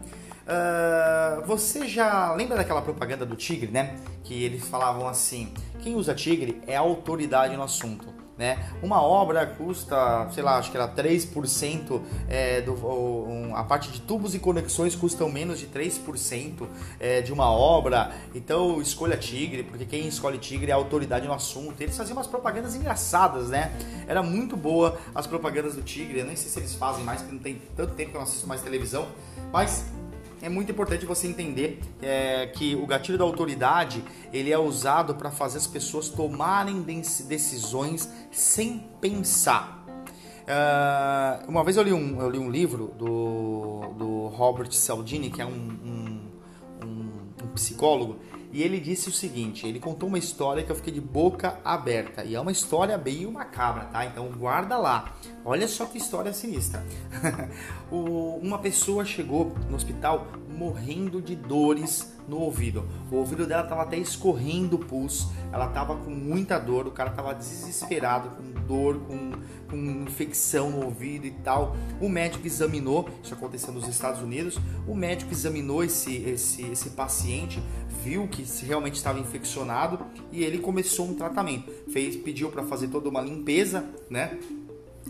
Uh, 0.41 1.45
você 1.45 1.87
já 1.87 2.33
lembra 2.33 2.57
daquela 2.57 2.81
propaganda 2.81 3.25
do 3.25 3.35
tigre, 3.35 3.71
né? 3.71 3.95
Que 4.23 4.43
eles 4.43 4.67
falavam 4.67 5.07
assim: 5.07 5.53
quem 5.81 5.95
usa 5.95 6.13
tigre 6.13 6.61
é 6.67 6.75
autoridade 6.75 7.55
no 7.55 7.63
assunto. 7.63 8.21
Né? 8.41 8.57
Uma 8.81 9.03
obra 9.03 9.45
custa, 9.45 10.27
sei 10.31 10.41
lá, 10.41 10.57
acho 10.57 10.71
que 10.71 10.77
era 10.77 10.87
3%, 10.87 12.01
é, 12.27 12.59
do, 12.61 12.73
um, 12.73 13.55
a 13.55 13.63
parte 13.63 13.91
de 13.91 14.01
tubos 14.01 14.33
e 14.33 14.39
conexões 14.39 14.95
custam 14.95 15.29
menos 15.29 15.59
de 15.59 15.67
3% 15.67 16.67
é, 16.99 17.21
de 17.21 17.31
uma 17.31 17.51
obra. 17.51 18.11
Então 18.33 18.81
escolha 18.81 19.15
Tigre, 19.15 19.61
porque 19.61 19.85
quem 19.85 20.07
escolhe 20.07 20.39
Tigre 20.39 20.71
é 20.71 20.73
autoridade 20.73 21.27
no 21.27 21.33
assunto. 21.33 21.79
Eles 21.79 21.95
faziam 21.95 22.17
umas 22.17 22.25
propagandas 22.25 22.73
engraçadas, 22.73 23.49
né? 23.49 23.71
Era 24.07 24.23
muito 24.23 24.57
boa 24.57 24.97
as 25.13 25.27
propagandas 25.27 25.75
do 25.75 25.83
Tigre. 25.83 26.21
Eu 26.21 26.25
nem 26.25 26.35
sei 26.35 26.49
se 26.49 26.57
eles 26.57 26.73
fazem 26.73 27.03
mais, 27.03 27.21
porque 27.21 27.35
não 27.35 27.43
tem 27.43 27.61
tanto 27.75 27.93
tempo 27.93 28.09
que 28.09 28.17
eu 28.17 28.21
não 28.21 28.27
assisto 28.27 28.47
mais 28.47 28.61
televisão. 28.61 29.07
Mas 29.53 29.85
é 30.41 30.49
muito 30.49 30.71
importante 30.71 31.05
você 31.05 31.27
entender 31.27 31.79
é, 32.01 32.47
que 32.47 32.75
o 32.75 32.85
gatilho 32.87 33.17
da 33.17 33.23
autoridade 33.23 34.03
ele 34.33 34.51
é 34.51 34.57
usado 34.57 35.15
para 35.15 35.29
fazer 35.29 35.59
as 35.59 35.67
pessoas 35.67 36.09
tomarem 36.09 36.81
decisões 36.81 38.09
sem 38.31 38.79
pensar. 38.99 39.85
Uh, 40.41 41.49
uma 41.49 41.63
vez 41.63 41.77
eu 41.77 41.83
li 41.83 41.93
um, 41.93 42.19
eu 42.19 42.29
li 42.29 42.39
um 42.39 42.49
livro 42.49 42.87
do, 42.97 43.93
do 43.97 44.27
Robert 44.27 44.71
Cialdini, 44.71 45.29
que 45.29 45.41
é 45.41 45.45
um, 45.45 45.49
um, 45.51 46.19
um, 46.83 47.09
um 47.43 47.47
psicólogo, 47.53 48.17
e 48.51 48.61
ele 48.61 48.79
disse 48.79 49.09
o 49.09 49.11
seguinte: 49.11 49.65
ele 49.65 49.79
contou 49.79 50.09
uma 50.09 50.17
história 50.17 50.63
que 50.63 50.71
eu 50.71 50.75
fiquei 50.75 50.93
de 50.93 51.01
boca 51.01 51.59
aberta. 51.63 52.23
E 52.23 52.35
é 52.35 52.39
uma 52.39 52.51
história 52.51 52.97
meio 52.97 53.31
macabra, 53.31 53.85
tá? 53.85 54.05
Então 54.05 54.27
guarda 54.29 54.77
lá. 54.77 55.15
Olha 55.43 55.67
só 55.67 55.85
que 55.85 55.97
história 55.97 56.33
sinistra. 56.33 56.83
uma 57.91 58.59
pessoa 58.59 59.05
chegou 59.05 59.55
no 59.69 59.75
hospital 59.75 60.27
morrendo 60.61 61.19
de 61.19 61.35
dores 61.35 62.13
no 62.27 62.37
ouvido. 62.37 62.87
O 63.11 63.15
ouvido 63.15 63.47
dela 63.47 63.63
estava 63.63 63.81
até 63.81 63.97
escorrendo 63.97 64.77
pus, 64.77 65.27
ela 65.51 65.65
estava 65.65 65.95
com 65.95 66.11
muita 66.11 66.59
dor, 66.59 66.85
o 66.85 66.91
cara 66.91 67.09
estava 67.09 67.33
desesperado, 67.33 68.29
com 68.29 68.61
dor, 68.67 68.99
com, 68.99 69.31
com 69.67 69.75
infecção 70.03 70.69
no 70.69 70.85
ouvido 70.85 71.25
e 71.25 71.31
tal. 71.31 71.75
O 71.99 72.07
médico 72.07 72.45
examinou, 72.45 73.09
isso 73.23 73.33
aconteceu 73.33 73.73
nos 73.73 73.87
Estados 73.87 74.21
Unidos, 74.21 74.59
o 74.87 74.93
médico 74.93 75.31
examinou 75.31 75.83
esse, 75.83 76.15
esse, 76.17 76.61
esse 76.61 76.91
paciente, 76.91 77.59
viu 78.03 78.27
que 78.27 78.45
realmente 78.63 78.95
estava 78.95 79.19
infeccionado 79.19 79.99
e 80.31 80.43
ele 80.43 80.59
começou 80.59 81.07
um 81.07 81.15
tratamento. 81.15 81.71
Fez, 81.91 82.15
pediu 82.15 82.51
para 82.51 82.63
fazer 82.63 82.87
toda 82.89 83.09
uma 83.09 83.21
limpeza, 83.21 83.83
né? 84.09 84.37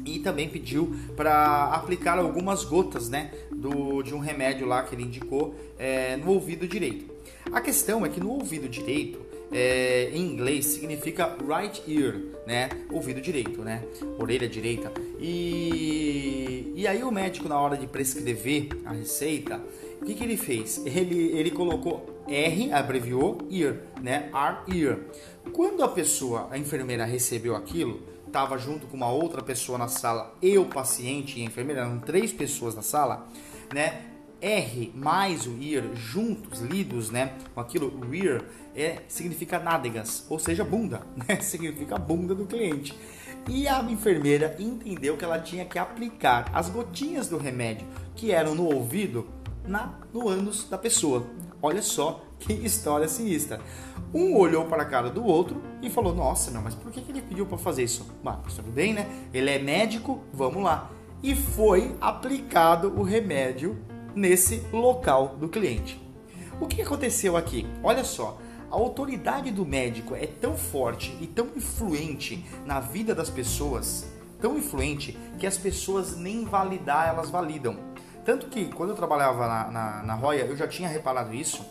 E 0.06 0.20
também 0.20 0.50
pediu 0.50 0.96
para 1.16 1.66
aplicar 1.66 2.18
algumas 2.18 2.64
gotas 2.64 3.10
né, 3.10 3.32
do, 3.52 4.02
de 4.02 4.14
um 4.14 4.20
remédio 4.20 4.66
lá 4.66 4.84
que 4.84 4.96
ele 4.96 5.04
indicou 5.04 5.56
é, 5.78 6.18
no 6.18 6.32
ouvido 6.32 6.68
direito. 6.68 7.12
A 7.52 7.60
questão 7.60 8.06
é 8.06 8.10
que 8.10 8.20
no 8.20 8.30
ouvido 8.30 8.70
direito, 8.70 9.20
é, 9.52 10.10
em 10.14 10.22
inglês, 10.22 10.66
significa 10.66 11.36
right 11.46 11.82
ear, 11.88 12.16
né? 12.48 12.70
Ouvido 12.89 13.20
direito, 13.20 13.62
né? 13.62 13.84
Orelha 14.18 14.48
direita. 14.48 14.92
E, 15.20 16.72
e 16.76 16.88
aí 16.88 17.04
o 17.04 17.12
médico, 17.12 17.50
na 17.50 17.60
hora 17.60 17.76
de 17.76 17.88
prescrever 17.88 18.70
a 18.86 18.94
receita, 18.94 19.62
o 20.02 20.06
que, 20.06 20.14
que 20.14 20.24
ele 20.24 20.38
fez? 20.38 20.82
Ele, 20.86 21.32
ele 21.38 21.52
colocou 21.52 22.24
R, 22.28 22.72
abreviou, 22.72 23.39
ear, 23.52 23.76
né? 24.02 24.30
R, 24.34 24.80
ear. 24.80 25.00
Quando 25.52 25.84
a 25.84 25.89
pessoa, 25.89 26.48
a 26.50 26.58
enfermeira, 26.58 27.04
recebeu 27.04 27.56
aquilo, 27.56 28.02
estava 28.32 28.58
junto 28.58 28.88
com 28.88 28.96
uma 28.96 29.12
outra 29.12 29.44
pessoa 29.44 29.78
na 29.78 29.90
sala, 29.90 30.34
eu, 30.42 30.66
paciente 30.66 31.38
e 31.38 31.42
a 31.44 31.46
enfermeira, 31.46 31.82
eram 31.82 32.00
três 32.00 32.32
pessoas 32.32 32.74
na 32.74 32.82
sala, 32.82 33.28
né? 33.74 34.06
R 34.40 34.92
mais 34.96 35.46
o 35.46 35.62
ear 35.62 35.84
juntos, 35.94 36.62
lidos, 36.62 37.12
né? 37.12 37.34
Com 37.54 37.60
aquilo, 37.60 38.00
rear, 38.10 38.42
é, 38.76 39.00
significa 39.08 39.60
nádegas, 39.60 40.26
ou 40.30 40.40
seja, 40.40 40.64
bunda, 40.64 41.02
né? 41.28 41.42
Significa 41.42 41.98
bunda 41.98 42.34
do 42.34 42.46
cliente. 42.46 42.98
E 43.50 43.68
a 43.68 43.82
enfermeira 43.84 44.56
entendeu 44.58 45.18
que 45.18 45.26
ela 45.26 45.40
tinha 45.40 45.66
que 45.66 45.78
aplicar 45.78 46.50
as 46.54 46.70
gotinhas 46.70 47.28
do 47.28 47.38
remédio 47.38 47.86
que 48.16 48.32
eram 48.32 48.56
no 48.56 48.66
ouvido 48.66 49.28
na, 49.68 50.00
no 50.14 50.30
ânus 50.30 50.68
da 50.70 50.78
pessoa. 50.78 51.28
Olha 51.62 51.82
só 51.82 52.24
que 52.42 52.54
história 52.54 53.08
sinistra. 53.08 53.62
Um 54.14 54.36
olhou 54.36 54.66
para 54.66 54.84
a 54.84 54.86
cara 54.86 55.10
do 55.10 55.24
outro 55.24 55.62
e 55.82 55.89
falou: 55.89 56.14
Nossa, 56.14 56.52
meu, 56.52 56.62
mas 56.62 56.76
por 56.76 56.92
que, 56.92 57.00
ele 57.10 57.22
pediu 57.22 57.46
para 57.46 57.58
fazer 57.58 57.84
isso? 57.84 58.06
Mas 58.24 58.56
tudo 58.56 58.72
bem, 58.72 58.94
né? 58.94 59.08
Ele 59.34 59.50
é 59.50 59.60
médico, 59.60 60.20
vamos 60.34 60.64
lá. 60.64 60.89
E 61.24 61.36
foi 61.36 61.96
aplicado 62.02 63.00
o 63.00 63.04
remédio 63.04 63.78
nesse 64.16 64.66
local 64.74 65.36
do 65.39 65.48
cliente. 65.48 66.02
O 66.60 66.68
que 66.68 66.82
aconteceu 66.82 67.38
aqui? 67.38 67.66
Olha 67.84 68.04
só, 68.04 68.38
a 68.70 68.76
autoridade 68.76 69.52
do 69.52 69.66
médico 69.66 70.16
é 70.16 70.26
tão 70.26 70.58
forte 70.58 71.16
e 71.22 71.28
tão 71.28 71.48
influente 71.56 72.46
na 72.66 72.80
vida 72.80 73.16
das 73.16 73.30
pessoas, 73.30 74.06
tão 74.42 74.58
influente 74.58 75.18
que 75.39 75.48
as 75.48 75.58
pessoas 75.58 76.18
nem 76.18 76.44
validar 76.44 77.08
elas 77.08 77.30
validam. 77.30 77.78
Tanto 78.26 78.48
que 78.48 78.66
quando 78.66 78.89
eu 78.89 78.96
trabalhava 78.96 79.48
na, 79.48 79.72
na, 79.72 80.04
na 80.04 80.14
Roya, 80.16 80.46
eu 80.46 80.56
já 80.56 80.68
tinha 80.68 80.88
reparado 80.88 81.34
isso 81.34 81.66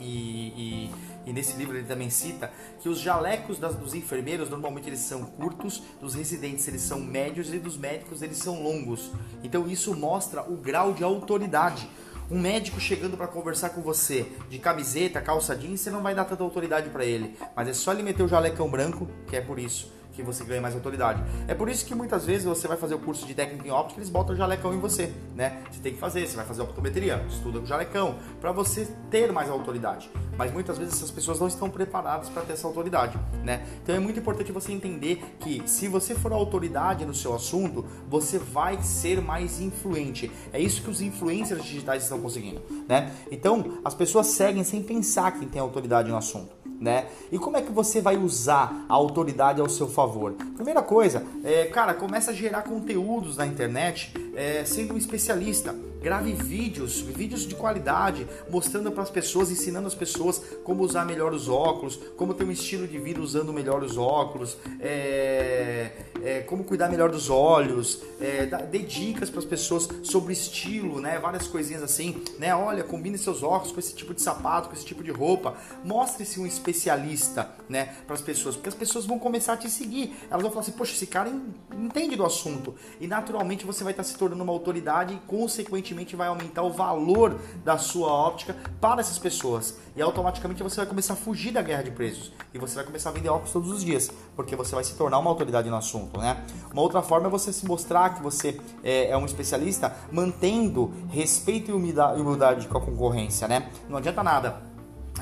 e, 0.00 0.88
e, 0.88 0.90
e, 1.26 1.32
nesse 1.32 1.56
livro 1.56 1.76
ele 1.76 1.86
também 1.86 2.10
cita 2.10 2.50
que 2.80 2.88
os 2.88 2.98
jalecos 2.98 3.58
das, 3.58 3.74
dos 3.74 3.94
enfermeiros 3.94 4.48
normalmente 4.48 4.88
eles 4.88 5.00
são 5.00 5.24
curtos, 5.24 5.82
dos 6.00 6.14
residentes 6.14 6.66
eles 6.66 6.82
são 6.82 7.00
médios 7.00 7.52
e 7.52 7.58
dos 7.58 7.76
médicos 7.76 8.22
eles 8.22 8.38
são 8.38 8.62
longos. 8.62 9.10
Então 9.42 9.68
isso 9.68 9.94
mostra 9.94 10.42
o 10.42 10.56
grau 10.56 10.92
de 10.92 11.04
autoridade. 11.04 11.88
Um 12.30 12.40
médico 12.40 12.78
chegando 12.78 13.16
para 13.16 13.26
conversar 13.26 13.70
com 13.70 13.82
você 13.82 14.30
de 14.48 14.58
camiseta, 14.58 15.20
calça 15.20 15.56
jeans, 15.56 15.80
você 15.80 15.90
não 15.90 16.02
vai 16.02 16.14
dar 16.14 16.24
tanta 16.24 16.44
autoridade 16.44 16.88
para 16.88 17.04
ele, 17.04 17.36
mas 17.56 17.68
é 17.68 17.72
só 17.72 17.92
ele 17.92 18.04
meter 18.04 18.22
o 18.22 18.28
jalecão 18.28 18.70
branco, 18.70 19.08
que 19.26 19.36
é 19.36 19.40
por 19.40 19.58
isso 19.58 19.99
que 20.12 20.22
você 20.22 20.44
ganha 20.44 20.60
mais 20.60 20.74
autoridade. 20.74 21.22
É 21.46 21.54
por 21.54 21.68
isso 21.68 21.84
que 21.84 21.94
muitas 21.94 22.24
vezes 22.24 22.44
você 22.44 22.66
vai 22.68 22.76
fazer 22.76 22.94
o 22.94 22.98
curso 22.98 23.26
de 23.26 23.34
técnica 23.34 23.66
em 23.66 23.70
óptica, 23.70 24.00
eles 24.00 24.10
botam 24.10 24.34
o 24.34 24.36
jalecão 24.36 24.74
em 24.74 24.78
você, 24.78 25.12
né? 25.34 25.62
Você 25.70 25.80
tem 25.80 25.92
que 25.92 25.98
fazer, 25.98 26.26
você 26.26 26.36
vai 26.36 26.44
fazer 26.44 26.62
optometria, 26.62 27.24
estuda 27.28 27.60
com 27.60 27.66
jalecão, 27.66 28.16
para 28.40 28.52
você 28.52 28.88
ter 29.10 29.32
mais 29.32 29.48
autoridade. 29.48 30.10
Mas 30.36 30.52
muitas 30.52 30.78
vezes 30.78 30.94
essas 30.94 31.10
pessoas 31.10 31.38
não 31.38 31.48
estão 31.48 31.68
preparadas 31.68 32.28
para 32.28 32.42
ter 32.42 32.54
essa 32.54 32.66
autoridade, 32.66 33.18
né? 33.44 33.66
Então 33.82 33.94
é 33.94 33.98
muito 33.98 34.18
importante 34.18 34.52
você 34.52 34.72
entender 34.72 35.22
que 35.38 35.62
se 35.66 35.88
você 35.88 36.14
for 36.14 36.32
autoridade 36.32 37.04
no 37.04 37.14
seu 37.14 37.34
assunto, 37.34 37.84
você 38.08 38.38
vai 38.38 38.82
ser 38.82 39.20
mais 39.20 39.60
influente. 39.60 40.30
É 40.52 40.60
isso 40.60 40.82
que 40.82 40.90
os 40.90 41.00
influencers 41.00 41.62
digitais 41.62 42.04
estão 42.04 42.20
conseguindo, 42.20 42.62
né? 42.88 43.12
Então 43.30 43.78
as 43.84 43.94
pessoas 43.94 44.28
seguem 44.28 44.64
sem 44.64 44.82
pensar 44.82 45.32
quem 45.32 45.48
tem 45.48 45.60
autoridade 45.60 46.10
no 46.10 46.16
assunto 46.16 46.59
né? 46.80 47.06
E 47.30 47.38
como 47.38 47.56
é 47.56 47.62
que 47.62 47.70
você 47.70 48.00
vai 48.00 48.16
usar 48.16 48.86
a 48.88 48.94
autoridade 48.94 49.60
ao 49.60 49.68
seu 49.68 49.86
favor? 49.86 50.32
Primeira 50.56 50.80
coisa, 50.80 51.24
é, 51.44 51.66
cara, 51.66 51.92
começa 51.92 52.30
a 52.30 52.34
gerar 52.34 52.62
conteúdos 52.62 53.36
na 53.36 53.46
internet 53.46 54.12
é, 54.34 54.64
sendo 54.64 54.94
um 54.94 54.96
especialista. 54.96 55.74
Grave 56.00 56.32
vídeos, 56.32 57.02
vídeos 57.02 57.46
de 57.46 57.54
qualidade, 57.54 58.26
mostrando 58.48 58.90
para 58.90 59.02
as 59.02 59.10
pessoas, 59.10 59.50
ensinando 59.50 59.86
as 59.86 59.94
pessoas 59.94 60.40
como 60.64 60.82
usar 60.82 61.04
melhor 61.04 61.34
os 61.34 61.46
óculos, 61.46 62.00
como 62.16 62.32
ter 62.32 62.44
um 62.44 62.50
estilo 62.50 62.88
de 62.88 62.98
vida 62.98 63.20
usando 63.20 63.52
melhor 63.52 63.82
os 63.82 63.98
óculos, 63.98 64.56
é, 64.80 65.90
é, 66.22 66.40
como 66.40 66.64
cuidar 66.64 66.88
melhor 66.88 67.10
dos 67.10 67.28
olhos, 67.28 68.02
é, 68.18 68.46
dê 68.46 68.78
dicas 68.78 69.28
para 69.28 69.40
as 69.40 69.44
pessoas 69.44 69.90
sobre 70.02 70.32
estilo, 70.32 71.02
né? 71.02 71.18
Várias 71.18 71.46
coisinhas 71.46 71.82
assim, 71.82 72.22
né? 72.38 72.54
Olha, 72.54 72.82
combine 72.82 73.18
seus 73.18 73.42
óculos 73.42 73.70
com 73.72 73.78
esse 73.78 73.94
tipo 73.94 74.14
de 74.14 74.22
sapato, 74.22 74.70
com 74.70 74.74
esse 74.74 74.86
tipo 74.86 75.04
de 75.04 75.10
roupa. 75.10 75.54
Mostre-se 75.84 76.40
um 76.40 76.46
especialista, 76.46 77.50
né? 77.68 77.96
Para 78.06 78.14
as 78.14 78.22
pessoas, 78.22 78.56
porque 78.56 78.70
as 78.70 78.74
pessoas 78.74 79.04
vão 79.04 79.18
começar 79.18 79.52
a 79.52 79.56
te 79.58 79.68
seguir. 79.68 80.16
Elas 80.30 80.40
vão 80.40 80.50
falar 80.50 80.62
assim, 80.62 80.72
poxa, 80.72 80.94
esse 80.94 81.06
cara 81.06 81.30
entende 81.76 82.16
do 82.16 82.24
assunto. 82.24 82.74
E 82.98 83.06
naturalmente 83.06 83.66
você 83.66 83.84
vai 83.84 83.92
estar 83.92 84.04
se 84.04 84.16
tornando 84.16 84.42
uma 84.42 84.52
autoridade 84.52 85.12
e, 85.12 85.18
consequentemente, 85.26 85.89
vai 86.16 86.28
aumentar 86.28 86.62
o 86.62 86.70
valor 86.70 87.38
da 87.64 87.78
sua 87.78 88.08
óptica 88.08 88.56
para 88.80 89.00
essas 89.00 89.18
pessoas. 89.18 89.78
E 89.96 90.02
automaticamente 90.02 90.62
você 90.62 90.76
vai 90.76 90.86
começar 90.86 91.14
a 91.14 91.16
fugir 91.16 91.52
da 91.52 91.62
guerra 91.62 91.82
de 91.82 91.90
preços. 91.90 92.32
E 92.52 92.58
você 92.58 92.74
vai 92.74 92.84
começar 92.84 93.10
a 93.10 93.12
vender 93.12 93.28
óculos 93.28 93.52
todos 93.52 93.70
os 93.70 93.84
dias, 93.84 94.10
porque 94.36 94.56
você 94.56 94.74
vai 94.74 94.84
se 94.84 94.94
tornar 94.94 95.18
uma 95.18 95.30
autoridade 95.30 95.68
no 95.68 95.76
assunto, 95.76 96.18
né? 96.20 96.44
Uma 96.72 96.82
outra 96.82 97.02
forma 97.02 97.26
é 97.26 97.30
você 97.30 97.52
se 97.52 97.66
mostrar 97.66 98.14
que 98.14 98.22
você 98.22 98.60
é, 98.82 99.10
é 99.10 99.16
um 99.16 99.24
especialista, 99.24 99.94
mantendo 100.10 100.92
respeito 101.10 101.70
e 101.70 101.74
humildade 101.74 102.68
com 102.68 102.78
a 102.78 102.80
concorrência, 102.80 103.46
né? 103.46 103.70
Não 103.88 103.98
adianta 103.98 104.22
nada 104.22 104.70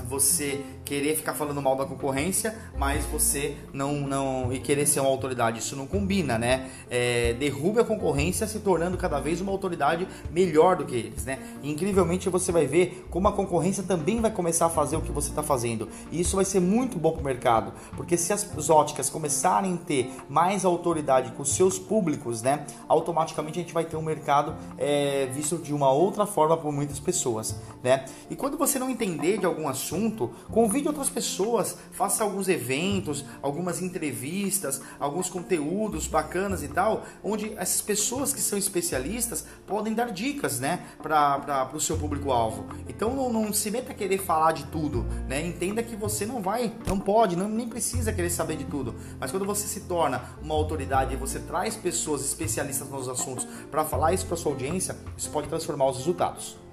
você 0.08 0.64
querer 0.88 1.16
ficar 1.16 1.34
falando 1.34 1.60
mal 1.60 1.76
da 1.76 1.84
concorrência, 1.84 2.56
mas 2.78 3.04
você 3.04 3.54
não 3.74 3.92
não 3.92 4.50
e 4.50 4.58
querer 4.58 4.86
ser 4.86 5.00
uma 5.00 5.10
autoridade, 5.10 5.58
isso 5.58 5.76
não 5.76 5.86
combina, 5.86 6.38
né? 6.38 6.70
É, 6.88 7.34
derrube 7.34 7.78
a 7.78 7.84
concorrência, 7.84 8.46
se 8.46 8.60
tornando 8.60 8.96
cada 8.96 9.20
vez 9.20 9.42
uma 9.42 9.52
autoridade 9.52 10.08
melhor 10.32 10.76
do 10.76 10.86
que 10.86 10.96
eles, 10.96 11.26
né? 11.26 11.38
E, 11.62 11.70
incrivelmente 11.70 12.30
você 12.30 12.50
vai 12.50 12.66
ver 12.66 13.06
como 13.10 13.28
a 13.28 13.32
concorrência 13.32 13.82
também 13.82 14.18
vai 14.20 14.30
começar 14.30 14.66
a 14.66 14.70
fazer 14.70 14.96
o 14.96 15.02
que 15.02 15.12
você 15.12 15.28
está 15.28 15.42
fazendo, 15.42 15.88
e 16.10 16.20
isso 16.20 16.36
vai 16.36 16.44
ser 16.46 16.60
muito 16.60 16.98
bom 16.98 17.12
para 17.12 17.20
o 17.20 17.24
mercado, 17.24 17.72
porque 17.94 18.16
se 18.16 18.32
as 18.32 18.70
óticas 18.70 19.10
começarem 19.10 19.74
a 19.74 19.76
ter 19.76 20.10
mais 20.28 20.64
autoridade 20.64 21.32
com 21.32 21.44
seus 21.44 21.78
públicos, 21.78 22.40
né? 22.40 22.64
Automaticamente 22.88 23.58
a 23.58 23.62
gente 23.62 23.74
vai 23.74 23.84
ter 23.84 23.96
um 23.96 24.02
mercado 24.02 24.54
é, 24.78 25.26
visto 25.34 25.58
de 25.58 25.74
uma 25.74 25.92
outra 25.92 26.24
forma 26.24 26.56
por 26.56 26.72
muitas 26.72 26.98
pessoas, 26.98 27.54
né? 27.82 28.06
E 28.30 28.36
quando 28.36 28.56
você 28.56 28.78
não 28.78 28.88
entender 28.88 29.36
de 29.36 29.44
algum 29.44 29.68
assunto, 29.68 30.30
convide 30.50 30.77
convide 30.78 30.88
outras 30.88 31.10
pessoas, 31.10 31.76
faça 31.90 32.22
alguns 32.22 32.48
eventos, 32.48 33.24
algumas 33.42 33.82
entrevistas, 33.82 34.80
alguns 34.98 35.28
conteúdos 35.28 36.06
bacanas 36.06 36.62
e 36.62 36.68
tal, 36.68 37.04
onde 37.22 37.52
essas 37.56 37.82
pessoas 37.82 38.32
que 38.32 38.40
são 38.40 38.58
especialistas 38.58 39.44
podem 39.66 39.92
dar 39.92 40.12
dicas, 40.12 40.60
né, 40.60 40.86
para 41.02 41.70
o 41.74 41.80
seu 41.80 41.96
público-alvo. 41.98 42.66
Então 42.88 43.14
não, 43.14 43.32
não, 43.32 43.52
se 43.52 43.70
meta 43.70 43.92
a 43.92 43.94
querer 43.94 44.18
falar 44.18 44.52
de 44.52 44.64
tudo, 44.66 45.04
né? 45.28 45.44
Entenda 45.44 45.82
que 45.82 45.96
você 45.96 46.24
não 46.24 46.40
vai, 46.40 46.72
não 46.86 46.98
pode, 46.98 47.36
não, 47.36 47.48
nem 47.48 47.68
precisa 47.68 48.12
querer 48.12 48.30
saber 48.30 48.56
de 48.56 48.64
tudo. 48.64 48.94
Mas 49.18 49.30
quando 49.30 49.44
você 49.44 49.66
se 49.66 49.80
torna 49.80 50.22
uma 50.40 50.54
autoridade 50.54 51.14
e 51.14 51.16
você 51.16 51.40
traz 51.40 51.76
pessoas 51.76 52.24
especialistas 52.24 52.88
nos 52.88 53.08
assuntos 53.08 53.46
para 53.70 53.84
falar 53.84 54.12
isso 54.12 54.26
para 54.26 54.36
sua 54.36 54.52
audiência, 54.52 54.96
isso 55.16 55.30
pode 55.30 55.48
transformar 55.48 55.86
os 55.88 55.98
resultados. 55.98 56.67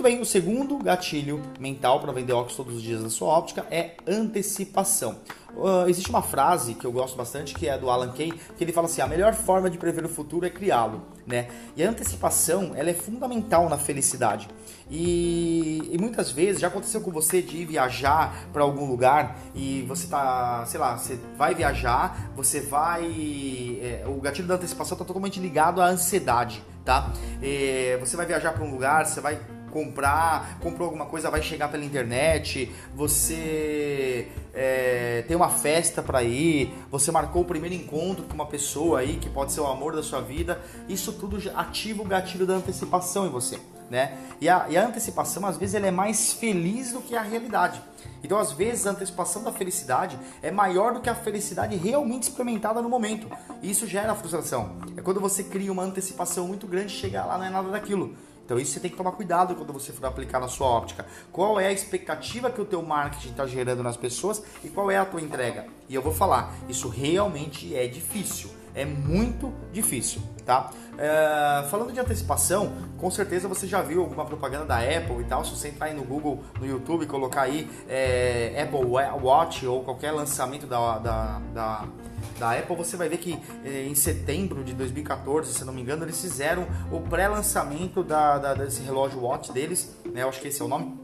Muito 0.00 0.02
Também 0.02 0.22
o 0.22 0.24
segundo 0.24 0.78
gatilho 0.78 1.42
mental 1.58 2.00
para 2.00 2.10
vender 2.10 2.32
óculos 2.32 2.56
todos 2.56 2.76
os 2.76 2.82
dias 2.82 3.02
na 3.02 3.10
sua 3.10 3.28
óptica 3.28 3.66
é 3.70 3.96
antecipação. 4.06 5.18
Uh, 5.54 5.88
existe 5.88 6.08
uma 6.08 6.22
frase 6.22 6.72
que 6.72 6.86
eu 6.86 6.92
gosto 6.92 7.16
bastante 7.16 7.54
que 7.54 7.68
é 7.68 7.76
do 7.76 7.90
Alan 7.90 8.10
Kay, 8.12 8.32
que 8.56 8.64
ele 8.64 8.72
fala 8.72 8.86
assim: 8.86 9.02
a 9.02 9.06
melhor 9.06 9.34
forma 9.34 9.68
de 9.68 9.76
prever 9.76 10.06
o 10.06 10.08
futuro 10.08 10.46
é 10.46 10.50
criá-lo, 10.50 11.02
né? 11.26 11.48
E 11.76 11.82
a 11.82 11.90
antecipação 11.90 12.72
ela 12.74 12.88
é 12.88 12.94
fundamental 12.94 13.68
na 13.68 13.76
felicidade. 13.76 14.48
E, 14.90 15.82
e 15.92 15.98
muitas 15.98 16.30
vezes 16.30 16.62
já 16.62 16.68
aconteceu 16.68 17.02
com 17.02 17.10
você 17.10 17.42
de 17.42 17.58
ir 17.58 17.66
viajar 17.66 18.48
para 18.54 18.62
algum 18.62 18.86
lugar 18.86 19.38
e 19.54 19.82
você 19.82 20.06
tá, 20.06 20.64
sei 20.66 20.80
lá, 20.80 20.96
você 20.96 21.18
vai 21.36 21.54
viajar, 21.54 22.32
você 22.34 22.60
vai, 22.60 23.04
é, 23.82 24.04
o 24.06 24.18
gatilho 24.18 24.48
da 24.48 24.54
antecipação 24.54 24.94
está 24.94 25.04
totalmente 25.04 25.38
ligado 25.38 25.82
à 25.82 25.88
ansiedade, 25.88 26.64
tá? 26.86 27.12
É, 27.42 27.98
você 28.00 28.16
vai 28.16 28.24
viajar 28.24 28.52
para 28.52 28.64
um 28.64 28.70
lugar, 28.70 29.04
você 29.04 29.20
vai 29.20 29.38
comprar, 29.70 30.58
comprou 30.60 30.86
alguma 30.86 31.06
coisa, 31.06 31.30
vai 31.30 31.42
chegar 31.42 31.68
pela 31.68 31.84
internet, 31.84 32.70
você 32.94 34.28
é, 34.52 35.24
tem 35.26 35.36
uma 35.36 35.48
festa 35.48 36.02
para 36.02 36.22
ir, 36.22 36.72
você 36.90 37.10
marcou 37.10 37.42
o 37.42 37.44
primeiro 37.44 37.74
encontro 37.74 38.24
com 38.24 38.34
uma 38.34 38.46
pessoa 38.46 39.00
aí 39.00 39.16
que 39.16 39.28
pode 39.28 39.52
ser 39.52 39.60
o 39.60 39.66
amor 39.66 39.94
da 39.94 40.02
sua 40.02 40.20
vida, 40.20 40.60
isso 40.88 41.12
tudo 41.12 41.38
ativa 41.54 42.02
o 42.02 42.04
gatilho 42.04 42.46
da 42.46 42.54
antecipação 42.54 43.26
em 43.26 43.30
você. 43.30 43.58
Né? 43.90 44.16
E, 44.40 44.48
a, 44.48 44.66
e 44.68 44.76
a 44.76 44.86
antecipação, 44.86 45.44
às 45.44 45.56
vezes, 45.56 45.74
ela 45.74 45.86
é 45.86 45.90
mais 45.90 46.32
feliz 46.32 46.92
do 46.92 47.00
que 47.00 47.16
a 47.16 47.22
realidade. 47.22 47.82
Então, 48.22 48.38
às 48.38 48.52
vezes, 48.52 48.86
a 48.86 48.90
antecipação 48.90 49.42
da 49.42 49.50
felicidade 49.50 50.16
é 50.40 50.50
maior 50.50 50.94
do 50.94 51.00
que 51.00 51.10
a 51.10 51.14
felicidade 51.14 51.74
realmente 51.76 52.24
experimentada 52.24 52.80
no 52.80 52.88
momento. 52.88 53.26
E 53.60 53.68
isso 53.68 53.88
gera 53.88 54.14
frustração. 54.14 54.76
É 54.96 55.02
quando 55.02 55.18
você 55.18 55.42
cria 55.42 55.72
uma 55.72 55.82
antecipação 55.82 56.46
muito 56.46 56.68
grande 56.68 56.94
e 56.94 56.96
chega 56.96 57.24
lá 57.24 57.36
não 57.36 57.44
é 57.44 57.50
nada 57.50 57.68
daquilo. 57.70 58.14
Então 58.50 58.58
isso 58.58 58.72
você 58.72 58.80
tem 58.80 58.90
que 58.90 58.96
tomar 58.96 59.12
cuidado 59.12 59.54
quando 59.54 59.72
você 59.72 59.92
for 59.92 60.04
aplicar 60.06 60.40
na 60.40 60.48
sua 60.48 60.66
óptica. 60.66 61.06
Qual 61.30 61.60
é 61.60 61.68
a 61.68 61.72
expectativa 61.72 62.50
que 62.50 62.60
o 62.60 62.64
teu 62.64 62.82
marketing 62.82 63.28
está 63.28 63.46
gerando 63.46 63.80
nas 63.80 63.96
pessoas 63.96 64.42
e 64.64 64.68
qual 64.68 64.90
é 64.90 64.96
a 64.96 65.04
tua 65.04 65.20
entrega? 65.20 65.66
E 65.88 65.94
eu 65.94 66.02
vou 66.02 66.12
falar, 66.12 66.52
isso 66.68 66.88
realmente 66.88 67.76
é 67.76 67.86
difícil. 67.86 68.50
É 68.74 68.84
muito 68.84 69.52
difícil, 69.72 70.20
tá? 70.44 70.72
É, 70.98 71.64
falando 71.68 71.92
de 71.92 72.00
antecipação, 72.00 72.72
com 72.98 73.08
certeza 73.08 73.46
você 73.46 73.68
já 73.68 73.82
viu 73.82 74.00
alguma 74.00 74.24
propaganda 74.24 74.64
da 74.64 74.78
Apple 74.78 75.20
e 75.20 75.24
tal. 75.24 75.44
Se 75.44 75.52
você 75.52 75.68
entrar 75.68 75.86
aí 75.86 75.94
no 75.94 76.02
Google, 76.02 76.42
no 76.58 76.66
YouTube, 76.66 77.06
colocar 77.06 77.42
aí 77.42 77.70
é, 77.88 78.60
Apple 78.60 78.84
Watch 79.22 79.64
ou 79.64 79.84
qualquer 79.84 80.10
lançamento 80.10 80.66
da, 80.66 80.98
da, 80.98 81.40
da 81.54 81.88
da 82.40 82.58
Apple, 82.58 82.74
você 82.74 82.96
vai 82.96 83.08
ver 83.08 83.18
que 83.18 83.38
eh, 83.64 83.86
em 83.86 83.94
setembro 83.94 84.64
de 84.64 84.72
2014, 84.72 85.52
se 85.52 85.64
não 85.64 85.72
me 85.72 85.82
engano, 85.82 86.04
eles 86.04 86.20
fizeram 86.20 86.66
o 86.90 87.00
pré-lançamento 87.02 88.02
da, 88.02 88.38
da, 88.38 88.54
desse 88.54 88.82
relógio 88.82 89.20
Watch 89.20 89.52
deles, 89.52 89.94
né? 90.06 90.22
Eu 90.22 90.28
acho 90.30 90.40
que 90.40 90.48
esse 90.48 90.60
é 90.60 90.64
o 90.64 90.68
nome. 90.68 90.98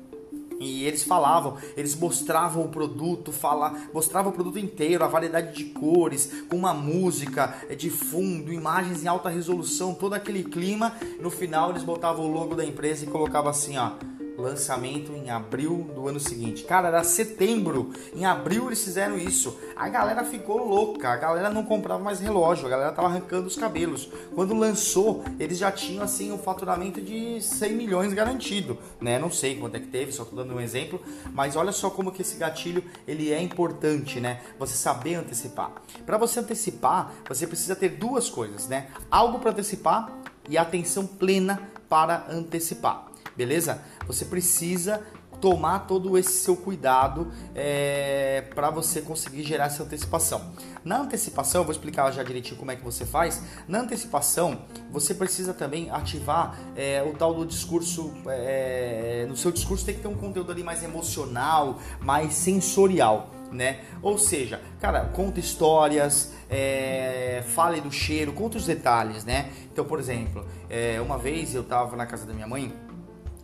E 0.59 0.87
eles 0.87 1.03
falavam, 1.03 1.59
eles 1.77 1.95
mostravam 1.95 2.65
o 2.65 2.69
produto, 2.69 3.31
fala, 3.31 3.75
mostravam 3.93 4.33
o 4.33 4.35
produto 4.35 4.59
inteiro, 4.59 5.05
a 5.05 5.07
variedade 5.07 5.55
de 5.55 5.65
cores, 5.67 6.33
com 6.49 6.57
uma 6.57 6.73
música 6.73 7.55
eh, 7.69 7.75
de 7.75 7.91
fundo, 7.91 8.51
imagens 8.51 9.05
em 9.05 9.07
alta 9.07 9.29
resolução, 9.29 9.95
todo 9.95 10.15
aquele 10.15 10.43
clima. 10.43 10.97
No 11.21 11.31
final 11.31 11.71
eles 11.71 11.85
botavam 11.85 12.25
o 12.25 12.33
logo 12.33 12.55
da 12.55 12.65
empresa 12.65 13.05
e 13.05 13.09
colocavam 13.09 13.51
assim, 13.51 13.77
ó 13.77 13.93
lançamento 14.37 15.13
em 15.13 15.31
abril 15.31 15.91
do 15.95 16.09
ano 16.09 16.21
seguinte. 16.21 16.65
Cara, 16.65 16.89
era 16.89 17.05
setembro. 17.05 17.93
Em 18.15 18.25
abril 18.25 18.67
eles 18.67 18.83
fizeram 18.83 19.19
isso. 19.19 19.59
A 19.75 19.89
galera 19.89 20.25
ficou 20.25 20.67
louca. 20.67 21.11
A 21.11 21.17
galera 21.17 21.51
não 21.51 21.65
comprava 21.65 22.03
mais 22.03 22.21
relógio. 22.21 22.67
A 22.67 22.71
galera 22.71 22.93
tava 22.93 23.09
arrancando 23.09 23.47
os 23.47 23.57
cabelos. 23.57 24.09
Quando 24.35 24.55
lançou, 24.55 25.25
eles 25.39 25.59
já 25.59 25.71
tinham 25.73 26.03
assim 26.03 26.33
um 26.33 26.39
faturamento 26.39 27.01
de 27.01 27.41
100 27.41 27.73
milhões 27.75 28.13
garantido, 28.13 28.79
né? 29.01 29.19
Não 29.19 29.31
sei 29.31 29.57
quanto 29.57 29.77
é 29.77 29.81
que 29.81 29.87
teve, 29.87 30.13
só 30.13 30.25
tô 30.25 30.37
dando 30.37 30.55
um 30.55 30.61
exemplo, 30.61 31.01
mas 31.33 31.57
olha 31.57 31.73
só 31.73 31.91
como 31.91 32.13
que 32.13 32.23
esse 32.23 32.37
gatilho 32.37 32.83
ele 33.07 33.33
é 33.33 33.41
importante, 33.41 34.21
né? 34.21 34.41
Você 34.59 34.75
saber 34.75 35.15
antecipar. 35.15 35.73
Para 36.05 36.19
você 36.19 36.41
antecipar, 36.41 37.13
você 37.29 37.47
precisa 37.47 37.75
ter 37.75 37.91
duas 37.91 38.29
coisas, 38.29 38.69
né? 38.69 38.89
Algo 39.11 39.39
para 39.39 39.51
antecipar 39.51 40.11
e 40.49 40.57
atenção 40.57 41.07
plena 41.07 41.61
para 41.89 42.27
antecipar 42.31 43.07
beleza? 43.37 43.83
Você 44.07 44.25
precisa 44.25 45.03
tomar 45.41 45.81
todo 45.81 46.17
esse 46.17 46.33
seu 46.33 46.57
cuidado 46.57 47.31
é, 47.55 48.45
para 48.55 48.71
você 48.71 49.01
conseguir 49.01 49.43
gerar 49.43 49.67
essa 49.67 49.83
antecipação. 49.83 50.53
Na 50.85 50.99
antecipação, 50.99 51.61
eu 51.61 51.65
vou 51.65 51.73
explicar 51.73 52.11
já 52.13 52.23
direitinho 52.23 52.57
como 52.57 52.71
é 52.71 52.77
que 52.77 52.85
você 52.85 53.05
faz. 53.05 53.43
Na 53.69 53.81
antecipação, 53.81 54.63
você 54.91 55.15
precisa 55.15 55.53
também 55.53 55.91
ativar 55.91 56.59
é, 56.75 57.03
o 57.03 57.17
tal 57.17 57.35
do 57.35 57.45
discurso. 57.45 58.13
É, 58.27 59.27
no 59.29 59.37
seu 59.37 59.51
discurso 59.51 59.85
tem 59.85 59.95
que 59.95 60.01
ter 60.01 60.09
um 60.09 60.17
conteúdo 60.17 60.53
ali 60.53 60.63
mais 60.63 60.83
emocional, 60.83 61.79
mais 62.01 62.35
sensorial. 62.35 63.31
Né? 63.53 63.85
Ou 64.03 64.19
seja, 64.19 64.61
cara, 64.81 65.05
conta 65.05 65.39
histórias, 65.39 66.33
é, 66.51 67.45
fale 67.55 67.81
do 67.81 67.93
cheiro, 67.93 68.33
conta 68.33 68.59
os 68.59 68.67
detalhes, 68.67 69.25
né? 69.25 69.51
Então, 69.73 69.85
por 69.85 70.01
exemplo, 70.01 70.45
é, 70.69 71.01
uma 71.01 71.17
vez 71.17 71.55
eu 71.55 71.63
estava 71.63 71.95
na 71.97 72.07
casa 72.07 72.27
da 72.27 72.35
minha 72.35 72.47
mãe 72.47 72.73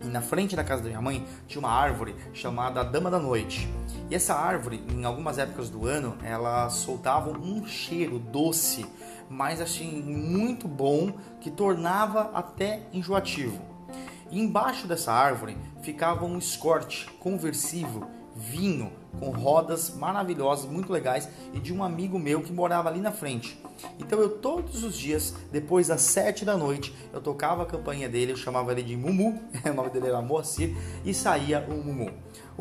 e 0.03 0.07
na 0.07 0.21
frente 0.21 0.57
da 0.57 0.65
casa 0.65 0.83
da 0.83 0.89
minha 0.89 1.01
mãe 1.01 1.27
tinha 1.47 1.61
uma 1.61 1.71
árvore 1.71 2.15
chamada 2.33 2.83
Dama 2.83 3.11
da 3.11 3.19
Noite. 3.19 3.69
E 4.11 4.15
essa 4.15 4.35
árvore, 4.35 4.83
em 4.91 5.05
algumas 5.05 5.39
épocas 5.39 5.71
do 5.71 5.87
ano, 5.87 6.17
ela 6.23 6.69
soltava 6.71 7.31
um 7.31 7.67
cheiro 7.67 8.19
doce, 8.19 8.87
mas 9.29 9.61
assim 9.61 10.03
muito 10.03 10.69
bom, 10.69 11.13
que 11.41 11.51
tornava 11.51 12.31
até 12.35 12.83
enjoativo. 12.93 13.61
E 14.31 14.41
embaixo 14.41 14.87
dessa 14.87 15.13
árvore 15.13 15.57
ficava 15.83 16.25
um 16.25 16.39
escorte 16.39 17.07
conversivo, 17.21 18.07
vinho, 18.35 18.93
com 19.19 19.31
rodas 19.31 19.95
maravilhosas, 19.95 20.71
muito 20.71 20.93
legais, 20.93 21.29
e 21.53 21.61
de 21.61 21.73
um 21.73 21.85
amigo 21.85 22.19
meu 22.19 22.43
que 22.43 22.53
morava 22.53 22.89
ali 22.89 23.01
na 23.01 23.13
frente. 23.13 23.62
Então 23.99 24.21
eu 24.21 24.29
todos 24.39 24.85
os 24.85 24.97
dias, 24.97 25.35
depois 25.51 25.89
das 25.89 26.03
sete 26.03 26.45
da 26.45 26.57
noite, 26.57 26.95
eu 27.13 27.21
tocava 27.21 27.63
a 27.63 27.67
campainha 27.67 28.09
dele, 28.09 28.33
eu 28.33 28.37
chamava 28.37 28.73
ele 28.73 28.83
de 28.83 28.97
Mumu, 28.97 29.43
o 29.65 29.73
nome 29.73 29.91
dele 29.91 30.09
era 30.09 30.21
Moacir, 30.21 30.75
e 31.05 31.13
saía 31.13 31.67
o 31.69 31.75
Mumu. 31.75 32.11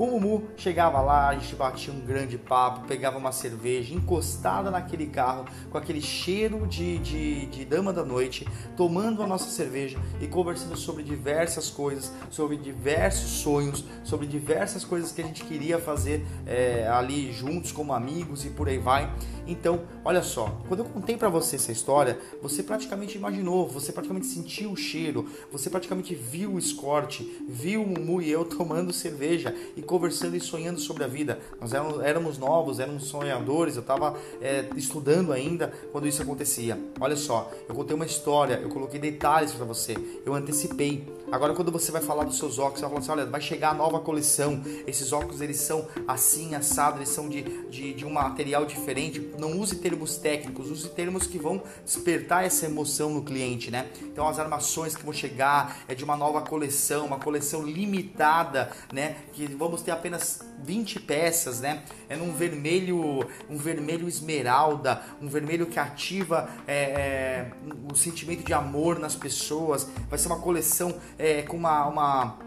O 0.02 0.08
Mumu 0.08 0.47
chegava 0.58 0.99
lá, 0.99 1.28
a 1.28 1.36
gente 1.36 1.56
batia 1.56 1.93
um 1.93 1.99
grande 1.99 2.36
papo, 2.36 2.88
pegava 2.88 3.20
uma 3.20 3.32
cerveja 3.32 3.93
encostada 3.93 4.72
naquele 4.72 5.06
carro, 5.06 5.45
com 5.70 5.78
aquele 5.78 6.02
cheiro 6.02 6.66
de, 6.66 6.97
de, 6.97 7.45
de 7.45 7.64
dama 7.64 7.93
da 7.93 8.04
noite, 8.04 8.47
tomando 8.76 9.22
a 9.22 9.28
nossa 9.28 9.52
cerveja 9.52 9.99
e 10.20 10.26
conversando 10.26 10.76
sobre 10.76 11.04
diversas 11.04 11.70
coisas, 11.70 12.12
sobre 12.32 12.58
diversos 12.58 13.30
sonhos, 13.30 13.86
sobre 14.04 14.26
diversas 14.26 14.84
coisas 14.84 15.12
que 15.12 15.22
a 15.22 15.24
gente 15.24 15.43
queria 15.43 15.78
fazer 15.78 16.26
é, 16.47 16.88
ali 16.88 17.32
juntos 17.32 17.72
como 17.72 17.93
amigos 17.93 18.43
e 18.43 18.49
por 18.49 18.68
aí 18.68 18.80
vai. 18.80 19.08
Então, 19.45 19.84
olha 20.04 20.24
só, 20.24 20.62
quando 20.68 20.80
eu 20.80 20.86
contei 20.86 21.18
para 21.18 21.30
você 21.30 21.58
essa 21.58 21.72
história, 21.72 22.18
você 22.41 22.64
praticamente 22.64 23.18
imaginou, 23.18 23.68
você 23.68 23.91
praticamente 23.91 24.26
sentiu 24.26 24.72
o 24.72 24.78
cheiro, 24.78 25.28
você 25.52 25.70
praticamente 25.70 26.16
viu 26.16 26.54
o 26.54 26.60
escorte, 26.60 27.45
viu 27.47 27.84
o 27.84 27.88
Mumu 27.88 28.20
e 28.20 28.32
eu 28.32 28.45
tomando 28.49 28.91
cerveja 28.91 29.54
e 29.76 29.82
conversando 29.92 30.38
e 30.38 30.39
sonhando 30.39 30.80
sobre 30.80 31.04
a 31.04 31.08
vida. 31.08 31.38
Nós 31.60 31.74
éramos, 31.74 32.38
novos, 32.38 32.80
éramos 32.80 33.04
sonhadores, 33.04 33.76
eu 33.76 33.82
estava 33.82 34.18
é, 34.42 34.70
estudando 34.78 35.34
ainda 35.34 35.74
quando 35.92 36.08
isso 36.08 36.22
acontecia. 36.22 36.80
Olha 36.98 37.18
só, 37.18 37.52
eu 37.68 37.76
contei 37.76 37.94
uma 37.94 38.06
história, 38.06 38.54
eu 38.64 38.70
coloquei 38.70 39.02
detalhes 39.02 39.52
para 39.52 39.66
você, 39.66 39.98
eu 40.26 40.34
antecipei. 40.34 41.06
Agora, 41.30 41.54
quando 41.54 41.72
você 41.72 41.92
vai 41.92 42.02
falar 42.02 42.24
dos 42.24 42.38
seus 42.38 42.58
óculos, 42.58 42.80
você 42.80 42.86
vai 42.86 42.89
falar 42.89 43.00
assim: 43.02 43.12
olha, 43.12 43.26
vai 43.26 43.42
chegar 43.42 43.72
a 43.72 43.74
nova 43.74 44.00
coleção. 44.00 44.62
Esses 44.88 45.12
óculos 45.12 45.42
eles 45.42 45.58
são 45.58 45.86
assim, 46.08 46.56
assado, 46.56 46.98
eles 46.98 47.10
são 47.10 47.28
de, 47.28 47.42
de, 47.70 47.94
de 47.94 48.06
um 48.06 48.12
material 48.12 48.66
diferente. 48.66 49.32
Não 49.38 49.60
use 49.60 49.76
termos 49.76 50.16
técnicos, 50.18 50.72
use 50.72 50.88
termos 50.89 51.28
que 51.28 51.38
vão 51.38 51.62
despertar 51.84 52.46
essa 52.46 52.66
emoção 52.66 53.10
no 53.10 53.24
cliente, 53.24 53.70
né? 53.70 53.89
Então, 54.04 54.28
as 54.28 54.39
armações 54.39 54.96
que 54.96 55.04
vão 55.04 55.14
chegar 55.14 55.84
é 55.88 55.94
de 55.94 56.04
uma 56.04 56.16
nova 56.16 56.42
coleção, 56.42 57.06
uma 57.06 57.20
coleção 57.20 57.64
limitada, 57.64 58.72
né? 58.94 59.18
Que 59.34 59.48
vamos 59.72 59.84
ter 59.84 59.92
apenas 59.92 60.42
20 60.62 61.00
peças, 61.00 61.62
né? 61.62 61.84
É 62.10 62.18
num 62.18 62.34
vermelho, 62.34 63.26
um 63.50 63.56
vermelho 63.56 64.06
esmeralda, 64.06 65.02
um 65.22 65.30
vermelho 65.30 65.66
que 65.66 65.80
ativa 65.80 66.50
é, 66.68 66.76
é, 66.76 67.52
o 67.90 67.96
sentimento 67.96 68.44
de 68.44 68.54
amor 68.54 69.00
nas 69.00 69.16
pessoas. 69.16 69.88
Vai 70.10 70.20
ser 70.20 70.28
uma 70.28 70.40
coleção 70.40 70.94
é, 71.18 71.42
com 71.44 71.56
uma, 71.56 71.88
uma. 71.88 72.38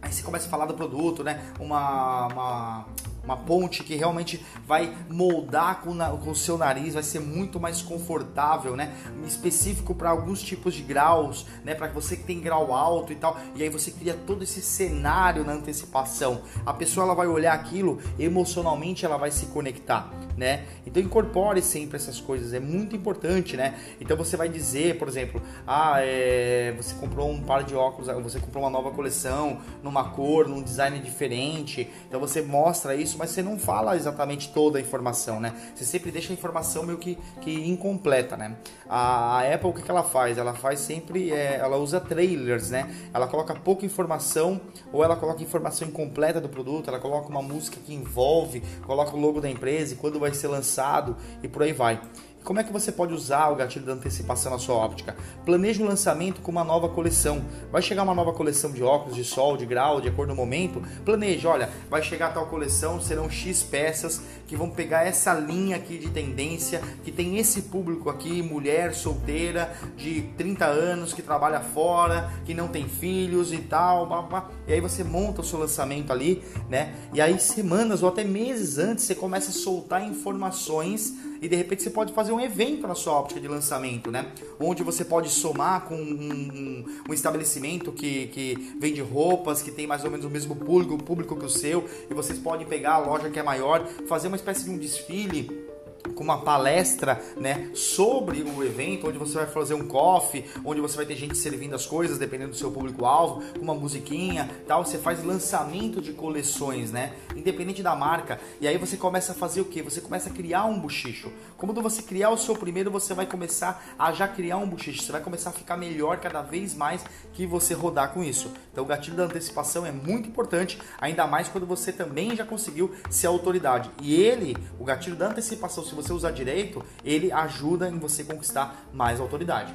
Aí 0.00 0.10
você 0.10 0.22
começa 0.22 0.46
a 0.46 0.50
falar 0.50 0.64
do 0.64 0.72
produto, 0.72 1.22
né? 1.22 1.52
Uma. 1.60 2.26
uma 2.28 2.86
uma 3.22 3.36
ponte 3.36 3.82
que 3.82 3.94
realmente 3.96 4.44
vai 4.66 4.96
moldar 5.08 5.80
com, 5.82 5.94
na, 5.94 6.10
com 6.10 6.30
o 6.30 6.34
seu 6.34 6.56
nariz, 6.56 6.94
vai 6.94 7.02
ser 7.02 7.20
muito 7.20 7.60
mais 7.60 7.82
confortável, 7.82 8.76
né? 8.76 8.94
Específico 9.26 9.94
para 9.94 10.10
alguns 10.10 10.42
tipos 10.42 10.74
de 10.74 10.82
graus, 10.82 11.46
né? 11.64 11.74
Para 11.74 11.88
você 11.88 12.16
que 12.16 12.24
tem 12.24 12.40
grau 12.40 12.72
alto 12.72 13.12
e 13.12 13.16
tal. 13.16 13.38
E 13.54 13.62
aí 13.62 13.68
você 13.68 13.90
cria 13.90 14.14
todo 14.14 14.42
esse 14.42 14.62
cenário 14.62 15.44
na 15.44 15.52
antecipação. 15.52 16.42
A 16.64 16.72
pessoa 16.72 17.04
ela 17.04 17.14
vai 17.14 17.26
olhar 17.26 17.54
aquilo 17.54 18.00
emocionalmente, 18.18 19.04
ela 19.04 19.16
vai 19.16 19.30
se 19.30 19.46
conectar 19.46 20.10
né? 20.40 20.64
Então 20.86 21.02
incorpore 21.02 21.60
sempre 21.60 21.96
essas 21.96 22.18
coisas, 22.18 22.54
é 22.54 22.58
muito 22.58 22.96
importante, 22.96 23.58
né? 23.58 23.78
Então 24.00 24.16
você 24.16 24.38
vai 24.38 24.48
dizer, 24.48 24.98
por 24.98 25.06
exemplo, 25.06 25.40
ah, 25.66 25.96
é, 25.98 26.72
você 26.78 26.94
comprou 26.94 27.30
um 27.30 27.42
par 27.42 27.62
de 27.62 27.74
óculos, 27.74 28.08
você 28.22 28.40
comprou 28.40 28.64
uma 28.64 28.70
nova 28.70 28.90
coleção, 28.90 29.60
numa 29.82 30.10
cor, 30.10 30.48
num 30.48 30.62
design 30.62 30.98
diferente, 30.98 31.90
então 32.08 32.18
você 32.18 32.40
mostra 32.40 32.94
isso, 32.94 33.09
mas 33.18 33.30
você 33.30 33.42
não 33.42 33.58
fala 33.58 33.96
exatamente 33.96 34.52
toda 34.52 34.78
a 34.78 34.80
informação, 34.80 35.40
né? 35.40 35.54
Você 35.74 35.84
sempre 35.84 36.10
deixa 36.10 36.32
a 36.32 36.34
informação 36.34 36.84
meio 36.84 36.98
que, 36.98 37.18
que 37.40 37.68
incompleta, 37.68 38.36
né? 38.36 38.56
A, 38.88 39.38
a 39.38 39.54
Apple, 39.54 39.70
o 39.70 39.72
que, 39.72 39.82
que 39.82 39.90
ela 39.90 40.02
faz? 40.02 40.38
Ela 40.38 40.54
faz 40.54 40.80
sempre, 40.80 41.32
é, 41.32 41.56
ela 41.56 41.76
usa 41.76 42.00
trailers, 42.00 42.70
né? 42.70 42.88
Ela 43.12 43.26
coloca 43.26 43.54
pouca 43.54 43.84
informação 43.86 44.60
ou 44.92 45.04
ela 45.04 45.16
coloca 45.16 45.42
informação 45.42 45.88
incompleta 45.88 46.40
do 46.40 46.48
produto, 46.48 46.88
ela 46.88 46.98
coloca 46.98 47.28
uma 47.28 47.42
música 47.42 47.78
que 47.84 47.94
envolve, 47.94 48.62
coloca 48.86 49.16
o 49.16 49.20
logo 49.20 49.40
da 49.40 49.48
empresa 49.48 49.94
e 49.94 49.96
quando 49.96 50.18
vai 50.18 50.32
ser 50.34 50.48
lançado 50.48 51.16
e 51.42 51.48
por 51.48 51.62
aí 51.62 51.72
vai. 51.72 52.00
Como 52.42 52.58
é 52.58 52.64
que 52.64 52.72
você 52.72 52.90
pode 52.90 53.12
usar 53.12 53.50
o 53.50 53.54
gatilho 53.54 53.84
da 53.84 53.92
antecipação 53.92 54.50
na 54.50 54.58
sua 54.58 54.74
óptica? 54.74 55.14
Planeje 55.44 55.82
o 55.82 55.84
um 55.84 55.88
lançamento 55.88 56.40
com 56.40 56.50
uma 56.50 56.64
nova 56.64 56.88
coleção. 56.88 57.42
Vai 57.70 57.82
chegar 57.82 58.02
uma 58.02 58.14
nova 58.14 58.32
coleção 58.32 58.72
de 58.72 58.82
óculos, 58.82 59.14
de 59.14 59.22
sol, 59.22 59.58
de 59.58 59.66
grau, 59.66 60.00
de 60.00 60.08
acordo 60.08 60.34
com 60.34 60.42
o 60.42 60.44
momento. 60.44 60.82
Planeje, 61.04 61.46
olha, 61.46 61.68
vai 61.90 62.02
chegar 62.02 62.32
tal 62.32 62.46
coleção, 62.46 63.00
serão 63.00 63.28
X 63.30 63.62
peças 63.62 64.22
que 64.46 64.56
vão 64.56 64.70
pegar 64.70 65.06
essa 65.06 65.34
linha 65.34 65.76
aqui 65.76 65.98
de 65.98 66.08
tendência, 66.08 66.80
que 67.04 67.12
tem 67.12 67.36
esse 67.38 67.62
público 67.62 68.08
aqui, 68.08 68.42
mulher 68.42 68.94
solteira 68.94 69.72
de 69.96 70.22
30 70.36 70.64
anos, 70.64 71.12
que 71.12 71.22
trabalha 71.22 71.60
fora, 71.60 72.30
que 72.46 72.54
não 72.54 72.68
tem 72.68 72.88
filhos 72.88 73.52
e 73.52 73.58
tal. 73.58 74.06
Blá, 74.06 74.22
blá. 74.22 74.50
E 74.66 74.72
aí 74.72 74.80
você 74.80 75.04
monta 75.04 75.42
o 75.42 75.44
seu 75.44 75.58
lançamento 75.58 76.10
ali, 76.10 76.42
né? 76.70 76.94
E 77.12 77.20
aí 77.20 77.38
semanas 77.38 78.02
ou 78.02 78.08
até 78.08 78.24
meses 78.24 78.78
antes 78.78 79.04
você 79.04 79.14
começa 79.14 79.50
a 79.50 79.54
soltar 79.54 80.02
informações 80.02 81.14
e 81.40 81.48
de 81.48 81.56
repente 81.56 81.82
você 81.82 81.90
pode 81.90 82.12
fazer 82.12 82.32
um 82.32 82.40
evento 82.40 82.86
na 82.86 82.94
sua 82.94 83.14
óptica 83.14 83.40
de 83.40 83.48
lançamento, 83.48 84.10
né? 84.10 84.30
Onde 84.58 84.82
você 84.82 85.04
pode 85.04 85.28
somar 85.30 85.82
com 85.82 85.94
um, 85.94 86.84
um 87.08 87.12
estabelecimento 87.12 87.92
que, 87.92 88.26
que 88.28 88.74
vende 88.78 89.00
roupas, 89.00 89.62
que 89.62 89.70
tem 89.70 89.86
mais 89.86 90.04
ou 90.04 90.10
menos 90.10 90.26
o 90.26 90.30
mesmo 90.30 90.54
público, 90.54 90.98
público 90.98 91.36
que 91.36 91.44
o 91.44 91.48
seu, 91.48 91.88
e 92.10 92.14
vocês 92.14 92.38
podem 92.38 92.66
pegar 92.66 92.94
a 92.94 92.98
loja 92.98 93.30
que 93.30 93.38
é 93.38 93.42
maior, 93.42 93.86
fazer 94.06 94.28
uma 94.28 94.36
espécie 94.36 94.64
de 94.64 94.70
um 94.70 94.78
desfile 94.78 95.69
com 96.14 96.24
uma 96.24 96.38
palestra, 96.42 97.20
né, 97.36 97.70
sobre 97.74 98.42
o 98.42 98.64
evento, 98.64 99.08
onde 99.08 99.18
você 99.18 99.34
vai 99.34 99.46
fazer 99.46 99.74
um 99.74 99.86
coffee, 99.86 100.44
onde 100.64 100.80
você 100.80 100.96
vai 100.96 101.06
ter 101.06 101.16
gente 101.16 101.36
servindo 101.36 101.74
as 101.74 101.86
coisas, 101.86 102.18
dependendo 102.18 102.50
do 102.50 102.56
seu 102.56 102.70
público-alvo, 102.70 103.42
uma 103.60 103.74
musiquinha, 103.74 104.48
tal, 104.66 104.84
você 104.84 104.98
faz 104.98 105.22
lançamento 105.24 106.00
de 106.00 106.12
coleções, 106.12 106.90
né, 106.90 107.14
independente 107.36 107.82
da 107.82 107.94
marca, 107.94 108.40
e 108.60 108.66
aí 108.66 108.76
você 108.76 108.96
começa 108.96 109.32
a 109.32 109.34
fazer 109.34 109.60
o 109.60 109.64
que? 109.64 109.82
Você 109.82 110.00
começa 110.00 110.28
a 110.30 110.32
criar 110.32 110.64
um 110.64 110.78
buchicho. 110.78 111.30
Quando 111.60 111.82
você 111.82 112.00
criar 112.00 112.30
o 112.30 112.38
seu 112.38 112.56
primeiro, 112.56 112.90
você 112.90 113.12
vai 113.12 113.26
começar 113.26 113.84
a 113.98 114.12
já 114.12 114.26
criar 114.26 114.56
um 114.56 114.66
buchicho, 114.66 115.02
você 115.02 115.12
vai 115.12 115.20
começar 115.20 115.50
a 115.50 115.52
ficar 115.52 115.76
melhor 115.76 116.16
cada 116.18 116.40
vez 116.40 116.74
mais 116.74 117.04
que 117.34 117.46
você 117.46 117.74
rodar 117.74 118.14
com 118.14 118.24
isso. 118.24 118.50
Então 118.72 118.82
o 118.82 118.86
gatilho 118.86 119.14
da 119.14 119.24
antecipação 119.24 119.84
é 119.84 119.92
muito 119.92 120.26
importante, 120.26 120.80
ainda 120.98 121.26
mais 121.26 121.48
quando 121.48 121.66
você 121.66 121.92
também 121.92 122.34
já 122.34 122.46
conseguiu 122.46 122.94
ser 123.10 123.26
autoridade. 123.26 123.90
E 124.00 124.14
ele, 124.14 124.56
o 124.78 124.84
gatilho 124.84 125.16
da 125.16 125.28
antecipação, 125.28 125.84
se 125.84 125.94
você 125.94 126.14
usar 126.14 126.30
direito, 126.30 126.82
ele 127.04 127.30
ajuda 127.30 127.90
em 127.90 127.98
você 127.98 128.24
conquistar 128.24 128.74
mais 128.94 129.20
autoridade. 129.20 129.74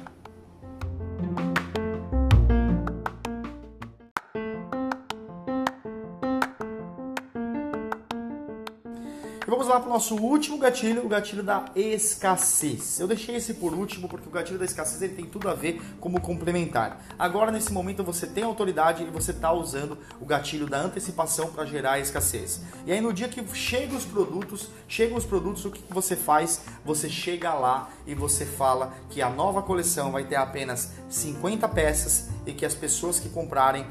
E 9.46 9.50
vamos 9.50 9.68
lá 9.68 9.78
para 9.78 9.88
o 9.88 9.92
nosso 9.92 10.16
último 10.16 10.58
gatilho, 10.58 11.06
o 11.06 11.08
gatilho 11.08 11.40
da 11.40 11.66
escassez. 11.76 12.98
Eu 12.98 13.06
deixei 13.06 13.36
esse 13.36 13.54
por 13.54 13.72
último 13.72 14.08
porque 14.08 14.28
o 14.28 14.32
gatilho 14.32 14.58
da 14.58 14.64
escassez 14.64 15.00
ele 15.00 15.14
tem 15.14 15.24
tudo 15.24 15.48
a 15.48 15.54
ver 15.54 15.80
como 16.00 16.20
complementar. 16.20 17.00
Agora, 17.16 17.52
nesse 17.52 17.72
momento, 17.72 18.02
você 18.02 18.26
tem 18.26 18.42
autoridade 18.42 19.04
e 19.04 19.06
você 19.06 19.30
está 19.30 19.52
usando 19.52 19.96
o 20.20 20.26
gatilho 20.26 20.66
da 20.66 20.80
antecipação 20.80 21.52
para 21.52 21.64
gerar 21.64 21.92
a 21.92 22.00
escassez. 22.00 22.60
E 22.84 22.90
aí, 22.90 23.00
no 23.00 23.12
dia 23.12 23.28
que 23.28 23.40
chegam 23.54 23.96
os 23.96 24.04
produtos, 24.04 24.68
chegam 24.88 25.16
os 25.16 25.24
produtos, 25.24 25.64
o 25.64 25.70
que 25.70 25.80
você 25.90 26.16
faz? 26.16 26.62
Você 26.84 27.08
chega 27.08 27.54
lá 27.54 27.88
e 28.04 28.16
você 28.16 28.44
fala 28.44 28.94
que 29.08 29.22
a 29.22 29.30
nova 29.30 29.62
coleção 29.62 30.10
vai 30.10 30.24
ter 30.24 30.34
apenas 30.34 30.90
50 31.08 31.68
peças 31.68 32.30
e 32.44 32.52
que 32.52 32.66
as 32.66 32.74
pessoas 32.74 33.20
que 33.20 33.28
comprarem 33.28 33.86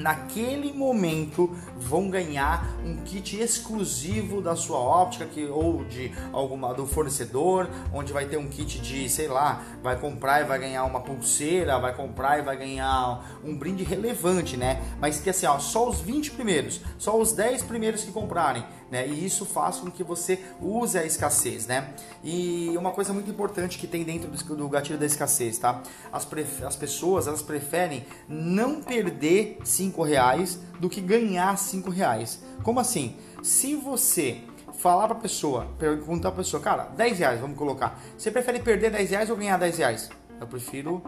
naquele 0.00 0.72
momento 0.72 1.54
vão 1.76 2.08
ganhar 2.08 2.66
um 2.84 2.96
kit 3.04 3.38
exclusivo 3.38 4.40
da 4.40 4.56
sua 4.56 4.78
óptica 4.78 5.26
que 5.26 5.44
ou 5.44 5.84
de 5.84 6.12
alguma 6.32 6.74
do 6.74 6.86
fornecedor, 6.86 7.68
onde 7.92 8.12
vai 8.12 8.26
ter 8.26 8.36
um 8.36 8.48
kit 8.48 8.80
de, 8.80 9.08
sei 9.08 9.28
lá, 9.28 9.62
vai 9.82 9.98
comprar 9.98 10.40
e 10.40 10.44
vai 10.44 10.58
ganhar 10.58 10.84
uma 10.84 11.00
pulseira, 11.00 11.78
vai 11.78 11.94
comprar 11.94 12.38
e 12.38 12.42
vai 12.42 12.56
ganhar 12.56 13.40
um 13.44 13.56
brinde 13.56 13.84
relevante, 13.84 14.56
né? 14.56 14.82
Mas 15.00 15.20
que 15.20 15.30
assim, 15.30 15.46
ó, 15.46 15.58
só 15.58 15.88
os 15.88 16.00
20 16.00 16.32
primeiros, 16.32 16.80
só 16.98 17.18
os 17.18 17.32
10 17.32 17.62
primeiros 17.62 18.02
que 18.02 18.10
comprarem 18.10 18.64
né? 18.90 19.06
E 19.06 19.24
isso 19.24 19.44
faz 19.44 19.76
com 19.76 19.90
que 19.90 20.02
você 20.02 20.40
use 20.60 20.98
a 20.98 21.04
escassez, 21.04 21.66
né? 21.66 21.94
E 22.22 22.74
uma 22.76 22.90
coisa 22.90 23.12
muito 23.12 23.30
importante 23.30 23.78
que 23.78 23.86
tem 23.86 24.04
dentro 24.04 24.30
do 24.30 24.68
gatilho 24.68 24.98
da 24.98 25.06
escassez, 25.06 25.58
tá? 25.58 25.82
As, 26.12 26.26
as 26.66 26.76
pessoas 26.76 27.26
elas 27.26 27.42
preferem 27.42 28.04
não 28.28 28.82
perder 28.82 29.58
cinco 29.64 30.02
reais 30.02 30.58
do 30.78 30.88
que 30.88 31.00
ganhar 31.00 31.56
cinco 31.56 31.90
reais. 31.90 32.42
Como 32.62 32.80
assim? 32.80 33.16
Se 33.42 33.74
você 33.74 34.42
falar 34.80 35.08
para 35.08 35.16
a 35.16 35.20
pessoa, 35.20 35.66
perguntar 35.78 36.30
para 36.30 36.40
a 36.40 36.44
pessoa, 36.44 36.62
cara, 36.62 36.84
10 36.96 37.18
reais, 37.18 37.40
vamos 37.40 37.56
colocar. 37.56 38.00
Você 38.16 38.30
prefere 38.30 38.60
perder 38.60 38.90
10 38.90 39.10
reais 39.10 39.30
ou 39.30 39.36
ganhar 39.36 39.58
10 39.58 39.78
reais? 39.78 40.10
Eu 40.40 40.46
prefiro 40.46 41.02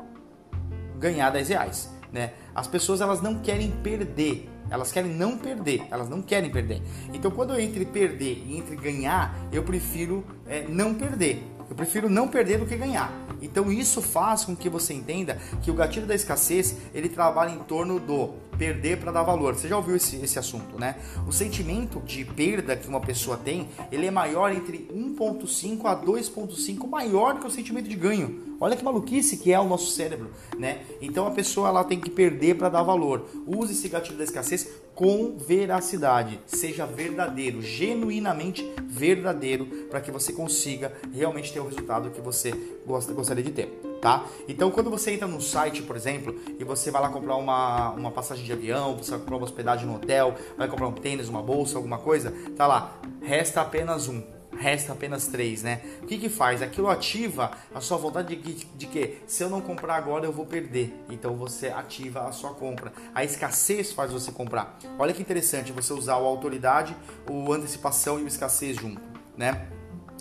ganhar 0.98 1.30
10 1.30 1.48
reais, 1.48 1.90
né? 2.12 2.34
As 2.54 2.66
pessoas 2.66 3.00
elas 3.00 3.22
não 3.22 3.38
querem 3.40 3.70
perder, 3.70 4.48
elas 4.72 4.90
querem 4.90 5.12
não 5.12 5.36
perder, 5.36 5.82
elas 5.90 6.08
não 6.08 6.22
querem 6.22 6.50
perder. 6.50 6.80
Então, 7.12 7.30
quando 7.30 7.52
eu 7.52 7.60
entre 7.60 7.84
perder 7.84 8.42
e 8.46 8.56
entre 8.56 8.74
ganhar, 8.74 9.38
eu 9.52 9.62
prefiro 9.62 10.24
é, 10.46 10.64
não 10.66 10.94
perder. 10.94 11.44
Eu 11.68 11.76
prefiro 11.76 12.08
não 12.08 12.26
perder 12.26 12.58
do 12.58 12.66
que 12.66 12.76
ganhar. 12.76 13.12
Então, 13.42 13.70
isso 13.70 14.00
faz 14.00 14.44
com 14.46 14.56
que 14.56 14.70
você 14.70 14.94
entenda 14.94 15.36
que 15.62 15.70
o 15.70 15.74
gatilho 15.74 16.06
da 16.06 16.14
escassez 16.14 16.76
ele 16.94 17.08
trabalha 17.08 17.50
em 17.50 17.58
torno 17.58 18.00
do 18.00 18.30
perder 18.56 18.98
para 18.98 19.10
dar 19.10 19.22
valor. 19.22 19.54
Você 19.54 19.68
já 19.68 19.76
ouviu 19.76 19.96
esse, 19.96 20.16
esse 20.16 20.38
assunto, 20.38 20.78
né? 20.78 20.96
O 21.26 21.32
sentimento 21.32 22.00
de 22.00 22.24
perda 22.24 22.76
que 22.76 22.88
uma 22.88 23.00
pessoa 23.00 23.36
tem, 23.36 23.68
ele 23.90 24.06
é 24.06 24.10
maior 24.10 24.52
entre 24.52 24.88
1.5 24.92 25.84
a 25.84 25.96
2.5 25.96 26.88
maior 26.88 27.38
que 27.40 27.46
o 27.46 27.50
sentimento 27.50 27.88
de 27.88 27.96
ganho. 27.96 28.56
Olha 28.60 28.76
que 28.76 28.84
maluquice 28.84 29.36
que 29.36 29.52
é 29.52 29.58
o 29.58 29.68
nosso 29.68 29.90
cérebro, 29.90 30.30
né? 30.56 30.82
Então 31.00 31.26
a 31.26 31.30
pessoa 31.30 31.68
ela 31.68 31.84
tem 31.84 31.98
que 31.98 32.10
perder 32.10 32.56
para 32.56 32.68
dar 32.68 32.82
valor. 32.82 33.26
Use 33.46 33.72
esse 33.72 33.88
gatilho 33.88 34.16
da 34.16 34.24
escassez 34.24 34.68
com 34.94 35.36
veracidade. 35.36 36.40
Seja 36.46 36.86
verdadeiro, 36.86 37.60
genuinamente 37.60 38.64
verdadeiro, 38.86 39.66
para 39.90 40.00
que 40.00 40.10
você 40.10 40.32
consiga 40.32 40.92
realmente 41.12 41.52
ter 41.52 41.60
o 41.60 41.66
resultado 41.66 42.10
que 42.10 42.20
você 42.20 42.52
gosta, 42.86 43.12
gostaria 43.12 43.42
de 43.42 43.50
ter 43.50 43.91
tá? 44.02 44.26
Então, 44.48 44.68
quando 44.72 44.90
você 44.90 45.12
entra 45.12 45.28
no 45.28 45.40
site, 45.40 45.80
por 45.80 45.94
exemplo, 45.94 46.34
e 46.58 46.64
você 46.64 46.90
vai 46.90 47.00
lá 47.00 47.08
comprar 47.08 47.36
uma, 47.36 47.90
uma 47.92 48.10
passagem 48.10 48.44
de 48.44 48.52
avião, 48.52 48.96
você 48.96 49.12
vai 49.12 49.20
comprar 49.20 49.36
uma 49.36 49.44
hospedagem 49.44 49.86
no 49.86 49.94
hotel, 49.94 50.34
vai 50.58 50.66
comprar 50.66 50.88
um 50.88 50.92
tênis, 50.92 51.28
uma 51.28 51.40
bolsa, 51.40 51.78
alguma 51.78 51.98
coisa, 51.98 52.34
tá 52.56 52.66
lá, 52.66 52.98
resta 53.22 53.60
apenas 53.60 54.08
um 54.08 54.20
resta 54.54 54.92
apenas 54.92 55.28
três, 55.28 55.62
né? 55.62 55.80
O 56.02 56.06
que 56.06 56.18
que 56.18 56.28
faz? 56.28 56.60
Aquilo 56.60 56.88
ativa 56.88 57.52
a 57.74 57.80
sua 57.80 57.96
vontade 57.96 58.36
de, 58.36 58.52
de, 58.52 58.64
de 58.66 58.86
que 58.86 59.18
se 59.26 59.42
eu 59.42 59.48
não 59.48 59.62
comprar 59.62 59.96
agora 59.96 60.26
eu 60.26 60.32
vou 60.32 60.44
perder. 60.44 60.94
Então 61.08 61.34
você 61.34 61.68
ativa 61.68 62.28
a 62.28 62.32
sua 62.32 62.50
compra. 62.50 62.92
A 63.14 63.24
escassez 63.24 63.92
faz 63.92 64.12
você 64.12 64.30
comprar. 64.30 64.78
Olha 64.98 65.14
que 65.14 65.22
interessante 65.22 65.72
você 65.72 65.92
usar 65.94 66.18
o 66.18 66.26
autoridade, 66.26 66.94
o 67.28 67.50
antecipação 67.50 68.20
e 68.20 68.24
o 68.24 68.28
escassez 68.28 68.76
junto, 68.76 69.00
né? 69.36 69.68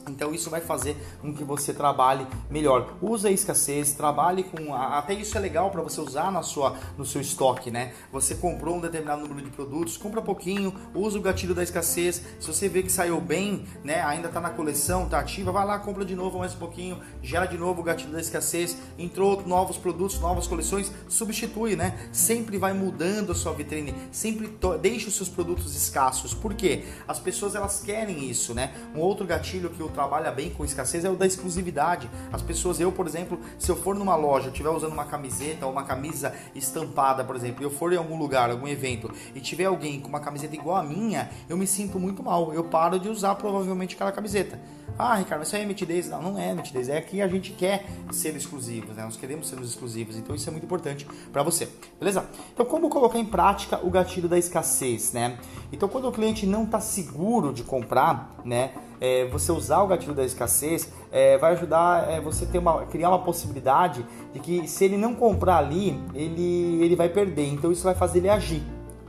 Então 0.10 0.34
isso 0.34 0.49
vai 0.49 0.62
fazer 0.62 0.97
com 1.22 1.34
que 1.34 1.43
você 1.43 1.74
trabalhe 1.74 2.26
melhor. 2.49 2.93
Use 3.02 3.28
a 3.28 3.32
escassez, 3.32 3.93
trabalhe 3.93 4.43
com 4.43 4.74
até 4.74 5.14
isso 5.14 5.38
é 5.38 5.41
legal 5.41 5.70
para 5.70 5.82
você 5.82 6.02
usar 6.02 6.32
na 6.32 6.41
sua 6.41 6.76
no 6.97 7.06
seu 7.06 7.22
estoque, 7.22 7.70
né? 7.70 7.93
Você 8.12 8.36
comprou 8.36 8.78
um 8.78 8.80
determinado 8.80 9.22
número 9.28 9.45
de 9.45 9.52
produtos, 9.52 9.97
compra 9.97 10.22
pouquinho, 10.22 10.74
usa 10.93 11.18
o 11.18 11.22
gatilho 11.22 11.54
da 11.54 11.64
escassez. 11.64 12.22
Se 12.39 12.47
você 12.47 12.68
vê 12.68 12.84
que 12.84 12.91
saiu 12.91 13.20
bem, 13.22 13.66
né, 13.84 14.02
ainda 14.02 14.28
está 14.28 14.39
na 14.39 14.49
coleção, 14.49 15.06
está 15.06 15.20
ativa, 15.20 15.52
vai 15.52 15.66
lá, 15.66 15.80
compra 15.80 16.04
de 16.04 16.16
novo 16.16 16.39
mais 16.39 16.54
um 16.56 16.58
pouquinho, 16.58 16.99
gera 17.22 17.45
de 17.45 17.58
novo 17.58 17.82
o 17.82 17.84
gatilho 17.84 18.12
da 18.12 18.20
escassez, 18.20 18.78
entrou 18.97 19.43
novos 19.45 19.78
produtos, 19.78 20.20
novas 20.20 20.47
coleções, 20.47 20.91
substitui, 21.08 21.76
né? 21.76 22.10
Sempre 22.12 22.58
vai 22.58 22.74
mudando 22.74 23.32
a 23.32 23.36
sua 23.36 23.54
vitrine, 23.54 23.93
sempre 24.12 24.58
deixe 24.82 25.08
os 25.08 25.16
seus 25.16 25.30
produtos 25.30 25.76
escassos. 25.76 26.34
Por 26.34 26.54
quê? 26.54 26.84
As 27.08 27.20
pessoas 27.20 27.56
elas 27.56 27.82
querem 27.82 28.30
isso, 28.30 28.54
né? 28.54 28.74
Um 28.95 28.99
outro 28.99 29.26
gatilho 29.26 29.70
que 29.70 29.80
eu 29.80 29.91
trabalha 29.92 30.32
bem 30.32 30.50
com 30.50 30.66
escassez 30.66 31.06
é 31.06 31.10
o 31.10 31.16
da 31.16 31.26
exclusividade. 31.26 32.10
As 32.32 32.42
pessoas, 32.42 32.80
eu, 32.80 32.92
por 32.92 33.08
exemplo, 33.08 33.39
se 33.58 33.70
eu 33.70 33.76
for 33.76 33.96
numa 33.96 34.16
loja, 34.16 34.50
estiver 34.50 34.70
usando 34.70 34.94
uma 34.94 35.06
camiseta 35.06 35.66
ou 35.66 35.72
uma 35.72 35.84
camisa 35.84 36.34
estampada, 36.56 37.24
por 37.24 37.36
exemplo, 37.36 37.64
eu 37.64 37.70
for 37.70 37.94
em 37.94 37.98
algum 37.98 38.18
lugar, 38.18 38.50
algum 38.50 38.68
evento, 38.68 39.12
e 39.36 39.39
tiver 39.39 39.66
alguém 39.66 40.00
com 40.00 40.08
uma 40.08 40.20
camiseta 40.20 40.56
igual 40.56 40.78
a 40.78 40.84
minha, 40.84 41.30
eu 41.50 41.58
me 41.58 41.68
sinto 41.68 42.00
muito 42.00 42.24
mal. 42.24 42.54
Eu 42.54 42.64
paro 42.64 43.00
de 43.00 43.10
usar 43.10 43.36
provavelmente 43.36 43.96
aquela 43.96 44.12
camiseta. 44.12 44.60
Ah, 44.98 45.16
Ricardo, 45.16 45.44
isso 45.44 45.56
aí 45.56 45.64
é 45.64 45.66
mitidez. 45.66 46.10
Não, 46.10 46.22
não 46.22 46.39
é 46.39 46.54
mitidez. 46.54 46.89
É 46.89 47.00
que 47.02 47.22
a 47.22 47.28
gente 47.28 47.52
quer 47.54 47.86
ser 48.12 48.36
exclusivos, 48.36 48.96
né? 48.96 49.04
Nós 49.04 49.18
queremos 49.18 49.48
ser 49.48 49.60
exclusivos. 49.62 50.16
Então 50.16 50.36
isso 50.36 50.48
é 50.48 50.52
muito 50.52 50.66
importante 50.66 51.08
para 51.32 51.42
você. 51.44 51.68
Beleza? 52.00 52.26
Então, 52.54 52.66
como 52.66 52.89
colocar 52.89 53.18
em 53.18 53.26
prática 53.26 53.80
o 53.84 53.89
gatilho 53.89 54.28
da 54.28 54.38
escassez, 54.38 55.14
né? 55.14 55.38
Então, 55.72 55.88
quando 55.88 56.08
o 56.08 56.12
cliente 56.12 56.46
não 56.46 56.64
está 56.64 56.80
seguro 56.80 57.54
de 57.54 57.64
comprar, 57.64 58.36
né? 58.44 58.74
É, 59.02 59.26
você 59.26 59.52
usar 59.52 59.82
o 59.82 59.88
gatilho 59.88 60.14
da 60.14 60.24
escassez 60.24 60.88
é, 61.12 61.38
vai 61.38 61.54
ajudar 61.54 62.10
é, 62.10 62.22
você 62.22 62.45
ter 62.45 62.60
uma, 62.60 62.86
criar 62.86 63.10
uma 63.10 63.20
possibilidade 63.20 64.06
de 64.32 64.39
que 64.39 64.68
se 64.68 64.86
ele 64.86 64.95
não 64.95 65.16
comprar 65.16 65.58
ali, 65.58 65.99
ele, 66.14 66.84
ele 66.84 66.95
vai 66.95 67.10
perder. 67.10 67.52
Então 67.52 67.72
isso 67.72 67.84
vai 67.84 67.95
fazer 67.95 68.20
ele 68.20 68.30
agir 68.30 68.64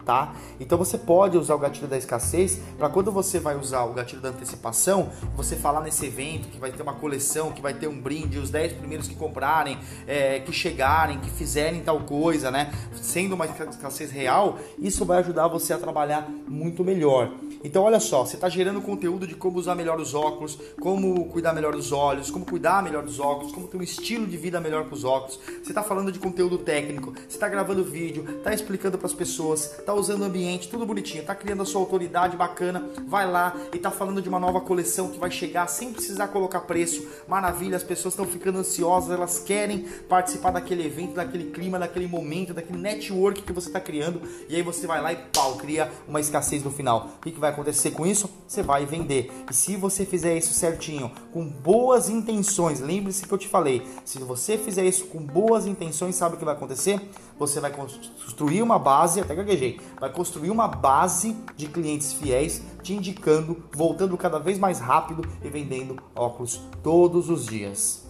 tá? 0.05 0.35
Então 0.61 0.77
você 0.77 0.99
pode 0.99 1.37
usar 1.37 1.55
o 1.55 1.59
gatilho 1.59 1.89
da 1.89 1.97
escassez 1.97 2.61
para 2.79 2.89
quando 2.89 3.11
você 3.11 3.39
vai 3.39 3.57
usar 3.57 3.85
o 3.85 3.93
gatilho 3.93 4.21
da 4.21 4.31
antecipação, 4.31 5.11
você 5.37 5.57
falar 5.57 5.81
nesse 5.81 6.07
evento 6.07 6.49
que 6.49 6.59
vai 6.59 6.73
ter 6.73 6.83
uma 6.83 6.95
coleção, 6.95 7.53
que 7.53 7.63
vai 7.63 7.75
ter 7.75 7.89
um 7.89 8.01
brinde, 8.01 8.39
os 8.39 8.51
10 8.51 8.75
primeiros 8.75 9.09
que 9.09 9.15
comprarem, 9.15 9.79
é, 10.07 10.41
que 10.41 10.53
chegarem, 10.53 11.19
que 11.21 11.31
fizerem 11.31 11.83
tal 11.83 12.01
coisa, 12.01 12.51
né? 12.51 12.73
Sendo 12.95 13.35
uma 13.35 13.47
escassez 13.47 14.11
real, 14.11 14.59
isso 14.79 15.05
vai 15.05 15.19
ajudar 15.19 15.49
você 15.49 15.73
a 15.73 15.79
trabalhar 15.79 16.29
muito 16.49 16.85
melhor. 16.85 17.31
Então 17.65 17.85
olha 17.85 18.01
só, 18.01 18.25
você 18.25 18.35
está 18.35 18.49
gerando 18.49 18.81
conteúdo 18.81 19.27
de 19.27 19.35
como 19.35 19.59
usar 19.59 19.75
melhor 19.75 20.01
os 20.01 20.15
óculos, 20.15 20.59
como 20.81 21.27
cuidar 21.27 21.53
melhor 21.53 21.75
dos 21.75 21.93
olhos, 21.93 22.31
como 22.31 22.45
cuidar 22.45 22.83
melhor 22.83 23.05
dos 23.05 23.21
óculos, 23.21 23.53
como 23.53 23.69
ter 23.69 23.77
um 23.77 23.83
estilo 23.83 24.27
de 24.27 24.37
vida 24.37 24.61
melhor 24.61 24.89
com 24.89 24.95
os 24.95 25.05
óculos. 25.05 25.39
Você 25.63 25.71
está 25.71 25.83
falando 25.83 26.11
de 26.11 26.19
conteúdo 26.19 26.59
técnico, 26.59 27.13
você 27.13 27.37
está 27.37 27.49
gravando 27.49 27.85
vídeo, 27.85 28.25
está 28.39 28.53
explicando 28.53 28.99
para 28.99 29.07
as 29.07 29.15
pessoas, 29.15 29.79
está 29.79 29.92
usando 29.95 30.23
o 30.23 30.25
ambiente, 30.25 30.69
tudo 30.69 30.87
bonitinho, 30.87 31.21
está 31.21 31.35
criando 31.35 31.63
a 31.63 31.67
sua 31.67 31.81
autoridade 31.81 32.37
bacana, 32.37 32.89
vai 33.07 33.31
lá 33.31 33.55
e 33.73 33.77
está 33.77 33.91
falando 33.91 34.23
de 34.23 34.29
uma 34.29 34.39
nova 34.39 34.61
coleção 34.61 35.09
que 35.09 35.19
vai 35.19 35.31
chegar 35.31 35.67
sem 35.69 35.93
precisar 35.93 36.29
colocar 36.29 36.61
preço. 36.61 37.07
Maravilha, 37.29 37.77
as 37.77 37.83
pessoas 37.83 38.15
estão 38.15 38.27
ficando 38.27 38.59
ansiosas, 38.59 39.11
elas 39.11 39.39
querem 39.39 39.81
participar 40.09 40.51
daquele 40.51 40.87
evento, 40.87 41.15
daquele 41.15 41.51
clima, 41.51 41.79
daquele 41.79 42.07
momento, 42.07 42.55
daquele 42.55 42.79
network 42.79 43.43
que 43.43 43.53
você 43.53 43.69
está 43.69 43.81
criando 43.81 44.21
e 44.49 44.57
aí 44.57 44.63
você 44.63 44.87
vai 44.87 45.01
lá 45.01 45.13
e 45.13 45.17
pau, 45.17 45.57
cria 45.57 45.91
uma 46.07 46.21
escassez 46.21 46.63
no 46.63 46.71
final. 46.71 47.11
O 47.19 47.21
que, 47.23 47.31
que 47.31 47.41
vai 47.41 47.51
acontecer 47.51 47.91
com 47.93 48.07
isso? 48.07 48.29
Você 48.47 48.63
vai 48.63 48.85
vender. 48.87 49.31
E 49.51 49.55
se 49.55 49.77
você 49.77 50.05
fizer 50.05 50.37
isso 50.37 50.53
certinho, 50.53 51.11
com 51.33 51.47
boas 51.47 52.09
intenções, 52.09 52.81
lembre-se 52.81 53.27
que 53.27 53.33
eu 53.33 53.39
te 53.39 53.49
falei, 53.49 53.87
se 54.05 54.19
você 54.19 54.59
fizer 54.59 54.85
isso 54.85 55.07
com 55.07 55.21
boas 55.21 55.67
intenções, 55.67 56.17
sabe 56.17 56.37
o 56.37 56.39
que 56.39 56.45
vai 56.45 56.55
acontecer? 56.55 57.01
Você 57.43 57.59
vai 57.59 57.73
construir 57.73 58.63
uma 58.63 58.79
base, 58.79 59.21
até 59.21 59.35
gaguejei, 59.35 59.81
vai 59.99 60.09
construir 60.13 60.49
uma 60.49 60.69
base 60.69 61.37
de 61.57 61.67
clientes 61.67 62.13
fiéis 62.13 62.63
te 62.85 62.95
indicando, 62.95 63.65
voltando 63.75 64.17
cada 64.17 64.39
vez 64.39 64.61
mais 64.61 64.79
rápido 64.79 65.29
e 65.43 65.49
vendendo 65.49 66.01
óculos 66.15 66.61
todos 66.85 67.29
os 67.29 67.47
dias. 67.47 68.07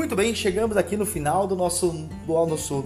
Muito 0.00 0.16
bem, 0.16 0.34
chegamos 0.34 0.78
aqui 0.78 0.96
no 0.96 1.04
final 1.04 1.46
do 1.46 1.54
nosso, 1.54 1.90
do 2.26 2.46
nosso 2.46 2.82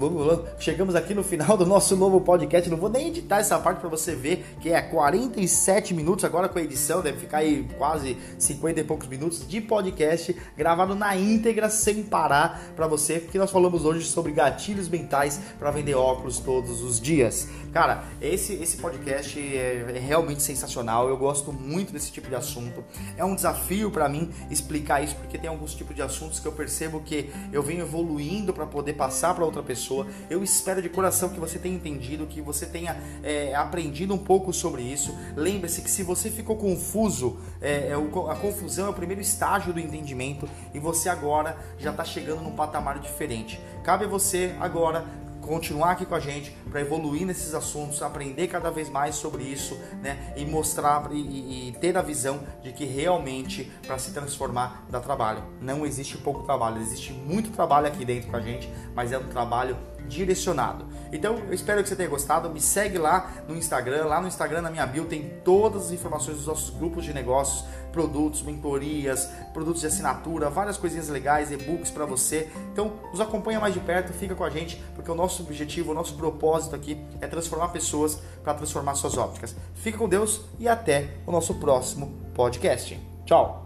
chegamos 0.59 0.97
aqui 0.97 1.15
no 1.15 1.23
final 1.23 1.57
do 1.57 1.65
nosso 1.65 1.95
novo 1.95 2.21
podcast. 2.21 2.69
Não 2.69 2.77
vou 2.77 2.91
nem 2.91 3.07
editar 3.07 3.39
essa 3.39 3.57
parte 3.57 3.79
para 3.79 3.89
você 3.89 4.17
ver 4.17 4.45
que 4.61 4.71
é 4.71 4.83
47 4.83 5.95
minutos 5.95 6.25
agora 6.25 6.49
com 6.49 6.59
a 6.59 6.63
edição, 6.63 7.01
deve 7.01 7.19
ficar 7.19 7.39
aí 7.39 7.69
quase 7.79 8.19
50 8.37 8.81
e 8.81 8.85
poucos 8.85 9.07
minutos 9.07 9.47
de 9.47 9.61
podcast 9.61 10.35
gravado 10.57 10.97
na 10.97 11.17
íntegra 11.17 11.71
sem 11.71 12.03
parar 12.03 12.61
para 12.75 12.89
você, 12.89 13.21
porque 13.21 13.39
nós 13.39 13.53
falamos 13.53 13.85
hoje 13.85 14.05
sobre 14.05 14.33
gatilhos 14.33 14.89
mentais 14.89 15.41
para 15.57 15.71
vender 15.71 15.95
óculos 15.95 16.41
todos 16.41 16.83
os 16.83 17.01
dias. 17.01 17.47
Cara, 17.73 18.03
esse 18.21 18.55
esse 18.55 18.77
podcast 18.79 19.39
é, 19.39 19.85
é 19.95 19.99
realmente 20.01 20.43
sensacional. 20.43 21.09
Eu 21.09 21.17
gosto 21.17 21.53
muito 21.53 21.93
desse 21.93 22.11
tipo 22.11 22.29
de 22.29 22.35
assunto. 22.35 22.83
É 23.17 23.25
um 23.25 23.37
desafio 23.37 23.89
para 23.91 24.09
mim 24.09 24.31
explicar 24.51 25.03
isso 25.03 25.15
porque 25.15 25.39
tem 25.39 25.49
alguns 25.49 25.75
tipos 25.75 25.95
de 25.95 26.03
assuntos 26.03 26.41
que 26.41 26.47
eu 26.47 26.53
percebo 26.53 27.04
percebo 27.05 27.05
que 27.05 27.31
eu 27.53 27.63
venho 27.63 27.83
evoluindo 27.83 28.53
para 28.53 28.67
poder 28.67 28.95
passar 28.95 29.35
para 29.35 29.45
outra 29.45 29.63
pessoa. 29.63 30.07
Eu 30.31 30.43
espero 30.43 30.81
de 30.81 30.89
coração 30.89 31.29
que 31.29 31.39
você 31.39 31.59
tenha 31.59 31.77
entendido, 31.77 32.27
que 32.27 32.41
você 32.41 32.67
tenha 32.67 32.97
é, 33.23 33.55
aprendido 33.55 34.15
um 34.15 34.19
pouco 34.19 34.53
sobre 34.53 34.83
isso. 34.83 35.17
Lembre-se 35.37 35.83
que 35.83 35.91
se 35.91 36.03
você 36.03 36.31
ficou 36.31 36.57
confuso, 36.57 37.37
é, 37.61 37.89
é 37.89 37.95
a 37.95 38.35
confusão 38.37 38.87
é 38.87 38.91
o 38.91 38.95
primeiro 38.95 39.21
estágio 39.21 39.73
do 39.73 39.79
entendimento 39.79 40.49
e 40.73 40.81
você 40.81 41.09
agora 41.09 41.57
já 41.79 41.91
está 41.91 42.05
chegando 42.05 42.43
num 42.43 42.53
patamar 42.53 42.99
diferente. 42.99 43.61
Cabe 43.83 44.07
a 44.07 44.09
você 44.09 44.55
agora 44.59 45.05
continuar 45.45 45.93
aqui 45.93 46.07
com 46.07 46.15
a 46.15 46.21
gente 46.21 46.51
para 46.71 46.81
evoluir 46.81 47.27
nesses 47.27 47.55
assuntos, 47.55 48.03
aprender 48.03 48.49
cada 48.49 48.71
vez 48.71 48.89
mais 48.89 49.15
sobre 49.15 49.43
isso, 49.45 49.79
né? 50.03 50.33
E 50.37 50.45
mostrar 50.45 51.11
e, 51.13 51.69
e 51.69 51.73
ter 51.81 51.97
a 51.97 52.03
visão 52.03 52.41
de 52.63 52.73
que 52.73 52.85
realmente 52.85 53.71
para 53.87 53.99
se 53.99 54.13
transformar 54.13 54.85
dá 54.91 55.01
trabalho. 55.01 55.43
Não 55.61 55.85
existe 55.87 56.19
pouco 56.19 56.43
trabalho, 56.43 56.81
existe 56.81 57.13
muito 57.13 57.51
trabalho 57.51 57.87
aqui 57.87 58.05
dentro 58.05 58.31
com 58.31 58.37
a 58.37 58.41
gente, 58.41 58.69
mas 58.95 59.13
é 59.13 59.19
um 59.19 59.29
trabalho 59.29 59.77
direcionado. 60.09 60.87
Então, 61.13 61.39
eu 61.47 61.55
espero 61.55 61.83
que 61.83 61.89
você 61.89 61.97
tenha 61.97 62.09
gostado. 62.09 62.51
Me 62.51 62.61
segue 62.61 62.99
lá 62.99 63.31
no 63.49 63.57
Instagram. 63.57 64.07
Lá 64.07 64.21
no 64.21 64.29
Instagram, 64.29 64.63
na 64.63 64.71
minha 64.71 64.87
bio, 64.87 65.05
tem 65.05 65.31
todas 65.45 65.87
as 65.87 65.93
informações 65.93 66.37
dos 66.37 66.47
nossos 66.47 66.71
grupos 66.71 67.05
de 67.05 67.13
negócios, 67.13 67.65
produtos, 67.93 68.43
mentorias, 68.43 69.29
produtos 69.53 69.81
de 69.81 69.87
assinatura, 69.87 70.51
várias 70.51 70.77
coisinhas 70.77 71.09
legais, 71.09 71.53
e-books 71.53 71.91
para 71.91 72.05
você. 72.05 72.51
Então, 72.73 72.95
nos 73.11 73.21
acompanha 73.21 73.61
mais 73.61 73.73
de 73.73 73.81
perto, 73.81 74.13
fica 74.13 74.35
com 74.35 74.45
a 74.45 74.51
gente, 74.51 74.83
porque 74.95 75.11
o 75.11 75.15
nosso 75.15 75.43
objetivo, 75.43 75.93
o 75.93 75.95
nosso 75.95 76.17
propósito 76.17 76.75
aqui 76.75 77.01
é 77.21 77.27
transformar 77.27 77.69
pessoas 77.69 78.21
para 78.43 78.55
transformar 78.55 78.97
suas 78.97 79.17
ópticas. 79.17 79.55
Fica 79.75 79.97
com 79.97 80.09
Deus 80.09 80.41
e 80.59 80.69
até 80.69 81.11
o 81.25 81.31
nosso 81.31 81.55
próximo 81.55 82.13
podcast. 82.35 83.01
Tchau! 83.25 83.65